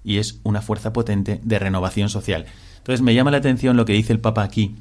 y 0.04 0.18
es 0.18 0.40
una 0.44 0.62
fuerza 0.62 0.94
potente 0.94 1.40
de 1.44 1.60
renovación 1.60 2.10
social. 2.10 2.46
Entonces 2.78 3.02
me 3.02 3.14
llama 3.14 3.32
la 3.32 3.38
atención 3.38 3.78
lo 3.78 3.86
que 3.86 3.94
dice 3.94 4.14
el 4.14 4.20
Papa 4.20 4.44
aquí 4.44 4.76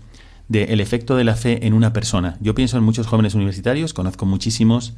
del 0.48 0.80
efecto 0.80 1.16
de 1.16 1.24
la 1.24 1.36
fe 1.36 1.66
en 1.66 1.74
una 1.74 1.92
persona. 1.92 2.36
Yo 2.40 2.54
pienso 2.54 2.76
en 2.76 2.82
muchos 2.82 3.06
jóvenes 3.06 3.34
universitarios, 3.34 3.94
conozco 3.94 4.26
muchísimos, 4.26 4.94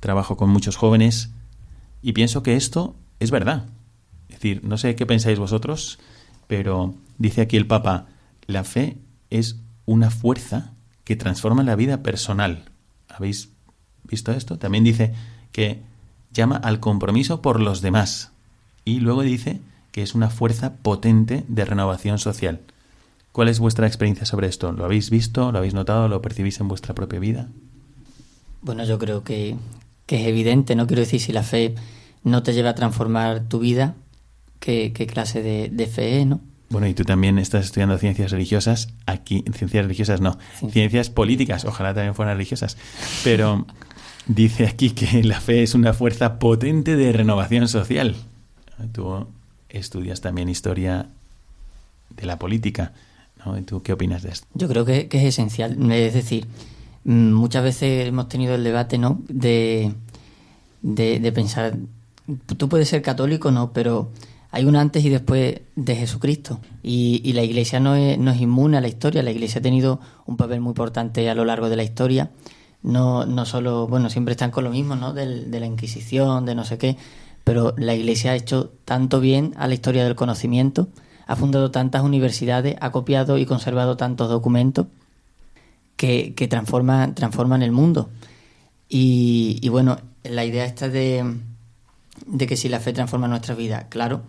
trabajo 0.00 0.36
con 0.36 0.50
muchos 0.50 0.76
jóvenes 0.76 1.30
y 2.02 2.12
pienso 2.12 2.42
que 2.42 2.56
esto 2.56 2.94
es 3.20 3.30
verdad. 3.30 3.66
Es 4.28 4.36
decir, 4.36 4.64
no 4.64 4.78
sé 4.78 4.94
qué 4.94 5.06
pensáis 5.06 5.38
vosotros, 5.38 5.98
pero 6.46 6.94
dice 7.18 7.40
aquí 7.40 7.56
el 7.56 7.66
Papa, 7.66 8.06
la 8.46 8.64
fe 8.64 8.98
es 9.30 9.56
una 9.86 10.10
fuerza 10.10 10.72
que 11.04 11.16
transforma 11.16 11.62
la 11.62 11.76
vida 11.76 12.02
personal. 12.02 12.64
¿Habéis 13.08 13.50
visto 14.04 14.32
esto? 14.32 14.58
También 14.58 14.84
dice 14.84 15.14
que 15.52 15.80
llama 16.32 16.56
al 16.56 16.80
compromiso 16.80 17.42
por 17.42 17.60
los 17.60 17.80
demás. 17.80 18.32
Y 18.84 19.00
luego 19.00 19.22
dice 19.22 19.60
que 19.92 20.02
es 20.02 20.14
una 20.14 20.30
fuerza 20.30 20.74
potente 20.76 21.44
de 21.48 21.64
renovación 21.64 22.18
social. 22.18 22.60
¿Cuál 23.32 23.48
es 23.48 23.58
vuestra 23.58 23.86
experiencia 23.86 24.26
sobre 24.26 24.48
esto? 24.48 24.72
¿Lo 24.72 24.84
habéis 24.84 25.10
visto? 25.10 25.52
¿Lo 25.52 25.58
habéis 25.58 25.74
notado? 25.74 26.08
¿Lo 26.08 26.22
percibís 26.22 26.60
en 26.60 26.68
vuestra 26.68 26.94
propia 26.94 27.18
vida? 27.18 27.48
Bueno, 28.62 28.84
yo 28.84 28.98
creo 28.98 29.22
que, 29.22 29.56
que 30.08 30.20
es 30.20 30.26
evidente, 30.26 30.74
no 30.74 30.86
quiero 30.88 31.02
decir 31.02 31.20
si 31.20 31.32
la 31.32 31.42
fe 31.44 31.74
no 32.24 32.42
te 32.42 32.54
lleva 32.54 32.70
a 32.70 32.74
transformar 32.74 33.46
tu 33.48 33.58
vida, 33.60 33.94
qué, 34.58 34.92
qué 34.92 35.06
clase 35.06 35.42
de, 35.42 35.68
de 35.68 35.86
fe 35.86 36.20
es, 36.20 36.26
¿no? 36.26 36.40
Bueno, 36.70 36.86
y 36.88 36.94
tú 36.94 37.04
también 37.04 37.38
estás 37.38 37.66
estudiando 37.66 37.96
ciencias 37.98 38.30
religiosas. 38.32 38.88
Aquí, 39.06 39.44
ciencias 39.54 39.84
religiosas 39.84 40.20
no, 40.20 40.38
Sí. 40.60 40.70
ciencias 40.70 41.08
políticas. 41.10 41.64
Ojalá 41.66 41.94
también 41.94 42.14
fueran 42.14 42.34
religiosas. 42.36 42.76
Pero 43.22 43.66
dice 44.26 44.66
aquí 44.66 44.90
que 44.90 45.22
la 45.24 45.40
fe 45.40 45.62
es 45.62 45.74
una 45.74 45.92
fuerza 45.94 46.38
potente 46.38 46.96
de 46.96 47.12
renovación 47.12 47.68
social. 47.68 48.16
Tú 48.92 49.26
estudias 49.68 50.20
también 50.20 50.48
historia 50.48 51.06
de 52.16 52.26
la 52.26 52.38
política. 52.38 52.92
¿no? 53.46 53.54
¿Tú 53.62 53.82
qué 53.82 53.92
opinas 53.94 54.22
de 54.22 54.30
esto? 54.30 54.46
Yo 54.54 54.68
creo 54.68 54.84
que, 54.84 55.08
que 55.08 55.18
es 55.18 55.24
esencial. 55.24 55.90
Es 55.92 56.12
decir, 56.14 56.46
muchas 57.04 57.62
veces 57.64 58.06
hemos 58.08 58.28
tenido 58.28 58.54
el 58.54 58.64
debate, 58.64 58.98
¿no? 58.98 59.20
De, 59.28 59.94
de, 60.82 61.20
de 61.20 61.32
pensar, 61.32 61.76
tú 62.56 62.68
puedes 62.68 62.88
ser 62.88 63.02
católico, 63.02 63.50
¿no? 63.50 63.72
Pero 63.72 64.10
hay 64.50 64.64
un 64.64 64.76
antes 64.76 65.04
y 65.04 65.08
después 65.08 65.60
de 65.76 65.96
Jesucristo. 65.96 66.60
Y, 66.82 67.32
la 67.32 67.42
Iglesia 67.42 67.80
no 67.80 67.94
es, 67.94 68.18
no 68.18 68.30
es 68.30 68.40
inmune 68.40 68.76
a 68.76 68.80
la 68.80 68.88
historia. 68.88 69.22
La 69.22 69.30
Iglesia 69.30 69.58
ha 69.58 69.62
tenido 69.62 70.00
un 70.26 70.36
papel 70.36 70.60
muy 70.60 70.70
importante 70.70 71.28
a 71.28 71.34
lo 71.34 71.44
largo 71.44 71.68
de 71.68 71.76
la 71.76 71.82
historia. 71.82 72.30
No, 72.82 73.26
no 73.26 73.44
solo, 73.44 73.86
bueno, 73.88 74.08
siempre 74.08 74.32
están 74.32 74.50
con 74.50 74.64
lo 74.64 74.70
mismo, 74.70 74.94
¿no? 74.96 75.12
Del- 75.12 75.50
de 75.50 75.60
la 75.60 75.66
Inquisición, 75.66 76.46
de 76.46 76.54
no 76.54 76.64
sé 76.64 76.78
qué. 76.78 76.96
Pero 77.44 77.74
la 77.76 77.94
Iglesia 77.94 78.32
ha 78.32 78.36
hecho 78.36 78.72
tanto 78.84 79.20
bien 79.20 79.54
a 79.56 79.66
la 79.68 79.74
historia 79.74 80.04
del 80.04 80.14
conocimiento, 80.14 80.88
ha 81.26 81.36
fundado 81.36 81.70
tantas 81.70 82.02
universidades, 82.02 82.76
ha 82.80 82.90
copiado 82.90 83.36
y 83.38 83.46
conservado 83.46 83.96
tantos 83.96 84.28
documentos 84.30 84.86
que, 85.98 86.32
que 86.34 86.48
transforman, 86.48 87.14
transforman 87.14 87.62
el 87.62 87.72
mundo. 87.72 88.08
Y, 88.88 89.58
y 89.60 89.68
bueno, 89.68 89.98
la 90.24 90.46
idea 90.46 90.64
esta 90.64 90.88
de, 90.88 91.36
de 92.26 92.46
que 92.46 92.56
si 92.56 92.70
la 92.70 92.80
fe 92.80 92.94
transforma 92.94 93.28
nuestra 93.28 93.54
vida, 93.54 93.88
claro, 93.90 94.22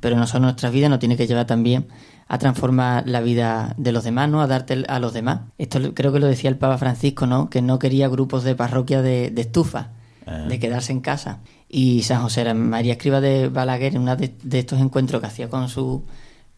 pero 0.00 0.16
no 0.16 0.26
solo 0.26 0.42
nuestra 0.44 0.68
vida, 0.68 0.90
nos 0.90 0.98
tiene 0.98 1.16
que 1.16 1.26
llevar 1.26 1.46
también 1.46 1.86
a 2.28 2.36
transformar 2.36 3.08
la 3.08 3.20
vida 3.22 3.74
de 3.78 3.92
los 3.92 4.04
demás, 4.04 4.28
¿no? 4.28 4.42
A 4.42 4.46
darte 4.46 4.84
a 4.88 4.98
los 4.98 5.14
demás. 5.14 5.40
Esto 5.56 5.94
creo 5.94 6.12
que 6.12 6.18
lo 6.20 6.26
decía 6.26 6.50
el 6.50 6.58
Papa 6.58 6.76
Francisco, 6.76 7.26
¿no? 7.26 7.48
Que 7.48 7.62
no 7.62 7.78
quería 7.78 8.08
grupos 8.08 8.44
de 8.44 8.54
parroquia 8.54 9.00
de, 9.00 9.30
de 9.30 9.40
estufa, 9.42 9.92
Ah. 10.24 10.46
de 10.48 10.60
quedarse 10.60 10.92
en 10.92 11.00
casa. 11.00 11.40
Y 11.68 12.02
San 12.04 12.22
José 12.22 12.54
María 12.54 12.92
Escriba 12.92 13.20
de 13.20 13.48
Balaguer, 13.48 13.96
en 13.96 14.02
uno 14.02 14.14
de, 14.14 14.32
de 14.42 14.58
estos 14.60 14.80
encuentros 14.80 15.20
que 15.20 15.26
hacía 15.26 15.48
con 15.48 15.68
su, 15.68 16.04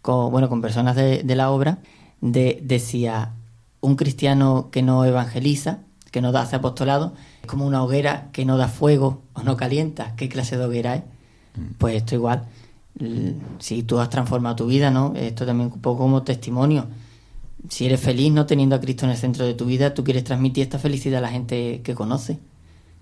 con, 0.02 0.30
bueno, 0.30 0.50
con 0.50 0.60
personas 0.60 0.96
de, 0.96 1.22
de 1.22 1.34
la 1.34 1.50
obra, 1.50 1.78
de, 2.20 2.60
decía, 2.62 3.32
un 3.84 3.96
cristiano 3.96 4.70
que 4.72 4.82
no 4.82 5.04
evangeliza, 5.04 5.80
que 6.10 6.22
no 6.22 6.32
da 6.32 6.42
hace 6.42 6.56
apostolado, 6.56 7.14
es 7.42 7.46
como 7.46 7.66
una 7.66 7.82
hoguera 7.82 8.30
que 8.32 8.44
no 8.44 8.56
da 8.56 8.68
fuego 8.68 9.22
o 9.34 9.42
no 9.42 9.56
calienta. 9.56 10.14
¿Qué 10.16 10.28
clase 10.28 10.56
de 10.56 10.64
hoguera 10.64 10.96
es? 10.96 11.02
Pues 11.76 11.96
esto 11.96 12.14
igual. 12.14 12.46
Si 13.58 13.82
tú 13.82 13.98
has 13.98 14.08
transformado 14.08 14.56
tu 14.56 14.66
vida, 14.66 14.90
¿no? 14.90 15.12
Esto 15.14 15.44
también 15.44 15.70
un 15.72 15.80
poco 15.80 16.02
como 16.02 16.22
testimonio. 16.22 16.86
Si 17.68 17.84
eres 17.84 18.00
feliz 18.00 18.32
no 18.32 18.46
teniendo 18.46 18.74
a 18.76 18.80
Cristo 18.80 19.04
en 19.04 19.12
el 19.12 19.18
centro 19.18 19.44
de 19.44 19.54
tu 19.54 19.66
vida, 19.66 19.92
tú 19.92 20.02
quieres 20.02 20.24
transmitir 20.24 20.62
esta 20.62 20.78
felicidad 20.78 21.18
a 21.18 21.22
la 21.22 21.30
gente 21.30 21.82
que 21.82 21.94
conoce, 21.94 22.38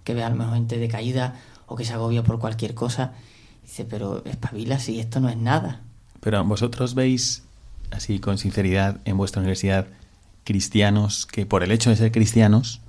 que 0.03 0.15
ve 0.15 0.25
a 0.25 0.31
lo 0.31 0.37
mejor 0.37 0.55
gente 0.55 0.79
decaída 0.79 1.37
o 1.67 1.77
que 1.77 1.85
se 1.85 1.93
agobia 1.93 2.25
por 2.25 2.41
cualquier 2.41 2.75
cosa. 2.75 3.13
Dice, 3.63 3.85
pero 3.85 4.25
espabila 4.25 4.81
si 4.81 4.99
esto 4.99 5.21
no 5.21 5.29
es 5.29 5.37
nada. 5.37 5.81
Pero 6.21 6.43
vosotros 6.45 6.95
veis, 6.95 7.45
así 7.91 8.19
con 8.19 8.39
sinceridad, 8.39 9.01
en 9.05 9.17
vuestra 9.17 9.41
universidad, 9.41 9.87
cristianos 10.45 11.27
que 11.27 11.47
por 11.47 11.63
el 11.63 11.71
hecho 11.73 11.91
de 11.91 11.97
ser 11.97 12.13
cristianos, 12.13 12.81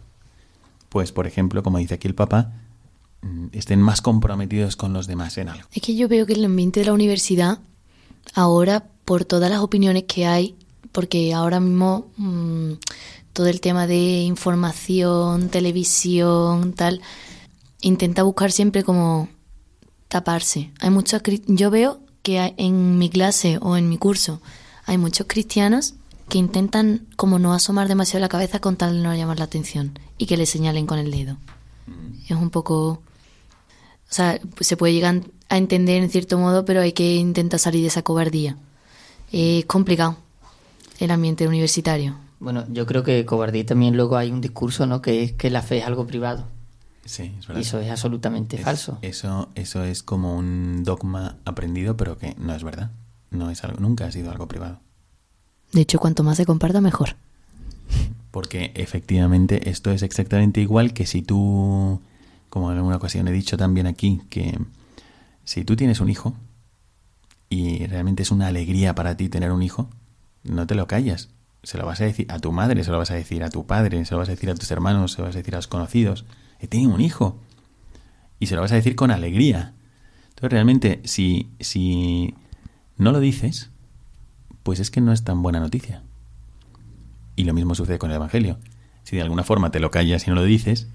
pues 0.89 1.11
por 1.11 1.27
ejemplo, 1.27 1.63
como 1.63 1.77
dice 1.77 1.95
aquí 1.95 2.07
el 2.07 2.15
Papa, 2.15 2.51
mm, 3.21 3.47
estén 3.53 3.81
más 3.81 4.01
comprometidos 4.01 4.75
con 4.75 4.93
los 4.93 5.07
demás 5.07 5.37
en 5.37 5.49
algo. 5.49 5.67
Es 5.73 5.81
que 5.81 5.95
yo 5.95 6.07
veo 6.07 6.25
que 6.25 6.33
el 6.33 6.45
ambiente 6.45 6.79
de 6.81 6.85
la 6.87 6.93
universidad, 6.93 7.59
ahora, 8.33 8.85
por 9.05 9.25
todas 9.25 9.49
las 9.49 9.59
opiniones 9.59 10.03
que 10.07 10.25
hay, 10.25 10.55
porque 10.91 11.33
ahora 11.33 11.59
mismo 11.59 12.07
mm, 12.17 12.73
todo 13.33 13.47
el 13.47 13.61
tema 13.61 13.87
de 13.87 14.21
información, 14.21 15.49
televisión, 15.49 16.73
tal, 16.73 17.01
intenta 17.81 18.23
buscar 18.23 18.51
siempre 18.51 18.83
como 18.83 19.27
taparse. 20.07 20.71
Hay 20.79 20.89
muchos, 20.91 21.21
yo 21.47 21.71
veo 21.71 21.99
que 22.21 22.39
hay- 22.39 22.53
en 22.57 22.97
mi 22.99 23.09
clase 23.09 23.57
o 23.61 23.75
en 23.75 23.89
mi 23.89 23.97
curso 23.97 24.41
hay 24.85 24.97
muchos 24.97 25.25
cristianos 25.27 25.95
que 26.33 26.39
intentan 26.39 27.05
como 27.15 27.37
no 27.37 27.53
asomar 27.53 27.87
demasiado 27.87 28.21
la 28.21 28.27
cabeza 28.27 28.57
con 28.59 28.75
tal 28.75 28.95
de 28.97 29.03
no 29.03 29.13
llamar 29.13 29.37
la 29.37 29.45
atención 29.45 29.99
y 30.17 30.25
que 30.25 30.35
le 30.35 30.47
señalen 30.47 30.87
con 30.87 30.97
el 30.97 31.11
dedo. 31.11 31.37
Es 32.27 32.31
un 32.31 32.49
poco... 32.49 32.89
O 32.89 34.15
sea, 34.15 34.39
se 34.59 34.75
puede 34.75 34.93
llegar 34.93 35.21
a 35.49 35.57
entender 35.57 36.01
en 36.01 36.09
cierto 36.09 36.39
modo, 36.39 36.65
pero 36.65 36.81
hay 36.81 36.93
que 36.93 37.17
intentar 37.17 37.59
salir 37.59 37.81
de 37.81 37.87
esa 37.89 38.01
cobardía. 38.01 38.57
Es 39.31 39.65
complicado 39.65 40.17
el 40.99 41.11
ambiente 41.11 41.47
universitario. 41.47 42.15
Bueno, 42.39 42.65
yo 42.71 42.87
creo 42.87 43.03
que 43.03 43.25
cobardía 43.27 43.65
también 43.67 43.95
luego 43.95 44.17
hay 44.17 44.31
un 44.31 44.41
discurso, 44.41 44.87
¿no? 44.87 45.03
Que 45.03 45.21
es 45.23 45.33
que 45.33 45.51
la 45.51 45.61
fe 45.61 45.77
es 45.79 45.85
algo 45.85 46.07
privado. 46.07 46.47
Sí, 47.05 47.31
es 47.37 47.45
Y 47.45 47.47
verdad. 47.47 47.61
eso 47.61 47.79
es 47.79 47.91
absolutamente 47.91 48.55
Es- 48.57 48.63
falso. 48.63 48.97
Eso, 49.03 49.49
eso 49.53 49.83
es 49.83 50.01
como 50.01 50.35
un 50.35 50.83
dogma 50.83 51.37
aprendido, 51.45 51.95
pero 51.95 52.17
que 52.17 52.33
no 52.39 52.55
es 52.55 52.63
verdad. 52.63 52.89
No 53.29 53.51
es 53.51 53.63
algo, 53.63 53.79
nunca 53.79 54.07
ha 54.07 54.11
sido 54.11 54.31
algo 54.31 54.47
privado. 54.47 54.79
De 55.73 55.81
hecho, 55.81 55.99
cuanto 55.99 56.23
más 56.23 56.37
se 56.37 56.45
comparta, 56.45 56.81
mejor. 56.81 57.15
Porque 58.31 58.71
efectivamente 58.75 59.69
esto 59.69 59.91
es 59.91 60.03
exactamente 60.03 60.61
igual 60.61 60.93
que 60.93 61.05
si 61.05 61.21
tú, 61.21 61.99
como 62.49 62.71
en 62.71 62.77
alguna 62.77 62.95
ocasión 62.95 63.27
he 63.27 63.31
dicho 63.31 63.57
también 63.57 63.87
aquí, 63.87 64.21
que 64.29 64.57
si 65.43 65.65
tú 65.65 65.75
tienes 65.75 65.99
un 65.99 66.09
hijo 66.09 66.33
y 67.49 67.85
realmente 67.87 68.23
es 68.23 68.31
una 68.31 68.47
alegría 68.47 68.95
para 68.95 69.17
ti 69.17 69.29
tener 69.29 69.51
un 69.51 69.61
hijo, 69.61 69.89
no 70.43 70.65
te 70.67 70.75
lo 70.75 70.87
callas. 70.87 71.29
Se 71.63 71.77
lo 71.77 71.85
vas 71.85 72.01
a 72.01 72.05
decir 72.05 72.25
a 72.29 72.39
tu 72.39 72.51
madre, 72.51 72.83
se 72.83 72.91
lo 72.91 72.97
vas 72.97 73.11
a 73.11 73.15
decir 73.15 73.43
a 73.43 73.49
tu 73.49 73.65
padre, 73.65 74.03
se 74.05 74.13
lo 74.13 74.19
vas 74.19 74.29
a 74.29 74.33
decir 74.33 74.49
a 74.49 74.55
tus 74.55 74.69
hermanos, 74.71 75.13
se 75.13 75.19
lo 75.19 75.27
vas 75.27 75.35
a 75.35 75.39
decir 75.39 75.55
a 75.55 75.57
los 75.57 75.67
conocidos. 75.67 76.25
He 76.59 76.67
tenido 76.67 76.93
un 76.93 77.01
hijo. 77.01 77.37
Y 78.39 78.47
se 78.47 78.55
lo 78.55 78.61
vas 78.61 78.71
a 78.71 78.75
decir 78.75 78.95
con 78.95 79.11
alegría. 79.11 79.73
Entonces 80.29 80.51
realmente 80.51 81.01
si, 81.05 81.49
si 81.59 82.35
no 82.97 83.11
lo 83.11 83.19
dices, 83.19 83.69
pues 84.63 84.79
es 84.79 84.89
que 84.89 85.01
no 85.01 85.11
es 85.11 85.23
tan 85.23 85.41
buena 85.41 85.59
noticia. 85.59 86.01
Y 87.35 87.43
lo 87.43 87.53
mismo 87.53 87.75
sucede 87.75 87.99
con 87.99 88.09
el 88.09 88.15
Evangelio. 88.15 88.57
Si 89.03 89.15
de 89.15 89.21
alguna 89.21 89.43
forma 89.43 89.71
te 89.71 89.79
lo 89.79 89.91
callas 89.91 90.25
y 90.25 90.29
no 90.29 90.35
lo 90.35 90.43
dices, 90.43 90.87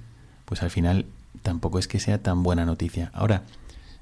pues 0.45 0.63
al 0.63 0.71
final 0.71 1.07
tampoco 1.43 1.79
es 1.79 1.89
que 1.89 2.01
sea 2.01 2.23
tan 2.23 2.43
buena 2.43 2.65
noticia. 2.65 3.11
Ahora, 3.13 3.43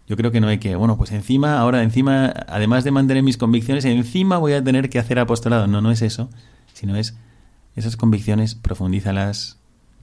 yo 0.06 0.16
creo 0.16 0.30
que 0.30 0.40
no 0.40 0.48
hay 0.48 0.58
que, 0.58 0.76
bueno, 0.76 0.96
pues 0.96 1.10
encima, 1.10 1.58
ahora 1.58 1.82
encima, 1.82 2.26
además 2.48 2.84
de 2.84 2.92
mantener 2.92 3.22
mis 3.22 3.36
convicciones, 3.36 3.84
encima 3.84 4.38
voy 4.38 4.52
a 4.52 4.62
tener 4.62 4.88
que 4.88 5.00
hacer 5.00 5.18
apostolado. 5.18 5.66
No, 5.66 5.80
no 5.80 5.90
es 5.90 6.02
eso, 6.02 6.30
sino 6.72 6.96
es 6.96 7.16
esas 7.74 7.96
convicciones, 7.96 8.54
profundízalas, 8.54 9.58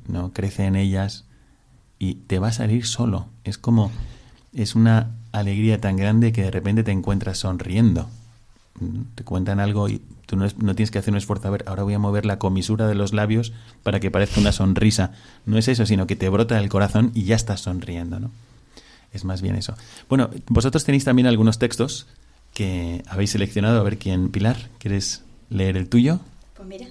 no 0.07 0.33
crece 0.33 0.65
en 0.65 0.75
ellas 0.75 1.25
y 1.99 2.15
te 2.15 2.39
va 2.39 2.49
a 2.49 2.53
salir 2.53 2.85
solo. 2.85 3.27
Es 3.45 3.57
como, 3.57 3.91
es 4.53 4.75
una 4.75 5.11
alegría 5.31 5.79
tan 5.79 5.95
grande 5.95 6.33
que 6.33 6.43
de 6.43 6.51
repente 6.51 6.83
te 6.83 6.91
encuentras 6.91 7.37
sonriendo. 7.37 8.09
Te 9.15 9.23
cuentan 9.23 9.59
algo 9.59 9.87
y 9.87 10.01
tú 10.25 10.35
no, 10.35 10.47
no 10.57 10.75
tienes 10.75 10.91
que 10.91 10.99
hacer 10.99 11.13
un 11.13 11.17
esfuerzo. 11.17 11.47
A 11.47 11.51
ver, 11.51 11.63
ahora 11.67 11.83
voy 11.83 11.93
a 11.93 11.99
mover 11.99 12.25
la 12.25 12.39
comisura 12.39 12.87
de 12.87 12.95
los 12.95 13.13
labios 13.13 13.53
para 13.83 13.99
que 13.99 14.11
parezca 14.11 14.41
una 14.41 14.51
sonrisa. 14.51 15.11
No 15.45 15.57
es 15.57 15.67
eso, 15.67 15.85
sino 15.85 16.07
que 16.07 16.15
te 16.15 16.29
brota 16.29 16.55
del 16.55 16.69
corazón 16.69 17.11
y 17.13 17.23
ya 17.23 17.35
estás 17.35 17.61
sonriendo, 17.61 18.19
¿no? 18.19 18.31
Es 19.13 19.25
más 19.25 19.41
bien 19.41 19.55
eso. 19.55 19.75
Bueno, 20.09 20.29
vosotros 20.47 20.83
tenéis 20.83 21.05
también 21.05 21.27
algunos 21.27 21.59
textos 21.59 22.07
que 22.53 23.03
habéis 23.07 23.31
seleccionado. 23.31 23.79
A 23.79 23.83
ver 23.83 23.97
quién, 23.97 24.29
Pilar, 24.29 24.57
¿quieres 24.79 25.23
leer 25.49 25.77
el 25.77 25.87
tuyo? 25.87 26.19
Pues 26.55 26.67
mira. 26.67 26.87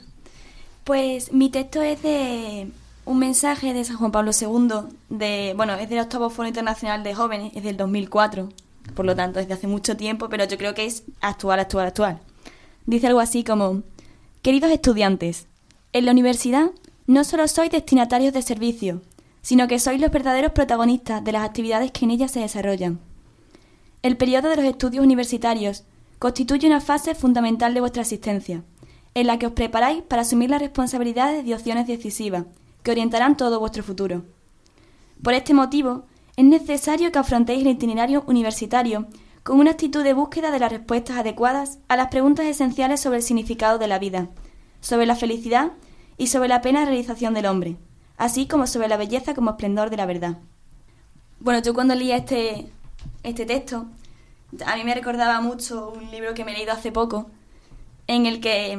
Pues 0.85 1.33
mi 1.33 1.51
texto 1.51 1.83
es 1.83 2.03
de 2.03 2.69
un 3.05 3.19
mensaje 3.19 3.73
de 3.73 3.85
San 3.85 3.97
Juan 3.97 4.13
Pablo 4.13 4.31
II, 4.39 4.95
de, 5.09 5.55
bueno, 5.57 5.75
es 5.75 5.89
del 5.89 6.01
octavo 6.01 6.31
Foro 6.31 6.49
Internacional 6.49 7.03
de 7.03 7.15
Jóvenes, 7.15 7.53
es 7.55 7.63
del 7.65 7.77
2004, 7.77 8.49
por 8.95 9.05
lo 9.05 9.17
tanto, 9.17 9.39
desde 9.39 9.55
hace 9.55 9.67
mucho 9.67 9.97
tiempo, 9.97 10.29
pero 10.29 10.45
yo 10.45 10.59
creo 10.59 10.75
que 10.75 10.85
es 10.85 11.05
actual, 11.21 11.61
actual, 11.61 11.87
actual. 11.87 12.21
Dice 12.87 13.07
algo 13.07 13.21
así 13.21 13.45
como, 13.45 13.83
queridos 14.43 14.71
estudiantes, 14.71 15.47
en 15.93 16.07
la 16.07 16.13
universidad 16.13 16.71
no 17.07 17.25
solo 17.25 17.47
sois 17.49 17.71
destinatarios 17.71 18.33
de 18.33 18.43
servicio, 18.43 19.03
sino 19.43 19.67
que 19.69 19.79
sois 19.79 20.01
los 20.01 20.11
verdaderos 20.11 20.53
protagonistas 20.53 21.23
de 21.25 21.33
las 21.33 21.45
actividades 21.45 21.91
que 21.91 22.05
en 22.05 22.13
ella 22.13 22.29
se 22.29 22.41
desarrollan. 22.41 23.01
El 24.03 24.17
periodo 24.17 24.49
de 24.49 24.57
los 24.57 24.65
estudios 24.65 25.05
universitarios 25.05 25.85
constituye 26.19 26.67
una 26.67 26.81
fase 26.81 27.15
fundamental 27.15 27.75
de 27.75 27.81
vuestra 27.81 28.03
existencia, 28.03 28.63
en 29.15 29.27
la 29.27 29.39
que 29.39 29.47
os 29.47 29.53
preparáis 29.53 30.03
para 30.03 30.23
asumir 30.23 30.51
las 30.51 30.63
responsabilidades 30.63 31.45
y 31.47 31.53
opciones 31.53 31.87
decisivas 31.87 32.45
que 32.83 32.91
orientarán 32.91 33.37
todo 33.37 33.61
vuestro 33.61 33.83
futuro. 33.83 34.25
Por 35.23 35.35
este 35.35 35.55
motivo, 35.55 36.05
es 36.37 36.45
necesario 36.45 37.13
que 37.13 37.19
afrontéis 37.19 37.63
el 37.63 37.73
itinerario 37.73 38.25
universitario 38.27 39.07
con 39.43 39.59
una 39.59 39.73
actitud 39.73 40.03
de 40.03 40.15
búsqueda 40.15 40.51
de 40.51 40.59
las 40.59 40.73
respuestas 40.73 41.19
adecuadas 41.19 41.79
a 41.89 41.97
las 41.97 42.09
preguntas 42.09 42.47
esenciales 42.47 43.01
sobre 43.01 43.19
el 43.19 43.23
significado 43.23 43.79
de 43.79 43.89
la 43.89 43.99
vida, 43.99 44.29
sobre 44.81 45.07
la 45.07 45.17
felicidad 45.17 45.73
y 46.17 46.29
sobre 46.29 46.49
la 46.49 46.63
plena 46.63 46.85
realización 46.85 47.35
del 47.35 47.47
hombre, 47.47 47.77
así 48.17 48.47
como 48.47 48.67
sobre 48.67 48.89
la 48.89 48.97
belleza 48.97 49.35
como 49.35 49.51
esplendor 49.51 49.91
de 49.91 49.97
la 49.97 50.07
verdad. 50.07 50.39
Bueno, 51.41 51.61
yo 51.61 51.75
cuando 51.75 51.95
leía 51.95 52.17
este, 52.17 52.67
este 53.25 53.45
texto, 53.45 53.87
a 54.65 54.77
mí 54.77 54.85
me 54.85 54.95
recordaba 54.95 55.41
mucho 55.41 55.91
un 55.91 56.11
libro 56.11 56.35
que 56.35 56.45
me 56.45 56.53
he 56.53 56.55
leído 56.55 56.73
hace 56.73 56.93
poco, 56.93 57.27
en 58.07 58.27
el 58.27 58.41
que, 58.41 58.73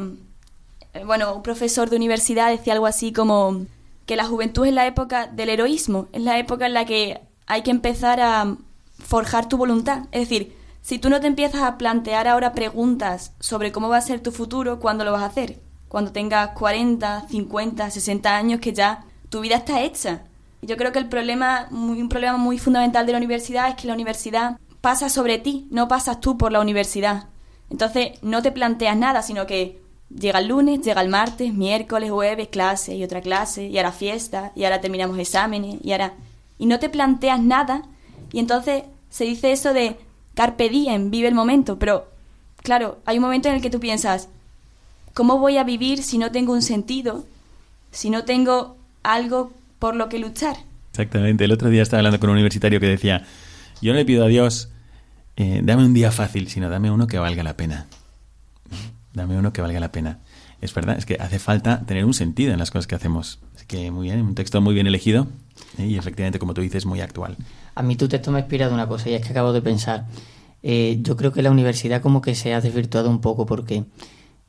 eh, 0.93 1.03
bueno, 1.05 1.35
un 1.35 1.43
profesor 1.43 1.89
de 1.89 1.97
universidad 1.97 2.49
decía 2.49 2.73
algo 2.73 2.87
así 2.87 3.11
como 3.11 3.65
que 4.05 4.15
la 4.15 4.25
juventud 4.25 4.65
es 4.65 4.73
la 4.73 4.87
época 4.87 5.27
del 5.27 5.49
heroísmo, 5.49 6.07
es 6.13 6.21
la 6.21 6.39
época 6.39 6.65
en 6.65 6.73
la 6.73 6.85
que 6.85 7.21
hay 7.47 7.61
que 7.61 7.71
empezar 7.71 8.19
a 8.19 8.55
forjar 8.99 9.47
tu 9.47 9.57
voluntad. 9.57 10.03
Es 10.11 10.21
decir, 10.21 10.55
si 10.81 10.99
tú 10.99 11.09
no 11.09 11.21
te 11.21 11.27
empiezas 11.27 11.61
a 11.61 11.77
plantear 11.77 12.27
ahora 12.27 12.53
preguntas 12.53 13.33
sobre 13.39 13.71
cómo 13.71 13.89
va 13.89 13.97
a 13.97 14.01
ser 14.01 14.21
tu 14.21 14.31
futuro, 14.31 14.79
¿cuándo 14.79 15.03
lo 15.03 15.11
vas 15.11 15.23
a 15.23 15.27
hacer? 15.27 15.59
Cuando 15.87 16.11
tengas 16.11 16.49
40, 16.49 17.27
50, 17.29 17.89
60 17.89 18.35
años, 18.35 18.59
que 18.59 18.73
ya 18.73 19.05
tu 19.29 19.41
vida 19.41 19.55
está 19.55 19.81
hecha. 19.81 20.23
Yo 20.61 20.77
creo 20.77 20.91
que 20.91 20.99
el 20.99 21.09
problema, 21.09 21.67
un 21.71 22.09
problema 22.09 22.37
muy 22.37 22.57
fundamental 22.57 23.05
de 23.05 23.11
la 23.11 23.17
universidad 23.17 23.69
es 23.69 23.75
que 23.75 23.87
la 23.87 23.93
universidad 23.93 24.57
pasa 24.81 25.09
sobre 25.09 25.37
ti, 25.37 25.67
no 25.71 25.87
pasas 25.87 26.19
tú 26.19 26.37
por 26.37 26.51
la 26.51 26.59
universidad. 26.59 27.27
Entonces 27.69 28.21
no 28.21 28.41
te 28.41 28.51
planteas 28.51 28.97
nada, 28.97 29.21
sino 29.21 29.45
que 29.45 29.81
llega 30.09 30.39
el 30.39 30.47
lunes, 30.47 30.81
llega 30.81 31.01
el 31.01 31.09
martes, 31.09 31.53
miércoles, 31.53 32.11
jueves, 32.11 32.49
clase 32.49 32.95
y 32.95 33.03
otra 33.03 33.21
clase, 33.21 33.67
y 33.67 33.77
ahora 33.77 33.91
fiesta, 33.91 34.51
y 34.55 34.65
ahora 34.65 34.81
terminamos 34.81 35.17
exámenes, 35.17 35.77
y 35.83 35.91
ahora... 35.91 36.13
Y 36.63 36.65
no 36.65 36.79
te 36.79 36.87
planteas 36.87 37.41
nada, 37.41 37.81
y 38.31 38.39
entonces 38.39 38.83
se 39.09 39.25
dice 39.25 39.51
eso 39.51 39.73
de 39.73 39.97
carpe 40.33 40.69
diem, 40.69 41.11
vive 41.11 41.27
el 41.27 41.33
momento, 41.35 41.77
pero 41.77 42.07
claro, 42.55 42.99
hay 43.03 43.17
un 43.17 43.23
momento 43.23 43.49
en 43.49 43.55
el 43.55 43.61
que 43.61 43.69
tú 43.69 43.81
piensas, 43.81 44.29
¿cómo 45.13 45.39
voy 45.39 45.57
a 45.57 45.65
vivir 45.65 46.01
si 46.01 46.17
no 46.17 46.31
tengo 46.31 46.53
un 46.53 46.61
sentido, 46.61 47.25
si 47.91 48.09
no 48.09 48.23
tengo 48.23 48.77
algo 49.03 49.51
por 49.77 49.97
lo 49.97 50.07
que 50.07 50.19
luchar? 50.19 50.55
Exactamente, 50.91 51.43
el 51.43 51.51
otro 51.51 51.67
día 51.67 51.81
estaba 51.81 51.99
hablando 51.99 52.21
con 52.21 52.29
un 52.29 52.35
universitario 52.35 52.79
que 52.79 52.87
decía, 52.87 53.25
yo 53.81 53.91
no 53.91 53.99
le 53.99 54.05
pido 54.05 54.23
a 54.23 54.29
Dios, 54.29 54.69
eh, 55.35 55.59
dame 55.65 55.83
un 55.83 55.93
día 55.93 56.13
fácil, 56.13 56.47
sino 56.47 56.69
dame 56.69 56.89
uno 56.91 57.07
que 57.07 57.19
valga 57.19 57.43
la 57.43 57.57
pena 57.57 57.87
dame 59.13 59.37
uno 59.37 59.53
que 59.53 59.61
valga 59.61 59.79
la 59.79 59.91
pena. 59.91 60.19
Es 60.61 60.73
verdad, 60.73 60.97
es 60.97 61.05
que 61.05 61.17
hace 61.19 61.39
falta 61.39 61.85
tener 61.85 62.05
un 62.05 62.13
sentido 62.13 62.53
en 62.53 62.59
las 62.59 62.71
cosas 62.71 62.87
que 62.87 62.95
hacemos. 62.95 63.39
Así 63.55 63.65
que 63.65 63.91
muy 63.91 64.07
bien, 64.07 64.21
un 64.21 64.35
texto 64.35 64.61
muy 64.61 64.73
bien 64.73 64.87
elegido. 64.87 65.27
Y 65.77 65.97
efectivamente, 65.97 66.39
como 66.39 66.53
tú 66.53 66.61
dices, 66.61 66.85
muy 66.85 67.01
actual. 67.01 67.37
A 67.75 67.83
mí 67.83 67.95
tu 67.95 68.07
texto 68.07 68.31
me 68.31 68.37
ha 68.37 68.41
inspirado 68.41 68.73
una 68.73 68.87
cosa 68.87 69.09
y 69.09 69.13
es 69.13 69.21
que 69.21 69.29
acabo 69.29 69.53
de 69.53 69.61
pensar. 69.61 70.05
Eh, 70.61 70.99
yo 71.01 71.17
creo 71.17 71.31
que 71.31 71.41
la 71.41 71.51
universidad 71.51 72.01
como 72.01 72.21
que 72.21 72.35
se 72.35 72.53
ha 72.53 72.61
desvirtuado 72.61 73.09
un 73.09 73.21
poco 73.21 73.45
porque, 73.45 73.83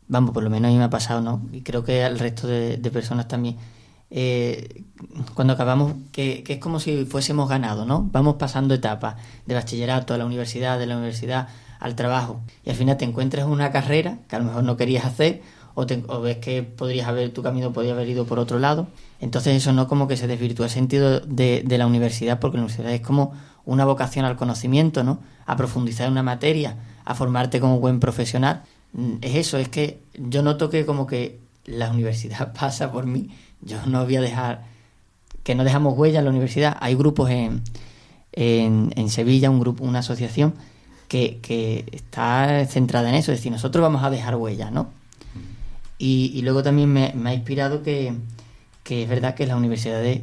vamos, 0.08 0.32
por 0.32 0.42
lo 0.42 0.50
menos 0.50 0.68
a 0.68 0.72
mí 0.72 0.78
me 0.78 0.84
ha 0.84 0.90
pasado, 0.90 1.20
¿no? 1.20 1.42
Y 1.52 1.62
creo 1.62 1.84
que 1.84 2.04
al 2.04 2.18
resto 2.18 2.46
de, 2.46 2.78
personas 2.92 3.28
también. 3.28 3.56
Eh, 4.10 4.84
cuando 5.34 5.54
acabamos, 5.54 5.94
que, 6.12 6.44
que, 6.44 6.54
es 6.54 6.58
como 6.60 6.78
si 6.78 7.04
fuésemos 7.04 7.48
ganado, 7.48 7.84
¿no? 7.84 8.08
Vamos 8.12 8.36
pasando 8.36 8.74
etapas 8.74 9.16
de 9.46 9.54
bachillerato 9.54 10.14
a 10.14 10.18
la 10.18 10.26
universidad, 10.26 10.78
de 10.78 10.86
la 10.86 10.96
universidad 10.96 11.48
al 11.84 11.96
trabajo 11.96 12.40
y 12.64 12.70
al 12.70 12.76
final 12.76 12.96
te 12.96 13.04
encuentras 13.04 13.46
una 13.46 13.70
carrera 13.70 14.18
que 14.26 14.36
a 14.36 14.38
lo 14.38 14.46
mejor 14.46 14.64
no 14.64 14.76
querías 14.78 15.04
hacer 15.04 15.42
o, 15.74 16.20
ves 16.20 16.38
que 16.38 16.62
podrías 16.62 17.08
haber 17.08 17.32
tu 17.32 17.42
camino 17.42 17.72
podría 17.72 17.92
haber 17.92 18.08
ido 18.08 18.26
por 18.26 18.38
otro 18.38 18.58
lado. 18.58 18.86
Entonces 19.20 19.56
eso 19.56 19.72
no 19.72 19.88
como 19.88 20.08
que 20.08 20.16
se 20.16 20.26
desvirtúa 20.26 20.66
el 20.66 20.72
sentido 20.72 21.20
de, 21.20 21.64
la 21.66 21.86
universidad 21.86 22.38
porque 22.40 22.56
la 22.56 22.64
universidad 22.64 22.92
es 22.92 23.00
como 23.00 23.32
una 23.64 23.84
vocación 23.84 24.24
al 24.24 24.36
conocimiento 24.36 25.04
no 25.04 25.20
a 25.46 25.56
profundizar 25.56 26.06
en 26.06 26.12
una 26.12 26.22
materia 26.22 26.76
a 27.04 27.14
formarte 27.14 27.60
como 27.60 27.80
buen 27.80 28.00
profesional. 28.00 28.62
Mm, 28.92 29.14
es 29.20 29.34
eso 29.34 29.58
es 29.58 29.68
que 29.68 30.00
yo 30.14 30.42
noto 30.42 30.70
que 30.70 30.86
como 30.86 31.06
que 31.06 31.40
la 31.64 31.90
universidad 31.90 32.52
pasa 32.58 32.92
por 32.92 33.06
mí. 33.06 33.30
Yo 33.60 33.78
no 33.86 34.04
voy 34.04 34.16
a 34.16 34.20
dejar 34.20 34.64
que 35.42 35.54
no 35.54 35.64
dejamos 35.64 35.98
huella 35.98 36.20
en 36.20 36.24
la 36.24 36.30
universidad. 36.30 36.76
Hay 36.80 36.94
grupos 36.94 37.30
en 37.30 37.62
en, 38.36 38.92
en 38.96 39.10
Sevilla 39.10 39.50
un 39.50 39.60
grupo 39.60 39.84
una 39.84 40.00
asociación 40.00 40.54
que, 41.08 41.84
está 41.92 42.66
centrada 42.66 43.08
en 43.08 43.14
eso, 43.14 43.30
es 43.30 43.38
decir, 43.38 43.52
nosotros 43.52 43.82
vamos 43.82 44.02
a 44.02 44.10
dejar 44.10 44.34
huella, 44.34 44.72
¿no? 44.72 44.88
Y, 46.06 46.42
luego 46.42 46.62
también 46.62 46.92
me, 46.92 47.14
ha 47.24 47.32
inspirado 47.32 47.82
que, 47.82 48.12
es 48.84 49.08
verdad 49.08 49.34
que 49.34 49.46
la 49.46 49.56
universidad 49.56 50.04
es, 50.04 50.20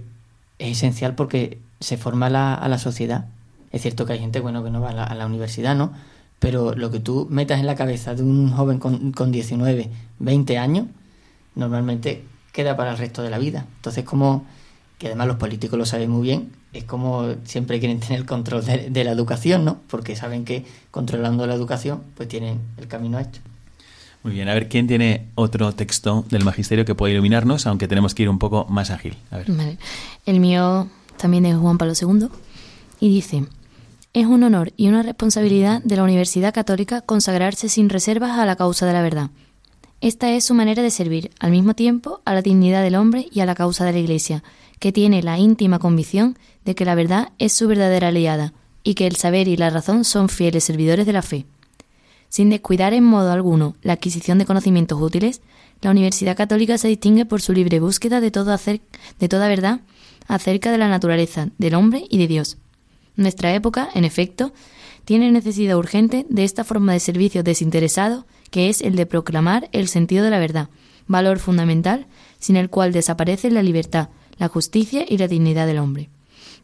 esencial 0.59 1.15
porque 1.15 1.57
se 1.79 1.97
forma 1.97 2.27
a 2.27 2.69
la 2.69 2.77
sociedad. 2.77 3.25
Es 3.71 3.81
cierto 3.81 4.05
que 4.05 4.13
hay 4.13 4.19
gente, 4.19 4.39
bueno, 4.41 4.63
que 4.63 4.69
no 4.69 4.79
va 4.79 4.91
a 4.91 5.15
la, 5.15 5.25
universidad, 5.25 5.75
¿no? 5.75 5.91
Pero 6.37 6.75
lo 6.75 6.91
que 6.91 6.99
tú 6.99 7.25
metas 7.31 7.59
en 7.59 7.65
la 7.65 7.73
cabeza 7.73 8.13
de 8.13 8.21
un 8.21 8.51
joven 8.51 8.77
con, 8.77 9.11
con 9.11 9.31
19, 9.31 9.89
20 10.19 10.57
años, 10.59 10.85
normalmente 11.55 12.25
queda 12.51 12.77
para 12.77 12.91
el 12.91 12.99
resto 12.99 13.23
de 13.23 13.31
la 13.31 13.39
vida. 13.39 13.65
Entonces, 13.77 14.03
como 14.03 14.45
que 14.99 15.07
además 15.07 15.25
los 15.25 15.37
políticos 15.37 15.79
lo 15.79 15.87
saben 15.87 16.11
muy 16.11 16.21
bien, 16.21 16.51
es 16.73 16.83
como 16.83 17.33
siempre 17.43 17.79
quieren 17.79 17.99
tener 17.99 18.27
control 18.27 18.63
de, 18.63 19.03
la 19.03 19.11
educación, 19.11 19.65
¿no? 19.65 19.79
Porque 19.87 20.15
saben 20.15 20.45
que 20.45 20.63
controlando 20.91 21.47
la 21.47 21.55
educación, 21.55 22.03
pues 22.15 22.29
tienen 22.29 22.59
el 22.77 22.87
camino 22.87 23.17
hecho. 23.17 23.41
Muy 24.23 24.33
bien, 24.33 24.49
a 24.49 24.53
ver, 24.53 24.69
¿quién 24.69 24.87
tiene 24.87 25.29
otro 25.35 25.73
texto 25.73 26.25
del 26.29 26.45
magisterio 26.45 26.85
que 26.85 26.93
pueda 26.93 27.13
iluminarnos, 27.13 27.65
aunque 27.65 27.87
tenemos 27.87 28.13
que 28.13 28.23
ir 28.23 28.29
un 28.29 28.37
poco 28.37 28.65
más 28.69 28.91
ágil? 28.91 29.15
El 30.25 30.39
mío 30.39 30.87
también 31.17 31.45
es 31.45 31.57
Juan 31.57 31.77
Pablo 31.77 31.93
II 31.99 32.27
y 32.99 33.09
dice, 33.09 33.45
es 34.13 34.27
un 34.27 34.43
honor 34.43 34.73
y 34.77 34.89
una 34.89 35.01
responsabilidad 35.01 35.81
de 35.83 35.95
la 35.95 36.03
Universidad 36.03 36.53
Católica 36.53 37.01
consagrarse 37.01 37.67
sin 37.67 37.89
reservas 37.89 38.37
a 38.37 38.45
la 38.45 38.55
causa 38.55 38.85
de 38.85 38.93
la 38.93 39.01
verdad. 39.01 39.31
Esta 40.01 40.31
es 40.31 40.45
su 40.45 40.53
manera 40.53 40.83
de 40.83 40.91
servir, 40.91 41.31
al 41.39 41.51
mismo 41.51 41.75
tiempo, 41.75 42.21
a 42.25 42.33
la 42.33 42.41
dignidad 42.41 42.83
del 42.83 42.95
hombre 42.95 43.27
y 43.31 43.39
a 43.39 43.45
la 43.45 43.55
causa 43.55 43.85
de 43.85 43.93
la 43.93 43.99
Iglesia, 43.99 44.43
que 44.79 44.91
tiene 44.91 45.23
la 45.23 45.37
íntima 45.37 45.79
convicción 45.79 46.37
de 46.65 46.75
que 46.75 46.85
la 46.85 46.95
verdad 46.95 47.29
es 47.39 47.53
su 47.53 47.67
verdadera 47.67 48.09
aliada 48.09 48.53
y 48.83 48.95
que 48.95 49.07
el 49.07 49.15
saber 49.15 49.47
y 49.47 49.57
la 49.57 49.69
razón 49.69 50.03
son 50.03 50.27
fieles 50.27 50.63
servidores 50.63 51.05
de 51.05 51.13
la 51.13 51.21
fe. 51.21 51.45
Sin 52.31 52.49
descuidar 52.49 52.93
en 52.93 53.03
modo 53.03 53.29
alguno 53.29 53.75
la 53.81 53.91
adquisición 53.91 54.37
de 54.37 54.45
conocimientos 54.45 55.01
útiles, 55.01 55.41
la 55.81 55.91
Universidad 55.91 56.37
Católica 56.37 56.77
se 56.77 56.87
distingue 56.87 57.25
por 57.25 57.41
su 57.41 57.51
libre 57.51 57.81
búsqueda 57.81 58.21
de, 58.21 58.31
todo 58.31 58.55
de 58.55 59.27
toda 59.27 59.49
verdad 59.49 59.81
acerca 60.29 60.71
de 60.71 60.77
la 60.77 60.87
naturaleza, 60.87 61.49
del 61.57 61.75
hombre 61.75 62.05
y 62.09 62.19
de 62.19 62.27
Dios. 62.27 62.57
Nuestra 63.17 63.53
época, 63.53 63.89
en 63.93 64.05
efecto, 64.05 64.53
tiene 65.03 65.29
necesidad 65.29 65.77
urgente 65.77 66.25
de 66.29 66.45
esta 66.45 66.63
forma 66.63 66.93
de 66.93 67.01
servicio 67.01 67.43
desinteresado 67.43 68.25
que 68.49 68.69
es 68.69 68.79
el 68.79 68.95
de 68.95 69.05
proclamar 69.05 69.67
el 69.73 69.89
sentido 69.89 70.23
de 70.23 70.29
la 70.29 70.39
verdad, 70.39 70.69
valor 71.07 71.37
fundamental 71.39 72.07
sin 72.39 72.55
el 72.55 72.69
cual 72.69 72.93
desaparece 72.93 73.51
la 73.51 73.61
libertad, 73.61 74.07
la 74.37 74.47
justicia 74.47 75.03
y 75.05 75.17
la 75.17 75.27
dignidad 75.27 75.67
del 75.67 75.79
hombre. 75.79 76.09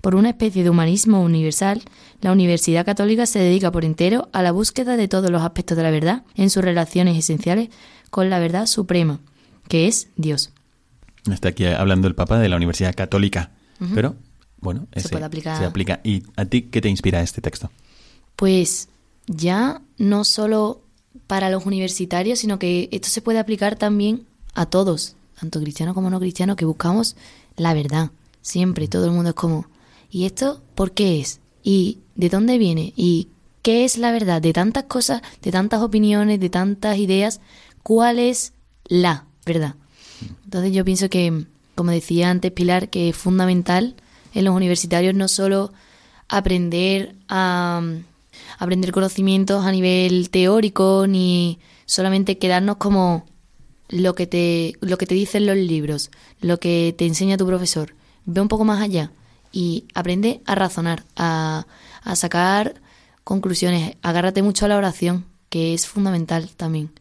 Por 0.08 0.16
una 0.16 0.30
especie 0.30 0.64
de 0.64 0.70
humanismo 0.70 1.22
universal, 1.22 1.82
la 2.22 2.32
Universidad 2.32 2.86
Católica 2.86 3.26
se 3.26 3.40
dedica 3.40 3.74
por 3.74 3.84
entero 3.84 4.30
a 4.32 4.42
la 4.42 4.54
búsqueda 4.54 4.96
de 4.96 5.10
todos 5.10 5.30
los 5.30 5.42
aspectos 5.42 5.76
de 5.76 5.84
la 5.84 5.92
verdad 5.92 6.24
en 6.36 6.50
sus 6.50 6.64
relaciones 6.64 7.18
esenciales 7.18 7.72
con 8.10 8.30
la 8.30 8.40
verdad 8.40 8.68
suprema, 8.68 9.20
que 9.68 9.86
es 9.86 10.08
Dios. 10.16 10.52
Está 11.30 11.50
aquí 11.50 11.66
hablando 11.66 12.08
el 12.08 12.16
Papa 12.16 12.40
de 12.40 12.48
la 12.48 12.56
Universidad 12.56 12.96
Católica, 12.96 13.52
pero 13.94 14.16
bueno, 14.62 14.88
se, 14.96 15.10
puede 15.10 15.26
aplicar. 15.26 15.58
se 15.58 15.66
aplica. 15.66 16.00
¿Y 16.06 16.24
a 16.38 16.46
ti 16.46 16.62
qué 16.62 16.80
te 16.80 16.88
inspira 16.88 17.22
este 17.22 17.42
texto? 17.42 17.70
Pues 18.38 18.88
ya 19.26 19.82
no 19.98 20.24
solo 20.24 20.80
para 21.28 21.50
los 21.50 21.66
universitarios, 21.66 22.40
sino 22.40 22.60
que 22.60 22.88
esto 22.94 23.10
se 23.10 23.22
puede 23.22 23.40
aplicar 23.40 23.76
también 23.76 24.26
a 24.54 24.68
todos, 24.68 25.18
tanto 25.38 25.60
cristianos 25.60 25.94
como 25.96 26.10
no 26.10 26.22
cristianos, 26.22 26.56
que 26.56 26.64
buscamos 26.64 27.18
la 27.58 27.74
verdad. 27.74 28.12
Siempre, 28.42 28.88
todo 28.88 29.04
el 29.04 29.12
mundo 29.12 29.32
es 29.32 29.36
como, 29.36 29.68
¿y 30.10 30.26
esto 30.26 30.62
por 30.76 30.92
qué 30.92 31.20
es? 31.20 31.40
¿Y 31.64 32.00
de 32.16 32.30
dónde 32.30 32.58
viene? 32.58 32.94
¿Y 32.96 33.30
qué 33.62 33.86
es 33.86 33.98
la 33.98 34.12
verdad? 34.12 34.42
De 34.42 34.54
tantas 34.54 34.86
cosas, 34.86 35.22
de 35.42 35.52
tantas 35.52 35.82
opiniones, 35.82 36.40
de 36.40 36.50
tantas 36.50 36.98
ideas, 36.98 37.42
¿cuál 37.84 38.20
es 38.20 38.54
la 38.86 39.26
verdad? 39.46 39.76
Entonces 40.46 40.74
yo 40.74 40.86
pienso 40.86 41.10
que, 41.10 41.46
como 41.76 41.92
decía 41.92 42.30
antes 42.30 42.52
Pilar, 42.52 42.90
que 42.90 43.10
es 43.10 43.16
fundamental 43.16 43.96
en 44.34 44.46
los 44.46 44.56
universitarios 44.56 45.16
no 45.16 45.28
solo 45.28 45.72
aprender 46.28 47.16
a 47.28 47.82
aprender 48.60 48.92
conocimientos 48.92 49.66
a 49.66 49.72
nivel 49.72 50.30
teórico 50.30 51.06
ni 51.08 51.60
solamente 51.86 52.38
quedarnos 52.38 52.78
como 52.78 53.26
lo 53.90 54.16
que 54.16 54.28
te, 54.28 54.74
lo 54.82 54.98
que 54.98 55.06
te 55.06 55.16
dicen 55.16 55.46
los 55.46 55.58
libros, 55.58 56.12
lo 56.42 56.60
que 56.60 56.94
te 56.98 57.06
enseña 57.06 57.38
tu 57.38 57.46
profesor. 57.46 57.96
Ve 58.26 58.42
un 58.42 58.48
poco 58.48 58.66
más 58.66 58.82
allá 58.82 59.12
y 59.52 59.86
aprende 59.94 60.42
a 60.46 60.56
razonar, 60.56 61.04
a, 61.16 61.66
a 62.04 62.16
sacar 62.16 62.82
conclusiones. 63.24 63.98
Agárrate 64.02 64.42
mucho 64.42 64.66
a 64.66 64.68
la 64.70 64.78
oración, 64.78 65.26
que 65.50 65.74
es 65.74 65.88
fundamental 65.88 66.50
también. 66.56 66.92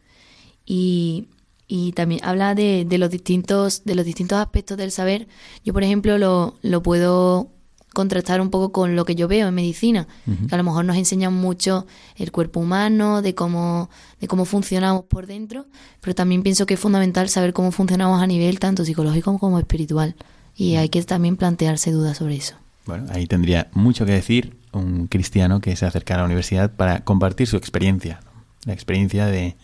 Y, 0.65 1.27
y 1.67 1.93
también 1.93 2.21
habla 2.23 2.55
de, 2.55 2.85
de, 2.87 2.97
los 2.97 3.09
distintos, 3.09 3.83
de 3.85 3.95
los 3.95 4.05
distintos 4.05 4.39
aspectos 4.39 4.77
del 4.77 4.91
saber. 4.91 5.27
Yo, 5.63 5.73
por 5.73 5.83
ejemplo, 5.83 6.17
lo, 6.17 6.55
lo 6.61 6.81
puedo 6.83 7.49
contrastar 7.93 8.41
un 8.41 8.51
poco 8.51 8.71
con 8.71 8.95
lo 8.95 9.05
que 9.05 9.15
yo 9.15 9.27
veo 9.27 9.47
en 9.47 9.55
medicina, 9.55 10.07
que 10.47 10.53
a 10.53 10.57
lo 10.59 10.63
mejor 10.63 10.85
nos 10.85 10.97
enseñan 10.97 11.33
mucho 11.33 11.87
el 12.15 12.31
cuerpo 12.31 12.59
humano, 12.59 13.23
de 13.23 13.33
cómo, 13.33 13.89
de 14.21 14.27
cómo 14.27 14.45
funcionamos 14.45 15.05
por 15.05 15.25
dentro, 15.25 15.65
pero 15.99 16.13
también 16.13 16.43
pienso 16.43 16.67
que 16.67 16.75
es 16.75 16.79
fundamental 16.79 17.27
saber 17.27 17.53
cómo 17.53 17.71
funcionamos 17.71 18.21
a 18.21 18.27
nivel 18.27 18.59
tanto 18.59 18.85
psicológico 18.85 19.39
como 19.39 19.57
espiritual. 19.57 20.15
Y 20.57 20.75
hay 20.75 20.89
que 20.89 21.01
también 21.03 21.37
plantearse 21.37 21.91
dudas 21.91 22.17
sobre 22.17 22.35
eso. 22.35 22.55
Bueno, 22.85 23.05
ahí 23.13 23.27
tendría 23.27 23.67
mucho 23.73 24.05
que 24.05 24.13
decir 24.13 24.57
un 24.73 25.07
cristiano 25.07 25.61
que 25.61 25.75
se 25.75 25.85
acerca 25.85 26.15
a 26.15 26.17
la 26.17 26.25
universidad 26.25 26.71
para 26.71 27.01
compartir 27.03 27.47
su 27.47 27.57
experiencia, 27.57 28.19
la 28.65 28.73
experiencia 28.73 29.27
de, 29.27 29.55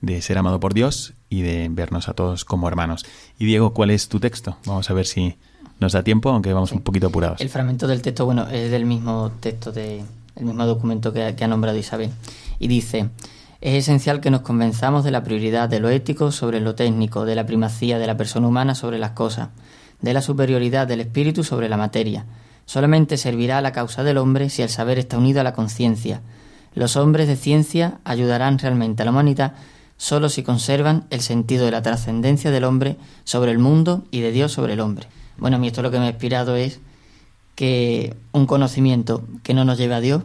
de 0.00 0.22
ser 0.22 0.38
amado 0.38 0.60
por 0.60 0.74
Dios 0.74 1.14
y 1.28 1.42
de 1.42 1.68
vernos 1.70 2.08
a 2.08 2.14
todos 2.14 2.44
como 2.44 2.68
hermanos. 2.68 3.04
Y 3.38 3.46
Diego, 3.46 3.72
¿cuál 3.72 3.90
es 3.90 4.08
tu 4.08 4.20
texto? 4.20 4.56
Vamos 4.64 4.88
a 4.90 4.94
ver 4.94 5.06
si 5.06 5.36
nos 5.80 5.92
da 5.92 6.02
tiempo, 6.02 6.30
aunque 6.30 6.52
vamos 6.52 6.72
un 6.72 6.82
poquito 6.82 7.08
apurados. 7.08 7.40
El 7.40 7.48
fragmento 7.48 7.88
del 7.88 8.02
texto, 8.02 8.24
bueno, 8.24 8.48
es 8.48 8.70
del 8.70 8.84
mismo 8.86 9.32
texto 9.40 9.72
de, 9.72 10.04
el 10.36 10.44
mismo 10.44 10.64
documento 10.66 11.12
que, 11.12 11.34
que 11.34 11.44
ha 11.44 11.48
nombrado 11.48 11.76
Isabel. 11.76 12.10
Y 12.58 12.68
dice, 12.68 13.08
es 13.60 13.74
esencial 13.74 14.20
que 14.20 14.30
nos 14.30 14.42
convenzamos 14.42 15.04
de 15.04 15.10
la 15.10 15.24
prioridad 15.24 15.68
de 15.68 15.80
lo 15.80 15.88
ético 15.88 16.32
sobre 16.32 16.60
lo 16.60 16.74
técnico, 16.74 17.24
de 17.24 17.34
la 17.34 17.46
primacía 17.46 17.98
de 17.98 18.06
la 18.06 18.16
persona 18.16 18.46
humana 18.46 18.74
sobre 18.74 18.98
las 18.98 19.12
cosas, 19.12 19.48
de 20.02 20.12
la 20.12 20.20
superioridad 20.20 20.86
del 20.86 21.00
espíritu 21.00 21.44
sobre 21.44 21.68
la 21.68 21.76
materia. 21.76 22.26
Solamente 22.66 23.16
servirá 23.16 23.58
a 23.58 23.62
la 23.62 23.72
causa 23.72 24.04
del 24.04 24.18
hombre 24.18 24.50
si 24.50 24.62
el 24.62 24.68
saber 24.68 24.98
está 24.98 25.18
unido 25.18 25.40
a 25.40 25.44
la 25.44 25.54
conciencia. 25.54 26.20
Los 26.74 26.96
hombres 26.96 27.28
de 27.28 27.36
ciencia 27.36 27.98
ayudarán 28.04 28.58
realmente 28.58 29.02
a 29.02 29.04
la 29.04 29.10
humanidad 29.10 29.54
solo 29.96 30.28
si 30.28 30.42
conservan 30.42 31.04
el 31.10 31.20
sentido 31.20 31.64
de 31.64 31.70
la 31.70 31.82
trascendencia 31.82 32.50
del 32.50 32.64
hombre 32.64 32.96
sobre 33.24 33.52
el 33.52 33.58
mundo 33.58 34.04
y 34.10 34.20
de 34.20 34.32
Dios 34.32 34.52
sobre 34.52 34.72
el 34.72 34.80
hombre. 34.80 35.06
Bueno, 35.38 35.56
a 35.56 35.60
mí 35.60 35.68
esto 35.68 35.82
lo 35.82 35.90
que 35.90 35.98
me 35.98 36.06
ha 36.06 36.10
inspirado 36.10 36.56
es 36.56 36.80
que 37.54 38.16
un 38.32 38.46
conocimiento 38.46 39.22
que 39.42 39.54
no 39.54 39.64
nos 39.64 39.78
lleve 39.78 39.94
a 39.94 40.00
Dios 40.00 40.24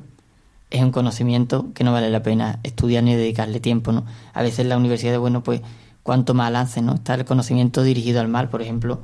es 0.70 0.82
un 0.82 0.92
conocimiento 0.92 1.68
que 1.74 1.84
no 1.84 1.92
vale 1.92 2.10
la 2.10 2.24
pena 2.24 2.60
estudiar 2.64 3.04
ni 3.04 3.16
dedicarle 3.16 3.60
tiempo, 3.60 3.92
¿no? 3.92 4.06
A 4.34 4.42
veces 4.42 4.66
la 4.66 4.78
universidad, 4.78 5.20
bueno, 5.20 5.44
pues 5.44 5.62
cuanto 6.04 6.34
más 6.34 6.52
lance, 6.52 6.82
¿no? 6.82 6.96
Está 6.96 7.16
el 7.16 7.26
conocimiento 7.26 7.84
dirigido 7.84 8.20
al 8.20 8.28
mal, 8.28 8.50
por 8.50 8.62
ejemplo, 8.62 9.02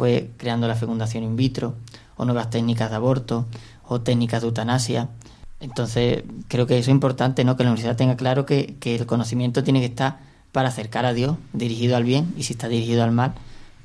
pues 0.00 0.24
creando 0.38 0.66
la 0.66 0.76
fecundación 0.76 1.24
in 1.24 1.36
vitro, 1.36 1.74
o 2.16 2.24
nuevas 2.24 2.48
técnicas 2.48 2.88
de 2.88 2.96
aborto, 2.96 3.44
o 3.86 4.00
técnicas 4.00 4.40
de 4.40 4.48
eutanasia. 4.48 5.10
Entonces, 5.60 6.22
creo 6.48 6.66
que 6.66 6.78
eso 6.78 6.90
es 6.90 6.94
importante, 6.94 7.44
¿no? 7.44 7.54
Que 7.54 7.64
la 7.64 7.68
universidad 7.68 7.98
tenga 7.98 8.16
claro 8.16 8.46
que, 8.46 8.76
que 8.80 8.96
el 8.96 9.04
conocimiento 9.04 9.62
tiene 9.62 9.80
que 9.80 9.84
estar 9.92 10.20
para 10.52 10.70
acercar 10.70 11.04
a 11.04 11.12
Dios, 11.12 11.36
dirigido 11.52 11.96
al 11.96 12.04
bien, 12.04 12.32
y 12.38 12.44
si 12.44 12.54
está 12.54 12.66
dirigido 12.66 13.04
al 13.04 13.12
mal, 13.12 13.34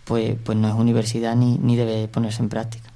pues, 0.05 0.37
pues 0.41 0.57
no 0.57 0.69
es 0.69 0.75
universidad 0.75 1.35
ni, 1.35 1.57
ni 1.57 1.75
debe 1.75 2.07
ponerse 2.07 2.41
en 2.41 2.47
práctica. 2.47 2.89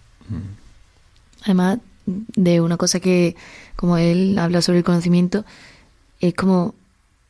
Además 1.44 1.80
de 2.06 2.62
una 2.62 2.78
cosa 2.78 3.02
que, 3.02 3.36
como 3.76 3.98
él 3.98 4.40
habla 4.40 4.62
sobre 4.62 4.78
el 4.78 4.86
conocimiento, 4.86 5.44
es 6.22 6.34
como 6.36 6.74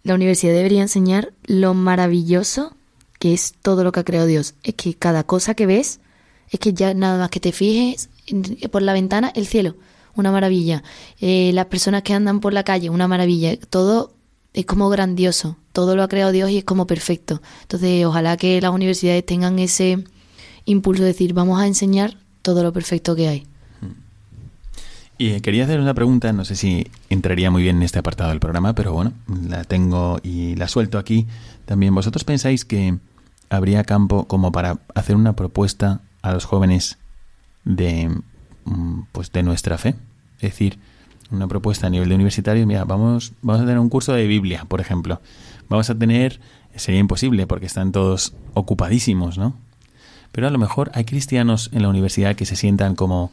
la 0.04 0.14
universidad 0.14 0.54
debería 0.54 0.84
enseñar 0.84 1.34
lo 1.48 1.74
maravilloso 1.74 2.76
que 3.20 3.34
es 3.34 3.54
todo 3.62 3.84
lo 3.84 3.92
que 3.92 4.00
ha 4.00 4.06
creado 4.06 4.28
Dios. 4.28 4.56
Es 4.64 4.76
que 4.76 4.94
cada 4.96 5.24
cosa 5.24 5.54
que 5.54 5.66
ves, 5.66 6.00
es 6.50 6.60
que 6.60 6.74
ya 6.74 6.94
nada 6.94 7.18
más 7.20 7.30
que 7.30 7.40
te 7.40 7.52
fijes 7.52 8.10
por 8.72 8.82
la 8.82 8.94
ventana, 8.94 9.32
el 9.36 9.46
cielo, 9.46 9.76
una 10.16 10.32
maravilla. 10.32 10.84
Eh, 11.20 11.52
las 11.54 11.66
personas 11.66 12.04
que 12.04 12.14
andan 12.14 12.40
por 12.40 12.54
la 12.54 12.64
calle, 12.64 12.90
una 12.90 13.08
maravilla. 13.08 13.58
Todo 13.70 14.14
es 14.54 14.66
como 14.66 14.90
grandioso. 14.90 15.58
Todo 15.74 15.96
lo 15.96 16.04
ha 16.04 16.08
creado 16.08 16.32
Dios 16.32 16.50
y 16.50 16.58
es 16.58 16.64
como 16.64 16.88
perfecto. 16.88 17.42
Entonces, 17.62 18.06
ojalá 18.06 18.38
que 18.38 18.60
las 18.62 18.72
universidades 18.72 19.26
tengan 19.26 19.60
ese 19.60 20.04
impulso 20.66 21.04
de 21.04 21.10
decir, 21.10 21.34
vamos 21.34 21.62
a 21.62 21.68
enseñar 21.68 22.18
todo 22.42 22.64
lo 22.64 22.74
perfecto 22.74 23.16
que 23.16 23.28
hay. 23.28 23.48
Y 25.22 25.42
quería 25.42 25.66
hacer 25.66 25.82
una 25.82 25.94
pregunta, 25.94 26.32
no 26.32 26.46
sé 26.46 26.56
si 26.56 26.88
entraría 27.10 27.52
muy 27.52 27.62
bien 27.62 27.78
en 27.78 27.84
este 27.84 28.00
apartado 28.00 28.30
del 28.30 28.40
programa, 28.40 28.74
pero 28.74 28.94
bueno, 28.94 29.12
la 29.50 29.66
tengo 29.66 30.22
y 30.24 30.56
la 30.56 30.70
suelto 30.70 30.98
aquí. 30.98 31.28
También, 31.66 31.94
¿vosotros 31.94 32.24
pensáis 32.24 32.64
que 32.64 32.98
habría 33.50 33.84
campo 33.84 34.26
como 34.26 34.52
para 34.52 34.80
hacer 34.96 35.16
una 35.16 35.34
propuesta 35.34 36.02
a 36.22 36.34
los 36.34 36.46
jóvenes 36.46 36.98
de, 37.64 38.10
mm, 38.66 39.02
pues 39.12 39.32
de 39.32 39.44
nuestra 39.44 39.78
fe? 39.78 39.96
Es 40.36 40.52
decir, 40.52 40.80
una 41.32 41.48
propuesta 41.48 41.88
a 41.88 41.90
nivel 41.90 42.10
de 42.10 42.16
universitario, 42.16 42.66
mira, 42.66 42.86
vamos, 42.86 43.34
vamos 43.42 43.62
a 43.62 43.66
tener 43.66 43.80
un 43.80 43.90
curso 43.90 44.14
de 44.14 44.28
Biblia, 44.28 44.66
por 44.68 44.82
ejemplo. 44.82 45.22
Vamos 45.68 45.90
a 45.90 45.96
tener, 45.96 46.40
sería 46.76 47.00
imposible 47.00 47.46
porque 47.48 47.66
están 47.66 47.92
todos 47.92 48.34
ocupadísimos, 48.54 49.38
¿no? 49.38 49.56
Pero 50.32 50.48
a 50.48 50.52
lo 50.52 50.60
mejor 50.60 50.92
hay 50.94 51.06
cristianos 51.06 51.70
en 51.74 51.82
la 51.82 51.90
universidad 51.90 52.36
que 52.36 52.46
se 52.46 52.56
sientan 52.56 52.96
como 52.96 53.32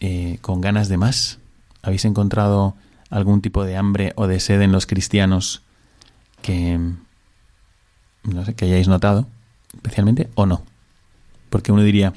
eh, 0.00 0.38
con 0.42 0.60
ganas 0.60 0.88
de 0.88 0.96
más? 0.96 1.38
¿Habéis 1.82 2.04
encontrado 2.04 2.74
algún 3.10 3.40
tipo 3.40 3.64
de 3.64 3.76
hambre 3.76 4.12
o 4.14 4.28
de 4.28 4.38
sed 4.38 4.60
en 4.62 4.70
los 4.70 4.86
cristianos 4.86 5.62
que, 6.40 6.78
no 8.24 8.44
sé, 8.44 8.54
que 8.54 8.66
hayáis 8.66 8.88
notado 8.88 9.26
especialmente 9.74 10.28
o 10.34 10.46
no? 10.46 10.62
Porque 11.50 11.72
uno 11.72 11.82
diría, 11.82 12.12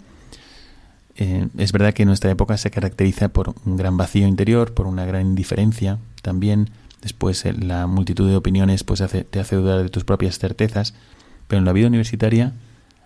eh, 1.16 1.47
es 1.58 1.72
verdad 1.72 1.93
que 1.93 2.06
nuestra 2.06 2.32
época 2.32 2.58
se 2.58 2.72
caracteriza 2.72 3.30
por 3.30 3.54
un 3.66 3.78
gran 3.78 3.97
vacío 3.97 4.28
interior, 4.28 4.74
por 4.74 4.88
una 4.88 5.06
gran 5.06 5.26
indiferencia, 5.28 5.97
también 6.22 6.70
después 7.02 7.45
eh, 7.45 7.54
la 7.54 7.88
multitud 7.88 8.30
de 8.30 8.36
opiniones 8.36 8.84
pues 8.84 9.04
te 9.30 9.39
hace 9.39 9.56
dudar 9.56 9.84
de 9.84 9.89
tus 9.89 10.04
propias 10.04 10.39
certezas, 10.39 10.93
pero 11.47 11.60
en 11.60 11.66
la 11.66 11.74
vida 11.74 11.88
universitaria 11.88 12.54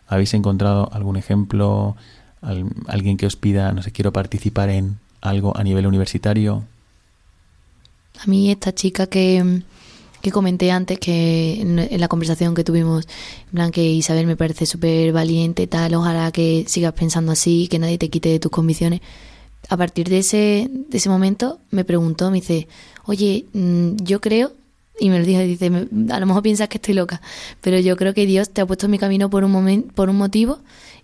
habéis 0.08 0.34
encontrado 0.34 0.90
algún 0.94 1.18
ejemplo 1.18 1.96
alguien 2.88 3.18
que 3.18 3.26
os 3.26 3.36
pida, 3.36 3.72
no 3.72 3.82
sé, 3.82 3.92
quiero 3.92 4.14
participar 4.14 4.70
en 4.70 5.00
algo 5.22 5.58
a 5.58 5.64
nivel 5.64 5.88
universitario? 5.88 6.64
A 8.20 8.28
mí 8.28 8.52
esta 8.52 8.74
chica 8.74 9.08
que, 9.08 9.62
que 10.26 10.32
comenté 10.32 10.72
antes, 10.72 10.98
que 10.98 11.62
en, 11.62 12.00
la 12.00 12.08
conversación 12.08 12.56
que 12.56 12.64
tuvimos, 12.64 13.06
en 13.46 13.52
plan 13.52 13.72
que 13.72 13.84
Isabel 13.84 14.26
me 14.26 14.36
parece 14.36 14.66
súper 14.66 15.14
valiente, 15.14 15.68
tal, 15.68 15.94
ojalá 15.94 16.32
que 16.32 16.66
sigas 16.68 16.94
pensando 16.94 17.32
así, 17.32 17.68
que 17.70 17.78
nadie 17.78 18.00
te 18.00 18.10
quite 18.10 18.30
de 18.30 18.40
tus 18.40 18.52
convicciones. 18.52 19.02
A 19.70 19.78
partir 19.78 20.10
de 20.10 20.18
ese, 20.18 20.68
de 20.72 20.98
ese 20.98 21.10
momento 21.10 21.60
me 21.70 21.86
preguntó, 21.86 22.32
me 22.32 22.38
dice, 22.38 22.68
oye, 23.06 23.46
mm, 23.54 23.98
yo 23.98 24.20
creo, 24.20 24.54
y 25.00 25.12
me 25.12 25.20
lo 25.20 25.26
dijo, 25.26 25.42
dice, 25.42 25.68
a 25.68 26.20
lo 26.20 26.26
mejor 26.26 26.42
piensas 26.42 26.70
que 26.70 26.78
estoy 26.78 26.96
loca, 26.96 27.22
pero 27.62 27.78
yo 27.78 27.96
creo 27.96 28.16
que 28.16 28.26
Dios 28.26 28.50
te 28.50 28.62
ha 28.62 28.66
puesto 28.66 28.88
en 28.88 28.94
mi 28.94 28.98
camino 28.98 29.30
por 29.30 29.44
un, 29.44 29.52
momento, 29.52 29.94
por 29.94 30.10
un 30.10 30.16
motivo 30.16 30.58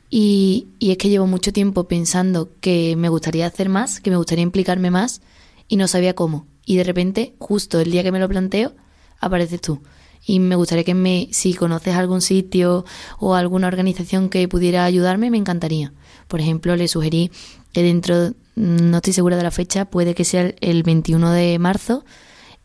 y, 0.10 0.66
es 0.80 0.98
que 0.98 1.10
llevo 1.10 1.28
mucho 1.28 1.54
tiempo 1.54 1.84
pensando 1.84 2.50
que 2.60 2.96
me 2.96 3.10
gustaría 3.10 3.46
hacer 3.46 3.70
más, 3.70 4.00
que 4.00 4.10
me 4.10 4.18
gustaría 4.18 4.42
implicarme 4.42 4.90
más 4.90 5.22
y 5.68 5.76
no 5.76 5.88
sabía 5.88 6.16
cómo. 6.16 6.48
Y 6.66 6.78
de 6.78 6.84
repente, 6.86 7.36
justo 7.38 7.80
el 7.80 7.92
día 7.92 8.02
que 8.02 8.12
me 8.12 8.20
lo 8.20 8.28
planteo, 8.28 8.74
apareces 9.22 9.62
tú. 9.62 9.82
Y 10.26 10.40
me 10.40 10.56
gustaría 10.56 10.84
que 10.84 10.94
me, 10.94 11.30
si 11.32 11.54
conoces 11.54 11.96
algún 11.96 12.22
sitio 12.22 12.86
o 13.20 13.34
alguna 13.34 13.68
organización 13.68 14.30
que 14.30 14.48
pudiera 14.48 14.86
ayudarme, 14.86 15.32
me 15.32 15.38
encantaría. 15.38 15.94
Por 16.28 16.42
ejemplo, 16.42 16.76
le 16.76 16.88
sugerí 16.88 17.32
que 17.74 17.82
dentro, 17.82 18.34
no 18.56 18.98
estoy 18.98 19.14
segura 19.14 19.38
de 19.38 19.44
la 19.44 19.52
fecha, 19.52 19.86
puede 19.86 20.14
que 20.14 20.26
sea 20.26 20.54
el 20.60 20.84
21 20.84 21.32
de 21.32 21.58
marzo, 21.58 22.04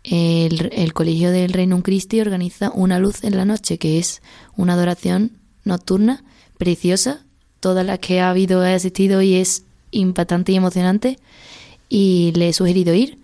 el, 0.03 0.71
el 0.73 0.93
Colegio 0.93 1.31
del 1.31 1.53
Reino 1.53 1.83
Christi 1.83 2.21
organiza 2.21 2.71
una 2.75 2.99
luz 2.99 3.25
en 3.25 3.37
la 3.37 3.45
noche, 3.45 3.79
que 3.79 3.99
es 3.99 4.23
una 4.57 4.75
adoración 4.75 5.33
nocturna 5.65 6.25
preciosa 6.59 7.27
todas 7.61 7.85
las 7.85 7.99
que 7.99 8.21
ha 8.21 8.31
habido 8.31 8.65
he 8.65 8.75
asistido 8.75 9.23
y 9.23 9.35
es 9.35 9.65
impactante 9.91 10.53
y 10.53 10.57
emocionante 10.57 11.19
y 11.89 12.33
le 12.37 12.49
he 12.49 12.53
sugerido 12.53 12.95
ir 12.95 13.19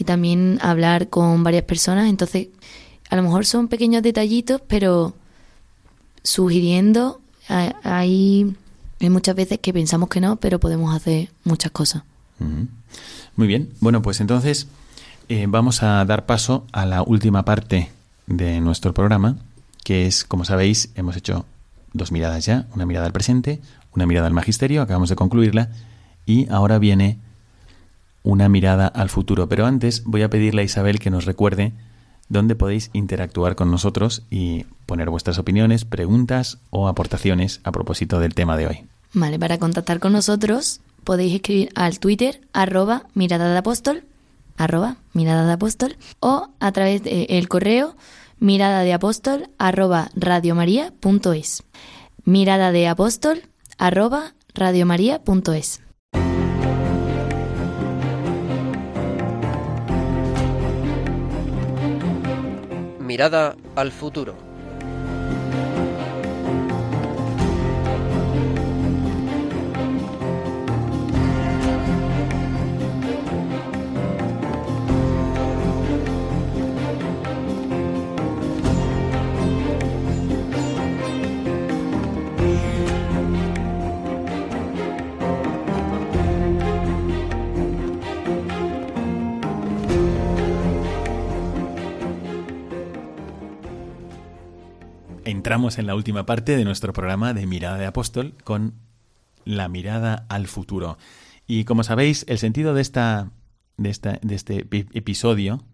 y 0.00 0.04
también 0.04 0.58
hablar 0.62 1.10
con 1.10 1.44
varias 1.44 1.64
personas. 1.64 2.08
Entonces, 2.08 2.48
a 3.10 3.16
lo 3.16 3.22
mejor 3.22 3.44
son 3.44 3.68
pequeños 3.68 4.02
detallitos, 4.02 4.62
pero 4.66 5.12
sugiriendo, 6.22 7.20
hay, 7.48 8.56
muchas 9.00 9.36
veces 9.36 9.58
que 9.60 9.74
pensamos 9.74 10.08
que 10.08 10.22
no, 10.22 10.36
pero 10.36 10.58
podemos 10.58 10.96
hacer 10.96 11.28
muchas 11.44 11.70
cosas. 11.70 12.02
Muy 13.36 13.46
bien. 13.46 13.68
Bueno, 13.80 14.00
pues 14.00 14.22
entonces 14.22 14.68
eh, 15.28 15.44
vamos 15.46 15.82
a 15.82 16.02
dar 16.06 16.24
paso 16.24 16.64
a 16.72 16.86
la 16.86 17.02
última 17.02 17.44
parte 17.44 17.90
de 18.26 18.58
nuestro 18.62 18.94
programa, 18.94 19.36
que 19.84 20.06
es, 20.06 20.24
como 20.24 20.46
sabéis, 20.46 20.92
hemos 20.94 21.14
hecho 21.14 21.44
dos 21.92 22.10
miradas 22.10 22.46
ya, 22.46 22.66
una 22.74 22.86
mirada 22.86 23.04
al 23.04 23.12
presente, 23.12 23.60
una 23.94 24.06
mirada 24.06 24.28
al 24.28 24.32
magisterio, 24.32 24.80
acabamos 24.80 25.10
de 25.10 25.16
concluirla, 25.16 25.68
y 26.24 26.48
ahora 26.48 26.78
viene 26.78 27.18
una 28.22 28.48
mirada 28.48 28.86
al 28.86 29.08
futuro. 29.08 29.48
Pero 29.48 29.66
antes 29.66 30.04
voy 30.04 30.22
a 30.22 30.30
pedirle 30.30 30.62
a 30.62 30.64
Isabel 30.64 30.98
que 30.98 31.10
nos 31.10 31.24
recuerde 31.24 31.72
dónde 32.28 32.54
podéis 32.54 32.90
interactuar 32.92 33.56
con 33.56 33.70
nosotros 33.70 34.24
y 34.30 34.64
poner 34.86 35.10
vuestras 35.10 35.38
opiniones, 35.38 35.84
preguntas 35.84 36.58
o 36.70 36.88
aportaciones 36.88 37.60
a 37.64 37.72
propósito 37.72 38.20
del 38.20 38.34
tema 38.34 38.56
de 38.56 38.66
hoy. 38.66 38.84
Vale, 39.12 39.38
para 39.38 39.58
contactar 39.58 39.98
con 39.98 40.12
nosotros 40.12 40.80
podéis 41.04 41.34
escribir 41.34 41.70
al 41.74 41.98
Twitter 41.98 42.40
arroba 42.52 43.06
mirada 43.14 43.52
de 43.52 43.58
apóstol, 43.58 44.04
o 46.20 46.48
a 46.60 46.72
través 46.72 47.02
del 47.02 47.48
correo 47.48 47.96
mirada 48.38 48.82
de 48.82 48.92
apóstol 48.92 49.48
arroba. 49.58 50.10
Mirada 52.24 52.70
de. 52.70 52.94
Mirada 63.10 63.56
al 63.74 63.90
futuro. 63.90 64.49
Entramos 95.30 95.78
en 95.78 95.86
la 95.86 95.94
última 95.94 96.26
parte 96.26 96.56
de 96.56 96.64
nuestro 96.64 96.92
programa 96.92 97.34
de 97.34 97.46
Mirada 97.46 97.78
de 97.78 97.86
Apóstol 97.86 98.34
con 98.44 98.74
la 99.44 99.68
mirada 99.68 100.26
al 100.28 100.46
futuro. 100.46 100.98
Y 101.46 101.64
como 101.64 101.82
sabéis, 101.82 102.24
el 102.28 102.38
sentido 102.38 102.74
de 102.74 102.82
esta 102.82 103.30
de, 103.76 103.90
esta, 103.90 104.18
de 104.22 104.34
este 104.34 104.66
episodio, 104.92 105.64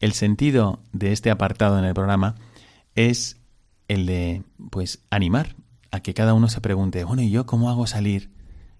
el 0.00 0.12
sentido 0.12 0.80
de 0.92 1.12
este 1.12 1.30
apartado 1.30 1.78
en 1.78 1.84
el 1.84 1.94
programa 1.94 2.34
es 2.94 3.40
el 3.86 4.06
de 4.06 4.42
pues 4.70 5.04
animar 5.10 5.56
a 5.90 6.00
que 6.00 6.14
cada 6.14 6.34
uno 6.34 6.48
se 6.48 6.60
pregunte, 6.60 7.04
bueno, 7.04 7.22
¿y 7.22 7.30
yo 7.30 7.46
cómo 7.46 7.70
hago 7.70 7.86
salir? 7.86 8.30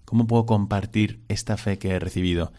¿Cómo 0.05 0.27
puedo 0.27 0.45
compartir 0.45 1.23
esta 1.29 1.57
fe 1.57 1.79
que 1.79 1.91
he 1.91 1.99
recibido? 1.99 2.51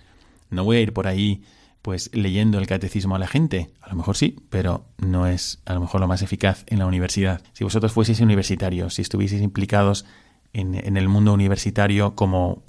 No 0.49 0.65
voy 0.65 0.79
a 0.79 0.81
ir 0.81 0.93
por 0.93 1.07
ahí 1.07 1.43
pues 1.83 2.11
leyendo 2.13 2.59
el 2.59 2.67
catecismo 2.67 3.17
a 3.17 3.19
la 3.19 3.27
gente. 3.27 3.71
A 3.81 3.89
lo 3.91 3.97
mejor 3.97 4.17
sí, 4.17 4.37
pero 4.51 4.85
no 4.99 5.27
es 5.27 5.61
a 5.65 5.75
lo 5.75 5.81
mejor 5.81 6.01
lo 6.01 6.09
más 6.09 6.23
eficaz 6.23 6.65
en 6.67 6.79
la 6.79 6.87
universidad. 6.87 7.43
Si 7.53 7.65
vosotros 7.65 7.93
fueseis 7.93 8.21
universitarios, 8.21 8.95
si 8.95 9.03
estuvieseis 9.03 9.43
implicados 9.43 10.05
en, 10.53 10.75
en 10.75 10.97
el 10.97 11.09
mundo 11.09 11.33
universitario 11.33 12.15
como 12.15 12.63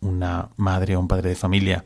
una 0.00 0.50
madre 0.56 0.96
o 0.96 1.00
un 1.00 1.08
padre 1.08 1.30
de 1.30 1.36
familia, 1.36 1.84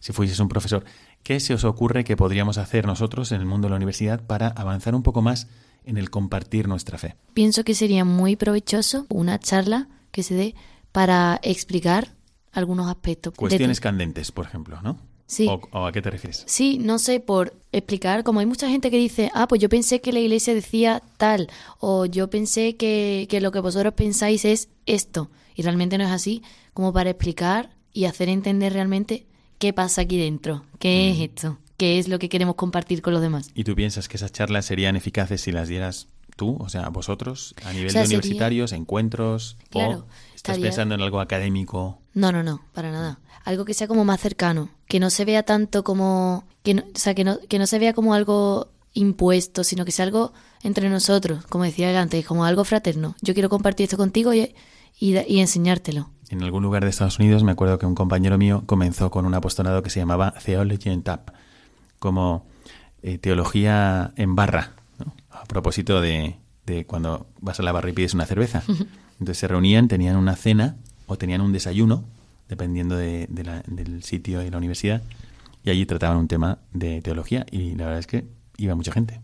si 0.00 0.12
fueseis 0.12 0.38
un 0.40 0.48
profesor, 0.48 0.84
¿qué 1.22 1.40
se 1.40 1.54
os 1.54 1.64
ocurre 1.64 2.04
que 2.04 2.16
podríamos 2.16 2.58
hacer 2.58 2.86
nosotros 2.86 3.32
en 3.32 3.40
el 3.40 3.46
mundo 3.46 3.66
de 3.66 3.70
la 3.70 3.76
universidad 3.76 4.24
para 4.24 4.48
avanzar 4.48 4.94
un 4.94 5.02
poco 5.02 5.22
más 5.22 5.48
en 5.84 5.98
el 5.98 6.10
compartir 6.10 6.68
nuestra 6.68 6.98
fe? 6.98 7.16
Pienso 7.34 7.64
que 7.64 7.74
sería 7.74 8.04
muy 8.04 8.36
provechoso 8.36 9.06
una 9.08 9.38
charla 9.38 9.88
que 10.12 10.22
se 10.22 10.34
dé 10.34 10.54
para 10.92 11.40
explicar 11.42 12.14
algunos 12.52 12.88
aspectos. 12.88 13.34
Cuestiones 13.34 13.80
candentes, 13.80 14.32
por 14.32 14.46
ejemplo, 14.46 14.80
¿no? 14.80 14.98
Sí. 15.26 15.48
¿O, 15.48 15.86
a 15.86 15.92
qué 15.92 16.00
te 16.00 16.10
refieres? 16.10 16.44
Sí, 16.46 16.78
no 16.78 16.98
sé, 16.98 17.20
por 17.20 17.54
explicar, 17.72 18.22
como 18.22 18.40
hay 18.40 18.46
mucha 18.46 18.68
gente 18.68 18.90
que 18.90 18.98
dice, 18.98 19.30
ah, 19.34 19.48
pues 19.48 19.60
yo 19.60 19.68
pensé 19.68 20.00
que 20.00 20.12
la 20.12 20.20
iglesia 20.20 20.54
decía 20.54 21.02
tal, 21.16 21.48
o 21.80 22.06
yo 22.06 22.30
pensé 22.30 22.76
que, 22.76 23.26
que 23.28 23.40
lo 23.40 23.50
que 23.50 23.60
vosotros 23.60 23.94
pensáis 23.94 24.44
es 24.44 24.68
esto, 24.86 25.30
y 25.54 25.62
realmente 25.62 25.98
no 25.98 26.04
es 26.04 26.10
así, 26.10 26.42
como 26.74 26.92
para 26.92 27.10
explicar 27.10 27.70
y 27.92 28.04
hacer 28.04 28.28
entender 28.28 28.72
realmente 28.72 29.26
qué 29.58 29.72
pasa 29.72 30.02
aquí 30.02 30.18
dentro, 30.18 30.64
qué 30.78 31.10
es 31.10 31.18
mm. 31.18 31.22
esto, 31.22 31.58
qué 31.76 31.98
es 31.98 32.08
lo 32.08 32.18
que 32.18 32.28
queremos 32.28 32.54
compartir 32.54 33.02
con 33.02 33.12
los 33.12 33.22
demás. 33.22 33.50
¿Y 33.54 33.64
tú 33.64 33.74
piensas 33.74 34.08
que 34.08 34.16
esas 34.16 34.32
charlas 34.32 34.66
serían 34.66 34.96
eficaces 34.96 35.40
si 35.40 35.50
las 35.50 35.68
dieras 35.68 36.06
tú, 36.36 36.56
o 36.60 36.68
sea, 36.68 36.88
vosotros, 36.90 37.54
a 37.64 37.72
nivel 37.72 37.92
de 37.92 38.00
universitarios, 38.00 38.72
encuentros, 38.72 39.56
o 39.72 40.04
estás 40.36 40.58
pensando 40.58 40.94
en 40.94 41.02
algo 41.02 41.20
académico? 41.20 41.98
No, 42.14 42.32
no, 42.32 42.42
no, 42.42 42.62
para 42.72 42.90
nada. 42.90 43.18
Algo 43.44 43.64
que 43.64 43.74
sea 43.74 43.88
como 43.88 44.04
más 44.04 44.20
cercano, 44.20 44.70
que 44.86 45.00
no 45.00 45.10
se 45.10 45.24
vea 45.24 45.42
tanto 45.42 45.84
como, 45.84 46.44
que 46.62 46.74
no, 46.74 46.82
o 46.82 46.98
sea, 46.98 47.14
que 47.14 47.24
no, 47.24 47.38
que 47.48 47.58
no 47.58 47.66
se 47.66 47.78
vea 47.78 47.92
como 47.92 48.14
algo 48.14 48.68
impuesto, 48.92 49.64
sino 49.64 49.84
que 49.84 49.92
sea 49.92 50.04
algo 50.04 50.32
entre 50.62 50.88
nosotros, 50.88 51.44
como 51.46 51.64
decía 51.64 52.00
antes, 52.00 52.24
como 52.26 52.44
algo 52.44 52.64
fraterno. 52.64 53.14
Yo 53.22 53.34
quiero 53.34 53.48
compartir 53.48 53.84
esto 53.84 53.96
contigo 53.96 54.32
y, 54.32 54.54
y, 54.98 55.40
enseñártelo. 55.40 56.10
En 56.28 56.42
algún 56.42 56.62
lugar 56.62 56.82
de 56.82 56.90
Estados 56.90 57.18
Unidos 57.18 57.44
me 57.44 57.52
acuerdo 57.52 57.78
que 57.78 57.86
un 57.86 57.94
compañero 57.94 58.36
mío 58.36 58.64
comenzó 58.66 59.10
con 59.10 59.26
un 59.26 59.34
apostolado 59.34 59.82
que 59.82 59.90
se 59.90 60.00
llamaba 60.00 60.34
Theology 60.44 60.90
in 60.90 61.02
Tap, 61.02 61.30
como 61.98 62.46
eh, 63.02 63.18
teología 63.18 64.12
en 64.16 64.34
barra, 64.34 64.72
a 65.30 65.44
propósito 65.44 66.00
de, 66.00 66.36
de, 66.64 66.84
cuando 66.86 67.26
vas 67.40 67.60
a 67.60 67.62
la 67.62 67.72
barra 67.72 67.90
y 67.90 67.92
pides 67.92 68.14
una 68.14 68.26
cerveza. 68.26 68.62
Entonces 69.18 69.38
se 69.38 69.48
reunían, 69.48 69.88
tenían 69.88 70.16
una 70.16 70.36
cena 70.36 70.76
o 71.06 71.16
tenían 71.16 71.40
un 71.40 71.52
desayuno, 71.52 72.04
dependiendo 72.48 72.96
de, 72.96 73.26
del 73.28 74.02
sitio 74.02 74.42
y 74.42 74.50
la 74.50 74.58
universidad, 74.58 75.02
y 75.64 75.70
allí 75.70 75.86
trataban 75.86 76.16
un 76.18 76.28
tema 76.28 76.58
de 76.72 77.00
teología 77.02 77.46
y 77.50 77.74
la 77.74 77.86
verdad 77.86 78.00
es 78.00 78.06
que 78.06 78.26
iba 78.56 78.74
mucha 78.74 78.92
gente. 78.92 79.20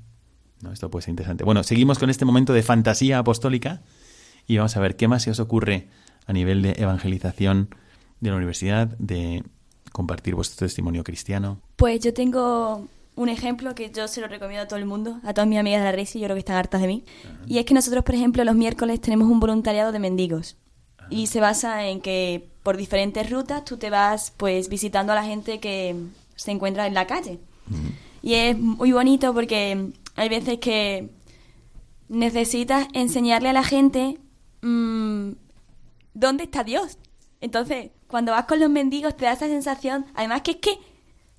¿no? 0.61 0.73
Esto 0.73 0.91
puede 0.91 1.03
ser 1.03 1.11
interesante. 1.11 1.45
Bueno, 1.45 1.63
seguimos 1.63 1.99
con 1.99 2.11
este 2.11 2.25
momento 2.25 2.53
de 2.53 2.63
fantasía 2.63 3.19
apostólica 3.19 3.83
y 4.47 4.57
vamos 4.57 4.77
a 4.77 4.81
ver 4.81 4.97
qué 4.97 5.09
más 5.09 5.23
se 5.23 5.31
os 5.31 5.41
ocurre 5.41 5.89
a 6.27 6.33
nivel 6.33 6.63
de 6.63 6.73
evangelización 6.79 7.69
de 8.21 8.31
la 8.31 8.37
universidad, 8.37 8.89
de 8.99 9.43
compartir 9.93 10.35
vuestro 10.35 10.67
testimonio 10.67 11.05
cristiano. 11.05 11.61
Pues 11.77 12.01
yo 12.01 12.15
tengo 12.15 12.89
un 13.15 13.29
ejemplo 13.29 13.75
que 13.75 13.91
yo 13.91 14.09
se 14.09 14.21
lo 14.21 14.29
recomiendo 14.29 14.65
a 14.65 14.69
todo 14.69 14.79
el 14.79 14.87
mundo, 14.87 15.21
a 15.23 15.35
todas 15.35 15.49
mis 15.49 15.59
amigas 15.59 15.81
de 15.81 15.85
la 15.87 15.93
RISI, 15.93 16.21
yo 16.21 16.25
creo 16.27 16.37
que 16.37 16.41
están 16.41 16.57
hartas 16.57 16.81
de 16.81 16.87
mí. 16.87 17.05
Y 17.47 17.59
es 17.59 17.65
que 17.65 17.75
nosotros, 17.75 18.05
por 18.05 18.15
ejemplo, 18.15 18.43
los 18.45 18.55
miércoles 18.55 19.01
tenemos 19.01 19.29
un 19.29 19.41
voluntariado 19.41 19.93
de 19.93 19.99
mendigos. 19.99 20.57
Y 21.11 21.27
se 21.27 21.41
basa 21.41 21.87
en 21.87 22.01
que 22.01 22.49
por 22.63 22.77
diferentes 22.77 23.29
rutas 23.31 23.65
tú 23.65 23.77
te 23.77 23.91
vas 23.91 24.33
pues 24.37 24.69
visitando 24.69 25.13
a 25.13 25.17
la 25.17 25.25
gente 25.25 25.61
que 25.61 25.97
se 26.37 26.51
encuentra 26.51 26.87
en 26.87 26.95
la 26.95 27.07
calle. 27.07 27.39
Y 28.23 28.35
es 28.35 28.59
muy 28.59 28.93
bonito 28.93 29.35
porque 29.35 29.93
hay 30.17 30.29
veces 30.29 30.59
que 30.59 31.11
necesitas 32.09 32.89
enseñarle 32.95 33.51
a 33.51 33.53
la 33.53 33.65
gente 33.65 34.19
mmm, 34.63 35.33
¿dónde 36.15 36.45
está 36.45 36.65
Dios? 36.65 36.99
Entonces, 37.41 37.91
cuando 38.07 38.33
vas 38.33 38.47
con 38.47 38.61
los 38.61 38.71
mendigos 38.71 39.17
te 39.17 39.25
da 39.25 39.33
esa 39.33 39.47
sensación, 39.47 40.07
además 40.15 40.43
que 40.43 40.53
es 40.53 40.57
que 40.59 40.79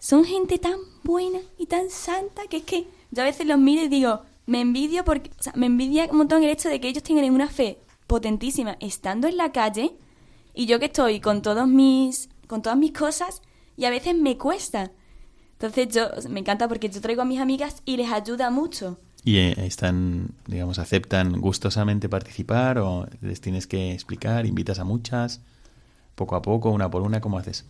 son 0.03 0.25
gente 0.25 0.59
tan 0.59 0.75
buena 1.05 1.39
y 1.57 1.67
tan 1.67 1.89
santa 1.89 2.41
que 2.49 2.57
es 2.57 2.63
que 2.63 2.87
yo 3.11 3.21
a 3.21 3.25
veces 3.25 3.47
los 3.47 3.57
miro 3.57 3.83
y 3.83 3.87
digo, 3.87 4.19
me 4.45 4.59
envidio 4.59 5.05
porque, 5.05 5.31
o 5.39 5.41
sea, 5.41 5.53
me 5.55 5.67
envidia 5.67 6.09
un 6.11 6.17
montón 6.17 6.43
el 6.43 6.49
hecho 6.49 6.67
de 6.67 6.81
que 6.81 6.89
ellos 6.89 7.03
tengan 7.03 7.33
una 7.33 7.47
fe 7.47 7.79
potentísima 8.05 8.75
estando 8.81 9.29
en 9.29 9.37
la 9.37 9.53
calle 9.53 9.95
y 10.53 10.65
yo 10.65 10.77
que 10.77 10.87
estoy 10.87 11.21
con 11.21 11.41
todos 11.41 11.69
mis 11.69 12.27
con 12.47 12.61
todas 12.61 12.77
mis 12.77 12.91
cosas 12.91 13.41
y 13.77 13.85
a 13.85 13.89
veces 13.89 14.13
me 14.13 14.37
cuesta. 14.37 14.91
Entonces 15.53 15.87
yo 15.87 16.09
me 16.29 16.41
encanta 16.41 16.67
porque 16.67 16.89
yo 16.89 16.99
traigo 16.99 17.21
a 17.21 17.25
mis 17.25 17.39
amigas 17.39 17.81
y 17.85 17.95
les 17.95 18.11
ayuda 18.11 18.49
mucho. 18.49 18.97
¿Y 19.23 19.37
eh, 19.37 19.55
están, 19.65 20.31
digamos, 20.47 20.79
aceptan 20.79 21.39
gustosamente 21.39 22.09
participar 22.09 22.77
o 22.77 23.07
les 23.21 23.39
tienes 23.39 23.67
que 23.67 23.93
explicar, 23.93 24.45
invitas 24.45 24.79
a 24.79 24.83
muchas, 24.83 25.39
poco 26.15 26.35
a 26.35 26.41
poco, 26.41 26.71
una 26.71 26.91
por 26.91 27.03
una, 27.03 27.21
¿cómo 27.21 27.37
haces? 27.37 27.63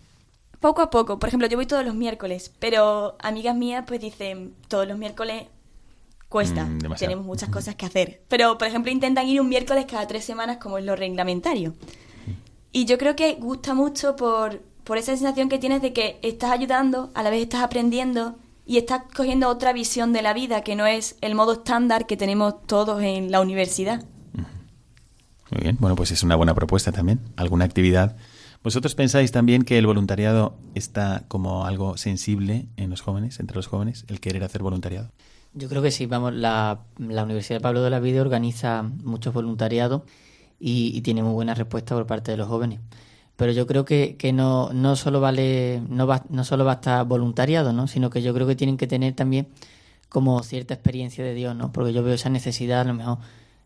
Poco 0.64 0.82
a 0.82 0.90
poco, 0.90 1.20
por 1.20 1.28
ejemplo, 1.28 1.46
yo 1.50 1.58
voy 1.58 1.66
todos 1.66 1.84
los 1.84 1.94
miércoles, 1.94 2.50
pero 2.58 3.18
amigas 3.20 3.54
mías 3.54 3.84
pues 3.86 4.00
dicen, 4.00 4.54
todos 4.70 4.88
los 4.88 4.98
miércoles 4.98 5.48
cuesta, 6.30 6.64
mm, 6.64 6.96
tenemos 6.98 7.26
muchas 7.26 7.50
cosas 7.50 7.76
que 7.76 7.86
hacer. 7.86 8.22
Pero, 8.30 8.58
por 8.58 8.70
ejemplo, 8.70 8.90
intentan 8.90 9.28
ir 9.28 9.42
un 9.42 9.50
miércoles 9.50 9.86
cada 9.86 10.08
tres 10.08 10.24
semanas 10.24 10.60
como 10.60 10.78
es 10.78 10.86
lo 10.86 10.96
reglamentario. 10.96 11.74
Y 12.72 12.86
yo 12.86 12.98
creo 12.98 13.14
que 13.14 13.34
gusta 13.34 13.74
mucho 13.74 14.16
por, 14.16 14.62
por 14.86 14.98
esa 14.98 15.18
sensación 15.18 15.50
que 15.50 15.60
tienes 15.60 15.82
de 15.82 15.92
que 15.92 16.18
estás 16.22 16.52
ayudando, 16.52 17.12
a 17.14 17.24
la 17.24 17.30
vez 17.30 17.42
estás 17.42 17.62
aprendiendo 17.62 18.38
y 18.66 18.78
estás 18.78 19.02
cogiendo 19.14 19.50
otra 19.50 19.74
visión 19.74 20.14
de 20.14 20.22
la 20.22 20.32
vida 20.32 20.62
que 20.62 20.78
no 20.78 20.88
es 20.88 21.18
el 21.20 21.36
modo 21.36 21.52
estándar 21.52 22.08
que 22.08 22.16
tenemos 22.16 22.66
todos 22.68 23.04
en 23.04 23.34
la 23.34 23.42
universidad. 23.42 24.06
Muy 25.52 25.62
bien, 25.62 25.76
bueno, 25.82 25.98
pues 25.98 26.12
es 26.12 26.24
una 26.24 26.38
buena 26.38 26.56
propuesta 26.56 26.94
también. 26.94 27.20
¿Alguna 27.36 27.66
actividad? 27.66 28.16
¿Vosotros 28.64 28.96
pensáis 28.96 29.32
también 29.32 29.64
que 29.64 29.78
el 29.78 29.86
voluntariado 29.86 30.56
está 30.74 31.26
como 31.28 31.66
algo 31.66 31.98
sensible 31.98 32.68
en 32.78 32.90
los 32.90 33.02
jóvenes, 33.02 33.40
entre 33.40 33.56
los 33.56 33.68
jóvenes, 33.68 34.06
el 34.08 34.20
querer 34.20 34.44
hacer 34.44 34.64
voluntariado? 34.64 35.12
Yo 35.54 35.70
creo 35.70 35.82
que 35.82 35.92
sí, 35.92 36.06
vamos, 36.06 36.34
la, 36.34 36.80
la 36.98 37.24
Universidad 37.24 37.60
de 37.60 37.62
Pablo 37.62 37.84
de 37.84 37.90
la 37.90 38.00
Vida 38.00 38.22
organiza 38.22 38.84
muchos 38.84 39.34
voluntariados 39.34 40.04
y, 40.60 41.02
tiene 41.02 41.24
muy 41.24 41.34
buena 41.34 41.54
respuesta 41.54 41.94
por 41.94 42.08
parte 42.08 42.32
de 42.32 42.38
los 42.38 42.48
jóvenes 42.48 42.80
pero 43.36 43.52
yo 43.52 43.66
creo 43.66 43.84
que, 43.84 44.16
que 44.16 44.32
no, 44.32 44.72
no 44.74 44.96
solo 44.96 45.20
vale, 45.20 45.82
no, 45.90 46.06
va, 46.06 46.24
no 46.30 46.44
solo 46.44 46.66
basta 46.66 47.02
voluntariado, 47.02 47.74
¿no? 47.74 47.88
sino 47.88 48.12
que 48.12 48.22
yo 48.22 48.32
creo 48.34 48.46
que 48.46 48.56
tienen 48.56 48.78
que 48.78 48.86
tener 48.86 49.16
también 49.16 49.48
como 50.14 50.42
cierta 50.44 50.76
experiencia 50.76 51.26
de 51.26 51.34
Dios, 51.34 51.56
¿no? 51.56 51.74
Porque 51.74 51.92
yo 51.92 52.04
veo 52.04 52.14
esa 52.14 52.30
necesidad, 52.30 52.82
a 52.82 52.84
lo 52.84 52.94
mejor, 52.94 53.18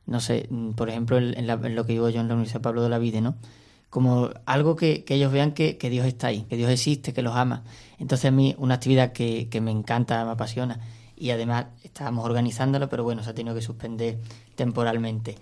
no 0.05 0.21
sé, 0.21 0.47
mm, 0.49 0.71
por 0.71 0.89
ejemplo, 0.89 1.17
en, 1.17 1.45
lo 1.75 1.85
que 1.85 1.91
digo 1.91 2.09
yo 2.09 2.21
en 2.21 2.29
la 2.29 2.35
Universidad 2.35 2.61
Pablo 2.61 2.81
de 2.81 2.89
la 2.89 2.97
Vida, 2.97 3.19
¿no? 3.19 3.35
Como 3.89 4.29
algo 4.45 4.75
que, 4.75 5.03
que 5.03 5.15
ellos 5.15 5.31
vean 5.31 5.53
que, 5.53 5.77
que, 5.77 5.89
Dios 5.89 6.05
está 6.05 6.27
ahí, 6.27 6.43
que 6.43 6.57
Dios 6.57 6.69
existe, 6.69 7.13
que 7.13 7.21
los 7.21 7.35
ama. 7.35 7.63
Entonces 7.99 8.25
a 8.25 8.31
mí 8.31 8.53
una 8.57 8.75
actividad 8.75 9.13
que, 9.13 9.47
que 9.49 9.61
me 9.61 9.71
encanta, 9.71 10.23
me 10.25 10.31
apasiona, 10.31 10.79
y 11.15 11.31
además 11.31 11.67
estábamos 11.83 12.25
organizándolo, 12.25 12.89
pero 12.89 13.03
bueno, 13.03 13.23
se 13.23 13.29
ha 13.29 13.33
tenido 13.33 13.55
que 13.55 13.61
suspender 13.61 14.19
temporalmente 14.55 15.35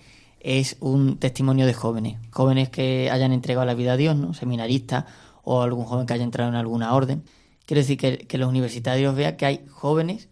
es 0.46 0.78
un 0.80 1.18
testimonio 1.18 1.66
de 1.66 1.74
jóvenes, 1.74 2.20
jóvenes 2.30 2.70
que 2.70 3.10
hayan 3.10 3.32
entregado 3.32 3.66
la 3.66 3.74
vida 3.74 3.93
a 3.93 3.98
Dios, 3.98 4.16
¿no? 4.16 4.36
seminaristas 4.36 5.06
o 5.43 5.64
algún 5.64 5.86
joven 5.86 6.06
que 6.06 6.14
haya 6.14 6.24
entrado 6.24 6.52
en 6.52 6.56
alguna 6.56 6.93
orden. 6.93 7.24
Quiero 7.66 7.82
decir 7.82 7.98
que, 7.98 8.38
los 8.38 8.48
universitarios 8.48 9.16
vean 9.16 9.38
que 9.38 9.48
hay 9.48 9.66
jóvenes 9.72 10.30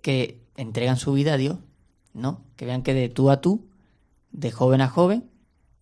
que 0.00 0.40
entregan 0.56 0.96
su 0.96 1.12
vida 1.12 1.34
a 1.34 1.36
Dios, 1.36 1.58
¿no? 2.14 2.40
Que 2.56 2.64
vean 2.64 2.82
que 2.82 2.94
de 2.94 3.10
tú 3.10 3.30
a 3.30 3.42
tú, 3.42 3.68
de 4.32 4.50
joven 4.50 4.80
a 4.80 4.88
joven, 4.88 5.28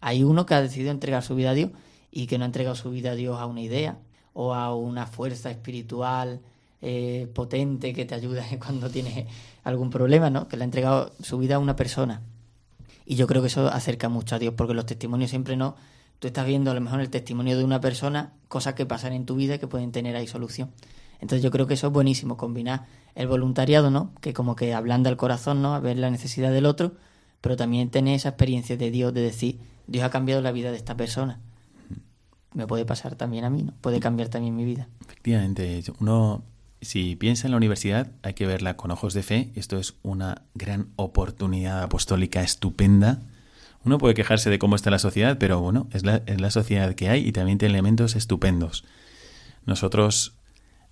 hay 0.03 0.23
uno 0.23 0.45
que 0.45 0.53
ha 0.53 0.61
decidido 0.61 0.91
entregar 0.91 1.23
su 1.23 1.35
vida 1.35 1.51
a 1.51 1.55
Dios 1.55 1.71
y 2.11 2.27
que 2.27 2.37
no 2.37 2.45
ha 2.45 2.47
entregado 2.47 2.77
su 2.77 2.91
vida 2.91 3.13
a 3.13 3.15
Dios 3.15 3.41
a 3.41 3.47
una 3.47 3.63
idea 3.63 3.97
o 4.35 4.53
a 4.55 4.75
una 4.75 5.07
fuerza 5.07 5.51
espiritual 5.51 6.41
eh, 6.83 7.27
potente 7.35 7.95
que 7.95 8.05
te 8.05 8.15
ayuda 8.15 8.45
cuando 8.59 8.91
tienes 8.91 9.27
algún 9.65 9.89
problema, 9.89 10.29
¿no? 10.29 10.47
Que 10.49 10.59
le 10.59 10.65
ha 10.65 10.67
entregado 10.67 11.13
su 11.23 11.39
vida 11.39 11.55
a 11.55 11.59
una 11.59 11.77
persona 11.77 12.21
y 13.05 13.17
yo 13.17 13.27
creo 13.27 13.43
que 13.43 13.49
eso 13.49 13.69
acerca 13.69 14.09
mucho 14.09 14.37
a 14.37 14.39
Dios, 14.39 14.55
porque 14.57 14.75
los 14.75 14.87
testimonios 14.87 15.31
siempre 15.31 15.57
no. 15.57 15.77
Tú 16.19 16.29
estás 16.29 16.47
viendo 16.47 16.71
a 16.71 16.75
lo 16.75 16.81
mejor 16.81 17.01
el 17.01 17.11
testimonio 17.11 17.59
de 17.59 17.65
una 17.65 17.81
persona, 17.81 18.33
cosas 18.49 18.75
que 18.75 18.87
pasan 18.87 19.13
en 19.13 19.27
tu 19.27 19.35
vida 19.35 19.57
y 19.57 19.59
que 19.59 19.67
pueden 19.67 19.91
tener 19.93 20.15
ahí 20.15 20.27
solución. 20.27 20.71
Entonces 21.21 21.43
yo 21.43 21.51
creo 21.51 21.67
que 21.67 21.75
eso 21.75 21.89
es 21.89 21.93
buenísimo, 21.93 22.37
combinar 22.37 22.87
el 23.15 23.27
voluntariado, 23.27 23.91
¿no? 23.91 24.13
Que 24.21 24.33
como 24.33 24.57
que 24.57 24.75
ablanda 24.75 25.11
el 25.11 25.17
corazón, 25.17 25.63
¿no? 25.63 25.75
A 25.75 25.81
ver 25.81 25.99
la 25.99 26.11
necesidad 26.11 26.53
del 26.53 26.67
otro, 26.67 26.93
pero 27.43 27.57
también 27.57 27.91
tener 27.91 28.15
esa 28.15 28.31
experiencia 28.31 28.79
de 28.79 28.91
Dios, 28.91 29.13
de 29.13 29.21
decir, 29.21 29.59
Dios 29.87 30.05
ha 30.05 30.11
cambiado 30.11 30.41
la 30.41 30.53
vida 30.53 30.71
de 30.71 30.79
esta 30.79 30.97
persona. 30.97 31.41
Me 32.55 32.67
puede 32.67 32.87
pasar 32.87 33.17
también 33.17 33.45
a 33.45 33.51
mí, 33.51 33.65
¿no? 33.65 33.75
Puede 33.81 34.01
cambiar 34.01 34.29
también 34.29 34.57
mi 34.57 34.65
vida. 34.65 34.89
Efectivamente, 35.03 35.83
uno, 36.01 36.45
si 36.81 37.17
piensa 37.17 37.47
en 37.47 37.51
la 37.51 37.57
universidad, 37.57 38.13
hay 38.23 38.35
que 38.35 38.47
verla 38.47 38.77
con 38.77 38.91
ojos 38.91 39.13
de 39.13 39.23
fe. 39.23 39.51
Esto 39.55 39.79
es 39.79 39.95
una 40.03 40.43
gran 40.55 40.89
oportunidad 40.97 41.83
apostólica 41.83 42.43
estupenda. 42.43 43.23
Uno 43.85 43.99
puede 43.99 44.15
quejarse 44.15 44.49
de 44.49 44.59
cómo 44.59 44.77
está 44.77 44.91
la 44.91 45.01
sociedad, 45.01 45.39
pero 45.39 45.61
bueno, 45.61 45.89
es 45.93 46.05
la, 46.05 46.23
es 46.27 46.41
la 46.41 46.51
sociedad 46.51 46.95
que 46.95 47.09
hay 47.09 47.27
y 47.27 47.33
también 47.33 47.59
tiene 47.59 47.75
elementos 47.75 48.15
estupendos. 48.15 48.85
Nosotros, 49.67 50.37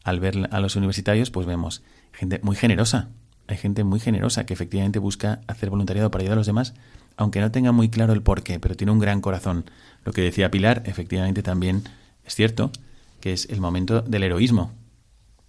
al 0.03 0.18
ver 0.18 0.48
a 0.51 0.61
los 0.61 0.74
universitarios, 0.74 1.30
pues 1.30 1.46
vemos 1.46 1.82
gente 2.12 2.40
muy 2.42 2.57
generosa. 2.57 3.11
Hay 3.51 3.57
gente 3.57 3.82
muy 3.82 3.98
generosa 3.98 4.46
que 4.46 4.55
efectivamente 4.55 5.01
busca 5.01 5.40
hacer 5.48 5.70
voluntariado 5.70 6.09
para 6.12 6.22
ayudar 6.22 6.34
a 6.34 6.40
los 6.40 6.46
demás, 6.46 6.72
aunque 7.16 7.40
no 7.40 7.51
tenga 7.51 7.72
muy 7.72 7.88
claro 7.88 8.12
el 8.12 8.22
porqué, 8.22 8.61
pero 8.61 8.76
tiene 8.76 8.92
un 8.92 9.01
gran 9.01 9.20
corazón. 9.20 9.64
Lo 10.05 10.12
que 10.12 10.20
decía 10.20 10.53
Pilar, 10.53 10.84
efectivamente 10.86 11.42
también 11.42 11.82
es 12.24 12.36
cierto, 12.36 12.70
que 13.18 13.32
es 13.32 13.51
el 13.51 13.61
momento 13.61 14.03
del 14.03 14.22
heroísmo 14.22 14.70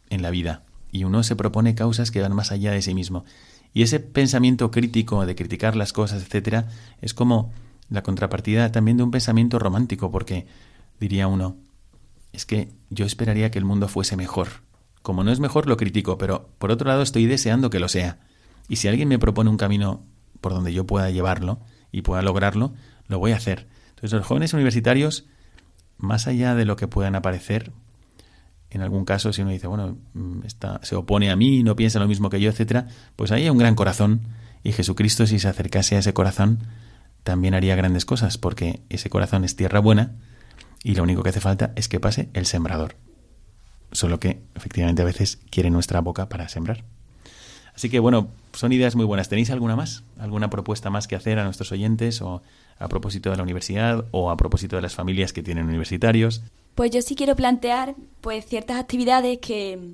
en 0.09 0.23
la 0.23 0.31
vida. 0.31 0.63
Y 0.91 1.03
uno 1.03 1.21
se 1.21 1.35
propone 1.35 1.75
causas 1.75 2.09
que 2.09 2.21
van 2.21 2.35
más 2.35 2.51
allá 2.51 2.71
de 2.71 2.81
sí 2.81 2.95
mismo. 2.95 3.23
Y 3.71 3.83
ese 3.83 3.99
pensamiento 3.99 4.71
crítico 4.71 5.23
de 5.27 5.35
criticar 5.35 5.75
las 5.75 5.93
cosas, 5.93 6.23
etcétera, 6.23 6.69
es 7.01 7.13
como 7.13 7.53
la 7.87 8.01
contrapartida 8.01 8.71
también 8.71 8.97
de 8.97 9.03
un 9.03 9.11
pensamiento 9.11 9.59
romántico, 9.59 10.09
porque 10.09 10.47
diría 10.99 11.27
uno, 11.27 11.55
es 12.33 12.47
que 12.47 12.69
yo 12.89 13.05
esperaría 13.05 13.51
que 13.51 13.59
el 13.59 13.65
mundo 13.65 13.87
fuese 13.87 14.17
mejor. 14.17 14.47
Como 15.01 15.23
no 15.23 15.31
es 15.31 15.39
mejor, 15.39 15.67
lo 15.67 15.77
critico, 15.77 16.17
pero 16.17 16.49
por 16.57 16.71
otro 16.71 16.87
lado 16.87 17.01
estoy 17.01 17.25
deseando 17.25 17.69
que 17.69 17.79
lo 17.79 17.87
sea. 17.87 18.19
Y 18.67 18.77
si 18.77 18.87
alguien 18.87 19.07
me 19.09 19.19
propone 19.19 19.49
un 19.49 19.57
camino 19.57 20.03
por 20.39 20.53
donde 20.53 20.73
yo 20.73 20.85
pueda 20.85 21.09
llevarlo 21.09 21.59
y 21.91 22.01
pueda 22.01 22.21
lograrlo, 22.21 22.73
lo 23.07 23.19
voy 23.19 23.31
a 23.31 23.37
hacer. 23.37 23.67
Entonces 23.89 24.13
los 24.13 24.25
jóvenes 24.25 24.53
universitarios, 24.53 25.25
más 25.97 26.27
allá 26.27 26.55
de 26.55 26.65
lo 26.65 26.75
que 26.75 26.87
puedan 26.87 27.15
aparecer, 27.15 27.71
en 28.69 28.81
algún 28.81 29.05
caso 29.05 29.33
si 29.33 29.41
uno 29.41 29.51
dice, 29.51 29.67
bueno, 29.67 29.97
mm, 30.13 30.45
está, 30.45 30.79
se 30.83 30.95
opone 30.95 31.29
a 31.29 31.35
mí, 31.35 31.63
no 31.63 31.75
piensa 31.75 31.99
lo 31.99 32.07
mismo 32.07 32.29
que 32.29 32.39
yo, 32.39 32.49
etcétera, 32.49 32.87
pues 33.15 33.31
ahí 33.31 33.43
hay 33.43 33.49
un 33.49 33.57
gran 33.57 33.75
corazón 33.75 34.21
y 34.63 34.71
Jesucristo 34.71 35.27
si 35.27 35.39
se 35.39 35.47
acercase 35.47 35.95
a 35.95 35.99
ese 35.99 36.13
corazón 36.13 36.59
también 37.23 37.53
haría 37.53 37.75
grandes 37.75 38.05
cosas, 38.05 38.37
porque 38.37 38.81
ese 38.89 39.09
corazón 39.09 39.43
es 39.43 39.55
tierra 39.55 39.79
buena 39.79 40.15
y 40.83 40.95
lo 40.95 41.03
único 41.03 41.21
que 41.21 41.29
hace 41.29 41.41
falta 41.41 41.71
es 41.75 41.87
que 41.87 41.99
pase 41.99 42.29
el 42.33 42.45
sembrador. 42.45 42.95
Solo 43.91 44.19
que 44.19 44.39
efectivamente 44.55 45.01
a 45.01 45.05
veces 45.05 45.39
quiere 45.49 45.69
nuestra 45.69 46.01
boca 46.01 46.29
para 46.29 46.47
sembrar. 46.49 46.83
Así 47.75 47.89
que 47.89 47.99
bueno, 47.99 48.29
son 48.53 48.73
ideas 48.73 48.95
muy 48.95 49.05
buenas. 49.05 49.29
¿Tenéis 49.29 49.49
alguna 49.49 49.75
más? 49.75 50.03
¿Alguna 50.19 50.49
propuesta 50.49 50.89
más 50.89 51.07
que 51.07 51.15
hacer 51.15 51.39
a 51.39 51.43
nuestros 51.43 51.71
oyentes 51.71 52.21
o 52.21 52.41
a 52.79 52.87
propósito 52.87 53.29
de 53.29 53.37
la 53.37 53.43
universidad 53.43 54.05
o 54.11 54.29
a 54.29 54.37
propósito 54.37 54.75
de 54.75 54.81
las 54.81 54.95
familias 54.95 55.33
que 55.33 55.43
tienen 55.43 55.65
universitarios? 55.65 56.41
Pues 56.75 56.91
yo 56.91 57.01
sí 57.01 57.15
quiero 57.15 57.35
plantear 57.35 57.95
pues 58.21 58.45
ciertas 58.45 58.79
actividades 58.79 59.39
que 59.39 59.93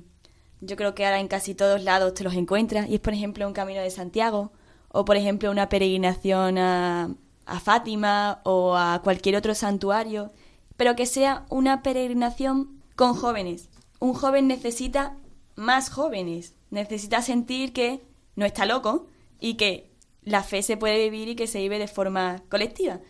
yo 0.60 0.76
creo 0.76 0.94
que 0.94 1.04
ahora 1.04 1.20
en 1.20 1.28
casi 1.28 1.54
todos 1.54 1.82
lados 1.82 2.14
te 2.14 2.24
los 2.24 2.34
encuentras 2.34 2.88
y 2.88 2.94
es 2.94 3.00
por 3.00 3.14
ejemplo 3.14 3.46
un 3.46 3.52
camino 3.52 3.80
de 3.80 3.90
Santiago 3.90 4.52
o 4.88 5.04
por 5.04 5.16
ejemplo 5.16 5.50
una 5.50 5.68
peregrinación 5.68 6.58
a, 6.58 7.10
a 7.46 7.60
Fátima 7.60 8.40
o 8.44 8.76
a 8.76 9.00
cualquier 9.02 9.36
otro 9.36 9.54
santuario, 9.54 10.32
pero 10.76 10.96
que 10.96 11.06
sea 11.06 11.44
una 11.48 11.82
peregrinación 11.82 12.70
con 12.96 13.14
jóvenes. 13.14 13.68
Un 14.00 14.14
joven 14.14 14.46
necesita 14.46 15.16
más 15.56 15.90
jóvenes, 15.90 16.54
necesita 16.70 17.22
sentir 17.22 17.72
que 17.72 18.00
no 18.36 18.46
está 18.46 18.64
loco 18.64 19.06
y 19.40 19.54
que 19.54 19.90
la 20.22 20.42
fe 20.42 20.62
se 20.62 20.76
puede 20.76 21.10
vivir 21.10 21.28
y 21.28 21.36
que 21.36 21.46
se 21.46 21.58
vive 21.58 21.78
de 21.78 21.88
forma 21.88 22.42
colectiva. 22.48 23.00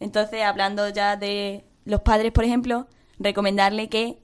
Entonces, 0.00 0.42
hablando 0.42 0.88
ya 0.88 1.16
de 1.16 1.64
los 1.84 2.00
padres, 2.00 2.32
por 2.32 2.44
ejemplo, 2.44 2.86
recomendarle 3.18 3.88
que, 3.88 4.18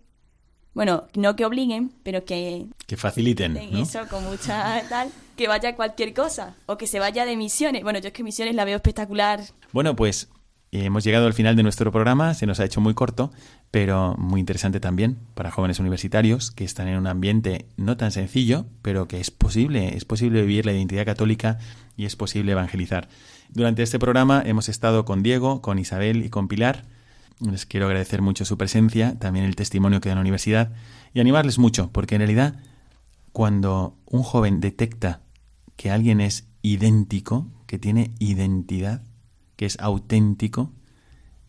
bueno, 0.73 1.09
no 1.15 1.37
que 1.37 1.45
obliguen, 1.45 1.93
pero 2.03 2.25
que... 2.25 2.67
Que 2.87 2.97
faciliten. 2.97 3.55
¿no? 3.55 3.83
Eso, 3.83 4.01
con 4.09 4.25
mucha 4.25 4.83
tal, 4.89 5.11
que 5.37 5.49
vaya 5.49 5.71
a 5.71 5.77
cualquier 5.77 6.15
cosa, 6.15 6.57
o 6.67 6.77
que 6.77 6.87
se 6.87 7.01
vaya 7.01 7.27
de 7.27 7.37
misiones. 7.37 7.83
Bueno, 7.83 7.99
yo 7.99 8.09
es 8.09 8.13
que 8.13 8.23
misiones 8.23 8.55
la 8.55 8.65
veo 8.65 8.77
espectacular. 8.77 9.43
Bueno, 9.73 9.97
pues 9.97 10.29
hemos 10.83 11.05
llegado 11.05 11.27
al 11.27 11.35
final 11.35 11.57
de 11.57 11.63
nuestro 11.63 11.93
programa, 11.93 12.35
se 12.35 12.47
nos 12.47 12.59
ha 12.59 12.65
hecho 12.65 12.81
muy 12.81 12.95
corto, 12.95 13.31
pero 13.71 14.17
muy 14.19 14.41
interesante 14.41 14.81
también 14.81 15.19
para 15.35 15.51
jóvenes 15.51 15.79
universitarios 15.79 16.51
que 16.51 16.65
están 16.65 16.89
en 16.89 16.99
un 16.99 17.07
ambiente 17.07 17.67
no 17.77 17.97
tan 17.97 18.11
sencillo, 18.11 18.67
pero 18.83 19.07
que 19.07 19.21
es 19.21 19.31
posible, 19.31 19.97
es 19.97 20.05
posible 20.05 20.43
vivir 20.43 20.67
la 20.67 20.73
identidad 20.73 21.05
católica 21.05 21.59
y 21.97 22.07
es 22.07 22.17
posible 22.17 22.53
evangelizar. 22.53 23.09
Durante 23.51 23.83
este 23.83 23.99
programa 23.99 24.43
hemos 24.45 24.69
estado 24.69 25.05
con 25.05 25.23
Diego, 25.23 25.63
con 25.63 25.79
Isabel 25.79 26.25
y 26.25 26.29
con 26.29 26.49
Pilar. 26.49 26.85
Les 27.41 27.67
quiero 27.67 27.87
agradecer 27.87 28.21
mucho 28.21 28.45
su 28.45 28.59
presencia, 28.59 29.19
también 29.19 29.45
el 29.45 29.57
testimonio 29.57 30.01
que 30.01 30.09
da 30.09 30.17
la 30.17 30.21
universidad 30.21 30.73
y 31.13 31.21
animarles 31.21 31.59
mucho, 31.59 31.91
porque 31.93 32.17
en 32.17 32.21
realidad 32.21 32.57
cuando 33.33 33.97
un 34.07 34.23
joven 34.23 34.61
detecta 34.61 35.21
que 35.77 35.91
alguien 35.91 36.21
es 36.21 36.49
idéntico, 36.63 37.49
que 37.67 37.79
tiene 37.79 38.13
identidad, 38.19 39.03
que 39.57 39.67
es 39.67 39.79
auténtico, 39.81 40.73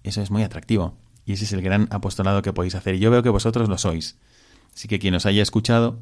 eso 0.04 0.22
es 0.22 0.32
muy 0.32 0.44
atractivo. 0.44 0.98
Y 1.26 1.34
ese 1.34 1.46
es 1.46 1.54
el 1.54 1.62
gran 1.62 1.88
apostolado 1.90 2.42
que 2.42 2.54
podéis 2.54 2.76
hacer. 2.76 2.96
Y 2.96 3.00
yo 3.00 3.10
veo 3.10 3.24
que 3.24 3.30
vosotros 3.30 3.68
lo 3.68 3.78
sois. 3.78 4.18
Así 4.74 4.88
que 4.88 5.00
quien 5.00 5.16
os 5.16 5.26
haya 5.26 5.42
escuchado, 5.42 6.00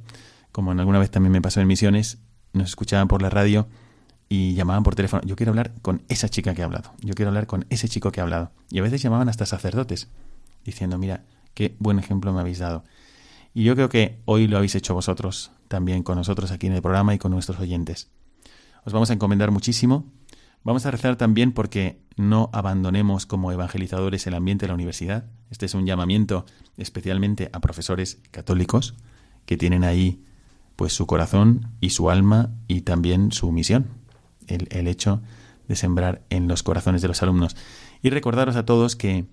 como 0.51 0.71
en 0.71 0.79
alguna 0.79 0.99
vez 0.99 1.09
también 1.11 1.31
me 1.31 1.41
pasó 1.41 1.61
en 1.61 1.67
misiones, 1.67 2.17
nos 2.51 2.69
escuchaban 2.69 3.07
por 3.07 3.21
la 3.21 3.29
radio 3.29 3.67
y 4.27 4.55
llamaban 4.55 4.83
por 4.83 4.95
teléfono. 4.95 5.23
Yo 5.25 5.35
quiero 5.35 5.51
hablar 5.51 5.73
con 5.81 6.03
esa 6.09 6.27
chica 6.27 6.53
que 6.53 6.61
ha 6.61 6.65
hablado. 6.65 6.91
Yo 7.01 7.13
quiero 7.13 7.29
hablar 7.29 7.47
con 7.47 7.65
ese 7.69 7.87
chico 7.87 8.11
que 8.11 8.19
ha 8.19 8.23
hablado. 8.23 8.51
Y 8.69 8.79
a 8.79 8.81
veces 8.81 9.01
llamaban 9.01 9.29
hasta 9.29 9.45
sacerdotes, 9.45 10.09
diciendo, 10.65 10.97
mira, 10.97 11.23
qué 11.53 11.75
buen 11.79 11.99
ejemplo 11.99 12.33
me 12.33 12.41
habéis 12.41 12.59
dado. 12.59 12.83
Y 13.53 13.63
yo 13.63 13.75
creo 13.75 13.89
que 13.89 14.19
hoy 14.25 14.47
lo 14.47 14.57
habéis 14.57 14.75
hecho 14.75 14.93
vosotros, 14.93 15.51
también 15.67 16.03
con 16.03 16.17
nosotros 16.17 16.51
aquí 16.51 16.67
en 16.67 16.73
el 16.73 16.81
programa 16.81 17.13
y 17.13 17.19
con 17.19 17.31
nuestros 17.31 17.59
oyentes. 17.59 18.09
Os 18.83 18.91
vamos 18.91 19.09
a 19.11 19.13
encomendar 19.13 19.51
muchísimo 19.51 20.05
Vamos 20.63 20.85
a 20.85 20.91
rezar 20.91 21.17
también 21.17 21.51
porque 21.51 22.01
no 22.15 22.49
abandonemos 22.53 23.25
como 23.25 23.51
evangelizadores 23.51 24.25
el 24.27 24.33
ambiente 24.33 24.63
de 24.65 24.69
la 24.69 24.75
universidad. 24.75 25.25
Este 25.49 25.65
es 25.65 25.73
un 25.73 25.85
llamamiento 25.85 26.45
especialmente 26.77 27.49
a 27.51 27.59
profesores 27.59 28.19
católicos 28.31 28.95
que 29.45 29.57
tienen 29.57 29.83
ahí 29.83 30.23
pues 30.77 30.93
su 30.93 31.05
corazón 31.05 31.71
y 31.81 31.89
su 31.89 32.09
alma 32.09 32.51
y 32.67 32.81
también 32.81 33.31
su 33.31 33.51
misión, 33.51 33.87
el, 34.47 34.67
el 34.71 34.87
hecho 34.87 35.21
de 35.67 35.75
sembrar 35.75 36.23
en 36.29 36.47
los 36.47 36.63
corazones 36.63 37.01
de 37.01 37.09
los 37.09 37.21
alumnos. 37.21 37.57
Y 38.01 38.09
recordaros 38.09 38.55
a 38.55 38.65
todos 38.65 38.95
que 38.95 39.25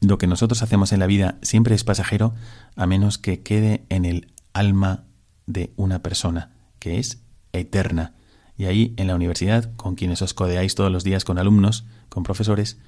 lo 0.00 0.18
que 0.18 0.28
nosotros 0.28 0.62
hacemos 0.62 0.92
en 0.92 1.00
la 1.00 1.06
vida 1.06 1.38
siempre 1.42 1.74
es 1.74 1.82
pasajero 1.82 2.32
a 2.76 2.86
menos 2.86 3.18
que 3.18 3.42
quede 3.42 3.84
en 3.88 4.04
el 4.04 4.32
alma 4.52 5.04
de 5.46 5.72
una 5.76 6.00
persona, 6.00 6.52
que 6.78 6.98
es 6.98 7.22
eterna 7.52 8.14
y 8.62 8.66
ahí, 8.66 8.94
en 8.96 9.08
la 9.08 9.16
universidad, 9.16 9.74
con 9.74 9.96
quienes 9.96 10.22
os 10.22 10.34
codeáis 10.34 10.76
todos 10.76 10.92
los 10.92 11.02
días 11.02 11.24
con 11.24 11.36
alumnos, 11.36 11.84
con 12.08 12.22
profesores, 12.22 12.78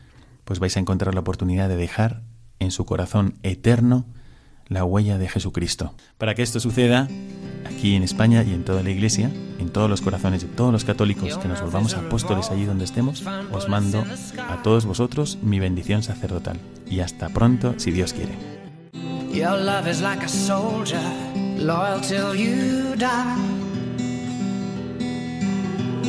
pues 0.45 0.61
vais 0.61 0.77
a 0.77 0.81
encontrar 0.81 1.14
la 1.14 1.20
oportunidad 1.20 1.68
de 1.68 1.75
dejar 1.75 2.22
en 2.61 2.70
su 2.70 2.85
corazón 2.85 3.35
eterno 3.43 4.07
la 4.68 4.85
huella 4.85 5.18
de 5.18 5.29
Jesucristo. 5.29 5.93
Para 6.16 6.37
que 6.37 6.43
esto 6.43 6.61
suceda, 6.61 7.09
aquí 7.64 7.97
en 7.97 8.05
España 8.05 8.45
y 8.45 8.55
en 8.55 8.64
toda 8.64 8.85
la 8.85 8.91
Iglesia, 8.91 9.33
en 9.59 9.68
todos 9.68 9.91
los 9.91 10.01
corazones 10.01 10.43
de 10.43 10.49
todos 10.49 10.70
los 10.70 10.85
católicos, 10.85 11.39
que 11.39 11.49
nos 11.49 11.61
volvamos 11.61 11.95
apóstoles 11.95 12.53
allí 12.53 12.66
donde 12.66 12.85
estemos, 12.85 13.25
os 13.51 13.68
mando 13.68 14.05
a 14.49 14.62
todos 14.62 14.87
vosotros 14.87 15.39
mi 15.43 15.59
bendición 15.59 16.05
sacerdotal. 16.05 16.57
Y 16.89 17.01
hasta 17.01 17.31
pronto, 17.31 17.75
si 17.79 17.91
Dios 17.91 18.12
quiere. 18.12 18.39